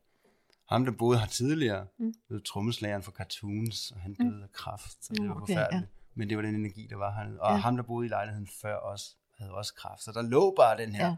[0.70, 2.14] ham, der boede her tidligere, Mm.
[2.30, 2.42] mm.
[2.42, 5.92] trommeslageren for cartoons, og han døde af kræft, så det var okay, forfærdeligt.
[6.16, 7.40] Men det var den energi, der var hernede.
[7.42, 7.58] Og Ja.
[7.58, 10.04] ham, der boede i lejligheden før os, havde også kræft.
[10.04, 11.06] Så der lå bare den her.
[11.06, 11.16] Ja.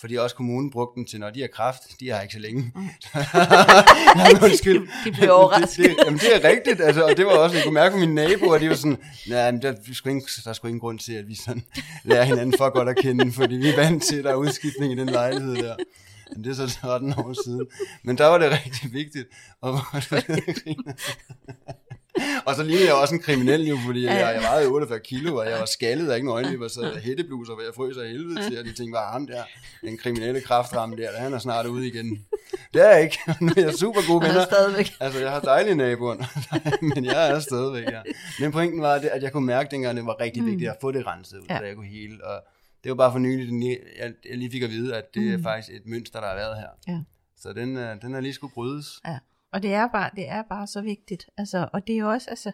[0.00, 2.72] Fordi også kommunen brugte den til, når de har kræft, de har ikke så længe.
[2.74, 2.80] Mm.
[4.18, 4.88] Jamen, undskyld.
[5.04, 5.84] De blev overrasket.
[5.84, 7.98] Det, det, jamen, det er rigtigt, altså, og det var også, jeg kunne mærke på
[7.98, 8.98] mine naboer, de var sådan,
[9.28, 11.64] nej, men der, er sgu ingen, der er sgu ingen grund til, at vi sådan
[12.04, 14.92] lærer hinanden for godt at kende, fordi vi er vant til, at der er udskiftning
[14.92, 15.76] i den lejlighed der.
[16.34, 17.66] Men det er så 13 år siden.
[18.02, 19.28] Men der var det rigtig vigtigt.
[19.60, 19.80] Og,
[22.46, 25.36] og så lignede jeg også en kriminel jo, fordi Ja, jeg, jeg vejede 48 kilo,
[25.36, 28.42] og jeg var skaldet af ikke øjenlipper, så jeg hættebluser, hvor jeg frøs af helvede
[28.50, 29.42] til, og de tænkte, bare ham der,
[29.80, 32.24] den kriminelle kraftramme der, han er snart ude igen.
[32.74, 33.18] Det er jeg ikke.
[33.40, 34.44] Nu er jeg super gode er venner.
[34.44, 34.92] stadigvæk.
[35.00, 36.16] Altså, jeg har dejlige naboer,
[36.94, 38.00] men jeg er stadigvæk, ja.
[38.40, 40.48] Men pointen var, det, at jeg kunne mærke dengang, det var rigtig Mm.
[40.50, 41.58] vigtigt at få det renset ud, Ja.
[41.58, 42.24] så jeg kunne hele.
[42.24, 42.42] Og
[42.84, 45.42] det var bare for nyligt, at jeg lige fik at vide, at det er Mm.
[45.42, 46.68] faktisk et mønster, der har været her.
[46.94, 46.98] Ja.
[47.40, 49.00] Så den, øh, den er lige skulle brydes.
[49.06, 49.18] Ja.
[49.56, 51.26] Og det er bare, det er bare så vigtigt.
[51.38, 52.50] Altså, og det er jo også, altså,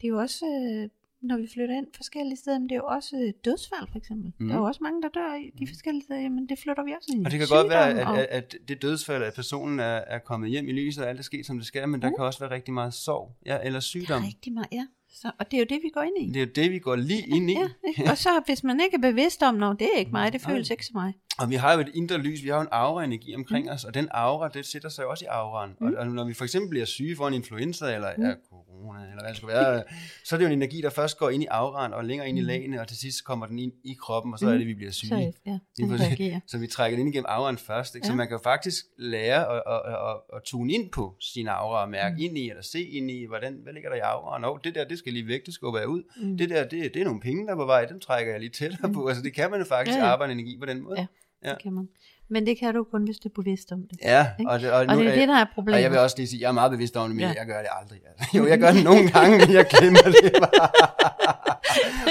[0.00, 0.88] det er jo også, øh,
[1.22, 4.32] når vi flytter ind forskellige steder, men det er jo også øh, dødsfald for eksempel.
[4.38, 4.48] Mm.
[4.48, 6.92] Der er jo også mange, der dør i de forskellige steder, jamen det flytter vi
[6.98, 7.24] også ind i.
[7.26, 9.84] Og det kan godt være, at, og- at, at det dødsfald, at personen er,
[10.14, 12.14] er kommet hjem i lyset, og alt er sket, som det skal, men der Mm.
[12.16, 14.22] kan også være rigtig meget sorg, ja, eller sygdom.
[14.22, 14.86] er rigtig meget, ja.
[15.10, 16.32] Så, og det er jo det, vi går ind i.
[16.32, 17.54] Det er jo det, vi går lige ind i.
[17.54, 18.10] Ja, ikke?
[18.10, 20.52] Og så hvis man ikke er bevidst om, noget, det er ikke mig, det Nej.
[20.54, 21.12] føles ikke som mig.
[21.38, 23.72] Og vi har jo et indre lys, vi har jo en aura-energi omkring Mm.
[23.72, 25.70] os, og den aura, det sætter sig jo også i auraen.
[25.80, 25.86] Mm.
[25.86, 28.24] Og, og når vi for eksempel bliver syge for en influenza, eller Mm.
[28.24, 29.82] ja, corona, eller hvad det skulle være,
[30.24, 32.38] så er det jo en energi, der først går ind i auraen, og længere ind
[32.38, 32.46] i Mm.
[32.46, 34.52] lagene, og til sidst kommer den ind i kroppen, og så Mm.
[34.52, 35.08] er det, vi bliver syge.
[35.08, 36.42] Så, ja, den.
[36.46, 37.94] Så vi trækker den ind igennem auraen først.
[37.94, 38.04] Ikke?
[38.04, 38.08] Ja.
[38.08, 38.16] Så Ja.
[38.16, 41.82] man kan jo faktisk lære at, at, at, at, at tune ind på sin aura,
[41.82, 42.22] og mærke Mm.
[42.22, 44.42] ind i, eller se ind i, hvordan, hvad ligger der i auraen.
[44.42, 46.02] Nå, det der, det skal lige væk, det skubber jeg ud.
[46.22, 46.36] Mm.
[46.38, 48.50] Det der, det, det er nogle penge, der er på vej, dem trækker jeg lige
[48.50, 48.94] tættere Mm.
[48.94, 49.06] på.
[49.08, 50.10] Altså det kan man jo faktisk Ja, ja.
[50.12, 51.00] arbejde energi på den måde.
[51.00, 51.06] Ja.
[51.44, 51.50] Ja.
[51.50, 51.88] Det kan man.
[52.30, 53.98] Men det kan du kun, hvis du er bevidst om det.
[54.02, 54.50] Ja, Ikke?
[54.50, 55.82] og det, og Og nu, det er det, der er og problemet.
[55.82, 57.34] jeg vil også lige sige, jeg er meget bevidst om det, men Ja.
[57.38, 58.00] jeg gør det aldrig.
[58.08, 58.36] Altså.
[58.38, 60.68] Jo, jeg gør det nogle gange, men jeg glemmer det bare.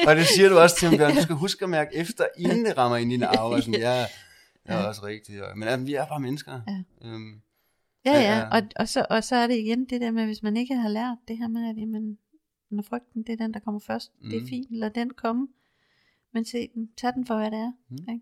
[0.08, 2.66] og det siger du også til mig, Bjørn, du skal huske at mærke efter, inden
[2.66, 3.62] det rammer ind i din aura.
[3.62, 4.08] Sådan, ja, det
[4.66, 4.88] er Ja.
[4.88, 5.42] også rigtigt.
[5.42, 6.62] og- Men altså, vi er bare mennesker.
[6.68, 7.08] Ja.
[7.10, 7.34] Øhm,
[8.06, 8.44] ja, ja.
[8.52, 10.90] og, og, så, og så er det igen det der med, hvis man ikke har
[10.90, 12.18] lært det her med, at jamen,
[12.76, 14.12] når frygten, det er den, der kommer først.
[14.22, 14.30] Mm.
[14.30, 14.50] Det er Mhm.
[14.50, 15.48] fint, lad den komme.
[16.34, 17.72] Men se den, tag den for, hvad det er.
[17.90, 18.10] Mhm.
[18.10, 18.22] Ikke?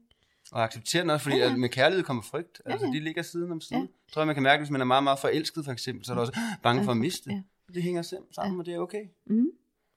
[0.51, 1.51] og acceptere den også, fordi Ja, ja, ja.
[1.51, 1.57] ja.
[1.57, 2.61] med kærlighed kommer frygt.
[2.65, 2.93] Ja, Altså, ja.
[2.93, 3.79] de ligger side om side.
[3.79, 3.85] Ja.
[3.85, 3.87] Ja.
[4.11, 6.15] tror jeg, man kan mærke, hvis man er meget, meget forelsket, for eksempel, så er
[6.15, 7.31] der også bange for at miste.
[7.31, 7.41] Ja.
[7.73, 9.05] Det hænger sammen, sammen og det er okay.
[9.25, 9.47] Mm.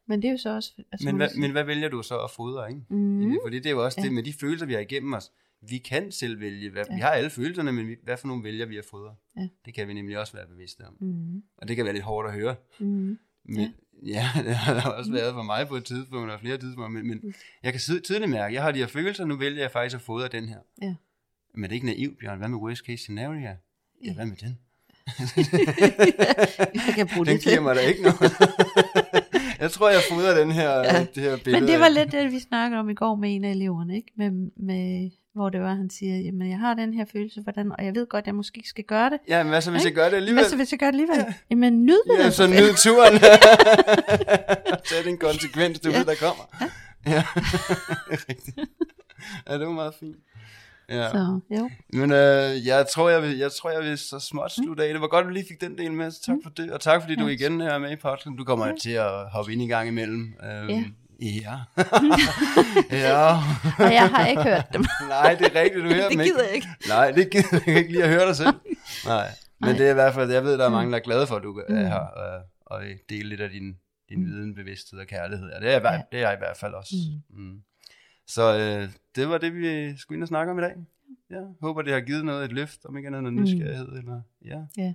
[0.07, 0.73] Men det er jo så også...
[0.93, 2.83] Altså, Men hvad, men hvad vælger du så at fodre, ikke?
[2.91, 3.39] Mhm.
[3.45, 4.05] Fordi det er jo også Ja.
[4.05, 5.33] det med de følelser, vi har igennem os.
[5.61, 6.71] Vi kan selv vælge.
[6.71, 6.95] Hvad, Ja.
[6.95, 9.15] Vi har alle følelserne, men vi, hvad for nogle vælger vi at fodre?
[9.37, 9.49] Ja.
[9.65, 10.97] Det kan vi nemlig også være bevidste om.
[11.01, 11.43] Mhm.
[11.57, 12.57] Og det kan være lidt hårdt at høre.
[12.81, 13.19] Mhm.
[13.45, 13.71] Men, ja.
[14.03, 17.03] Ja, det har der også været for mig på et tidspunkt, og flere tidspunkter.
[17.03, 19.97] Men, men jeg kan tydeligt mærke, jeg har de her følelser, nu vælger jeg faktisk
[19.97, 20.59] at fodre den her.
[20.83, 20.95] Ja.
[21.55, 22.39] Men det er ikke naivt, Bjørn.
[22.39, 23.41] Hvad med worst case scenario?
[23.41, 23.55] Ja,
[24.05, 24.15] Ja.
[24.15, 24.59] hvad med den?
[26.87, 28.33] Jeg kan bruge Den det giver mig da ikke noget.
[29.63, 31.07] jeg tror, jeg fodrer den her, Ja.
[31.15, 31.61] det her billede.
[31.61, 34.13] Men det var lidt det, vi snakkede om i går med en af eleverne, ikke?
[34.17, 37.84] Med, med, hvor det var, han siger, jamen jeg har den her følelse, hvordan, og
[37.84, 39.18] jeg ved godt, jeg måske ikke skal gøre det.
[39.28, 40.43] Ja, men hvad så, hvis jeg gør det alligevel?
[40.43, 41.16] Hvad så, hvis jeg gør det alligevel?
[41.18, 41.34] Ja.
[41.51, 42.18] Jamen nyd det.
[42.18, 43.18] Ja, da så nyd turen.
[44.91, 45.99] Tag den konsekvens, du Ja.
[45.99, 46.45] ved, der kommer.
[47.07, 47.22] Ja,
[48.28, 48.59] rigtigt.
[49.49, 50.16] Ja, det var meget fint.
[50.89, 51.11] Ja.
[51.11, 51.70] Så, jo.
[51.93, 54.93] Men øh, jeg, tror, jeg, vil, jeg tror, jeg vil så småt slutte af.
[54.93, 56.70] Det var godt, at du lige fik den del med, så tak for det.
[56.72, 57.32] Og tak, fordi du Ja.
[57.32, 58.37] igen er med i podcasten.
[58.37, 58.72] Du kommer Ja.
[58.82, 60.34] til at hoppe ind i gang imellem.
[60.45, 60.84] Øhm, Ja.
[61.21, 61.57] Ja.
[62.91, 63.33] ja.
[63.79, 64.85] Og jeg har ikke hørt dem.
[65.09, 66.33] Nej, det er rigtigt, du hører det dem ikke.
[66.33, 66.69] gider jeg ikke.
[66.89, 68.55] Nej, det gider jeg ikke lige at høre dig selv.
[69.07, 69.29] Nej,
[69.61, 69.73] men Nej.
[69.79, 70.75] det er i hvert fald, jeg ved, der er Mm.
[70.75, 71.75] mange, der er glade for, at du Mm.
[71.77, 73.77] er her og, og dele lidt af din,
[74.09, 74.27] din Mm.
[74.27, 75.51] viden, bevidsthed og kærlighed.
[75.51, 76.03] Og det er, jeg, Ja.
[76.12, 76.95] det er jeg i hvert fald også.
[77.31, 77.61] Mm.
[78.27, 80.75] Så øh, det var det, vi skulle ind og snakke om i dag.
[81.31, 83.43] Ja, håber, det har givet noget et løft, om ikke andet noget Mm.
[83.43, 83.89] nysgerrighed.
[83.99, 84.59] Eller, ja.
[84.79, 84.93] Ja.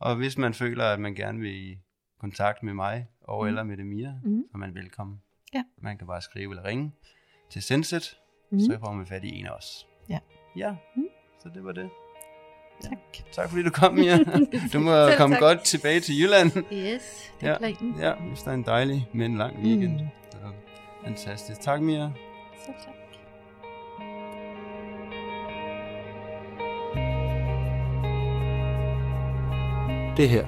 [0.00, 1.78] Og hvis man føler, at man gerne vil i
[2.20, 3.48] kontakt med mig, og Mm.
[3.48, 4.42] eller med Demia, Mm.
[4.46, 5.20] så er man velkommen.
[5.54, 5.62] Ja.
[5.82, 6.92] Man kan bare skrive eller ringe
[7.50, 8.16] til Senset,
[8.52, 8.60] Mm.
[8.60, 9.86] så får man fat i en af os.
[10.08, 10.18] Ja.
[10.56, 11.04] Ja, Mm.
[11.42, 11.90] så det var det.
[12.82, 12.98] Tak.
[13.32, 14.16] Tak fordi du kom, Mia.
[14.72, 15.40] Du må Selv komme tak.
[15.40, 16.50] godt tilbage til Jylland.
[16.72, 17.58] Yes, det er Ja.
[17.58, 17.94] planen.
[18.00, 20.00] Ja, hvis der er en dejlig, men lang weekend.
[20.00, 20.06] Mm.
[20.32, 20.38] Så,
[21.04, 21.60] fantastisk.
[21.60, 22.10] Tak, Mia.
[22.66, 22.94] Så tak.
[30.16, 30.46] Det her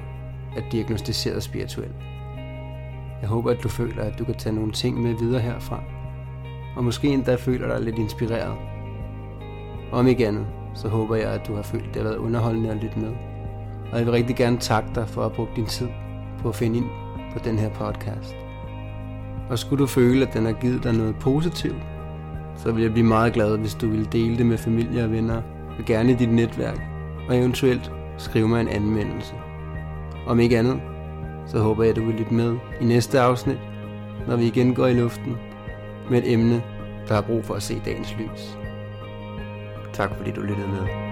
[0.57, 1.95] er diagnostiseret spirituelt.
[3.23, 5.81] Jeg håber, at du føler, at du kan tage nogle ting med videre herfra.
[6.77, 8.55] Og måske endda føler dig lidt inspireret.
[9.93, 12.71] Om ikke andet, så håber jeg, at du har følt, at det har været underholdende
[12.71, 13.13] at lytte med.
[13.93, 15.89] Og jeg vil rigtig gerne takke dig for at have brugt din tid
[16.39, 16.87] på at finde ind
[17.33, 18.37] på den her podcast.
[19.51, 21.83] Og skulle du føle, at den har givet dig noget positivt,
[22.57, 25.43] så vil jeg blive meget glad, hvis du vil dele det med familie og venner,
[25.79, 26.81] og gerne i dit netværk,
[27.29, 29.35] og eventuelt skrive mig en anmeldelse.
[30.27, 30.81] Om ikke andet,
[31.47, 33.59] så håber jeg, at du vil lytte med i næste afsnit,
[34.29, 35.37] når vi igen går i luften
[36.11, 36.63] med et emne,
[37.09, 38.59] der har brug for at se dagens lys.
[39.93, 41.12] Tak fordi du lyttede med.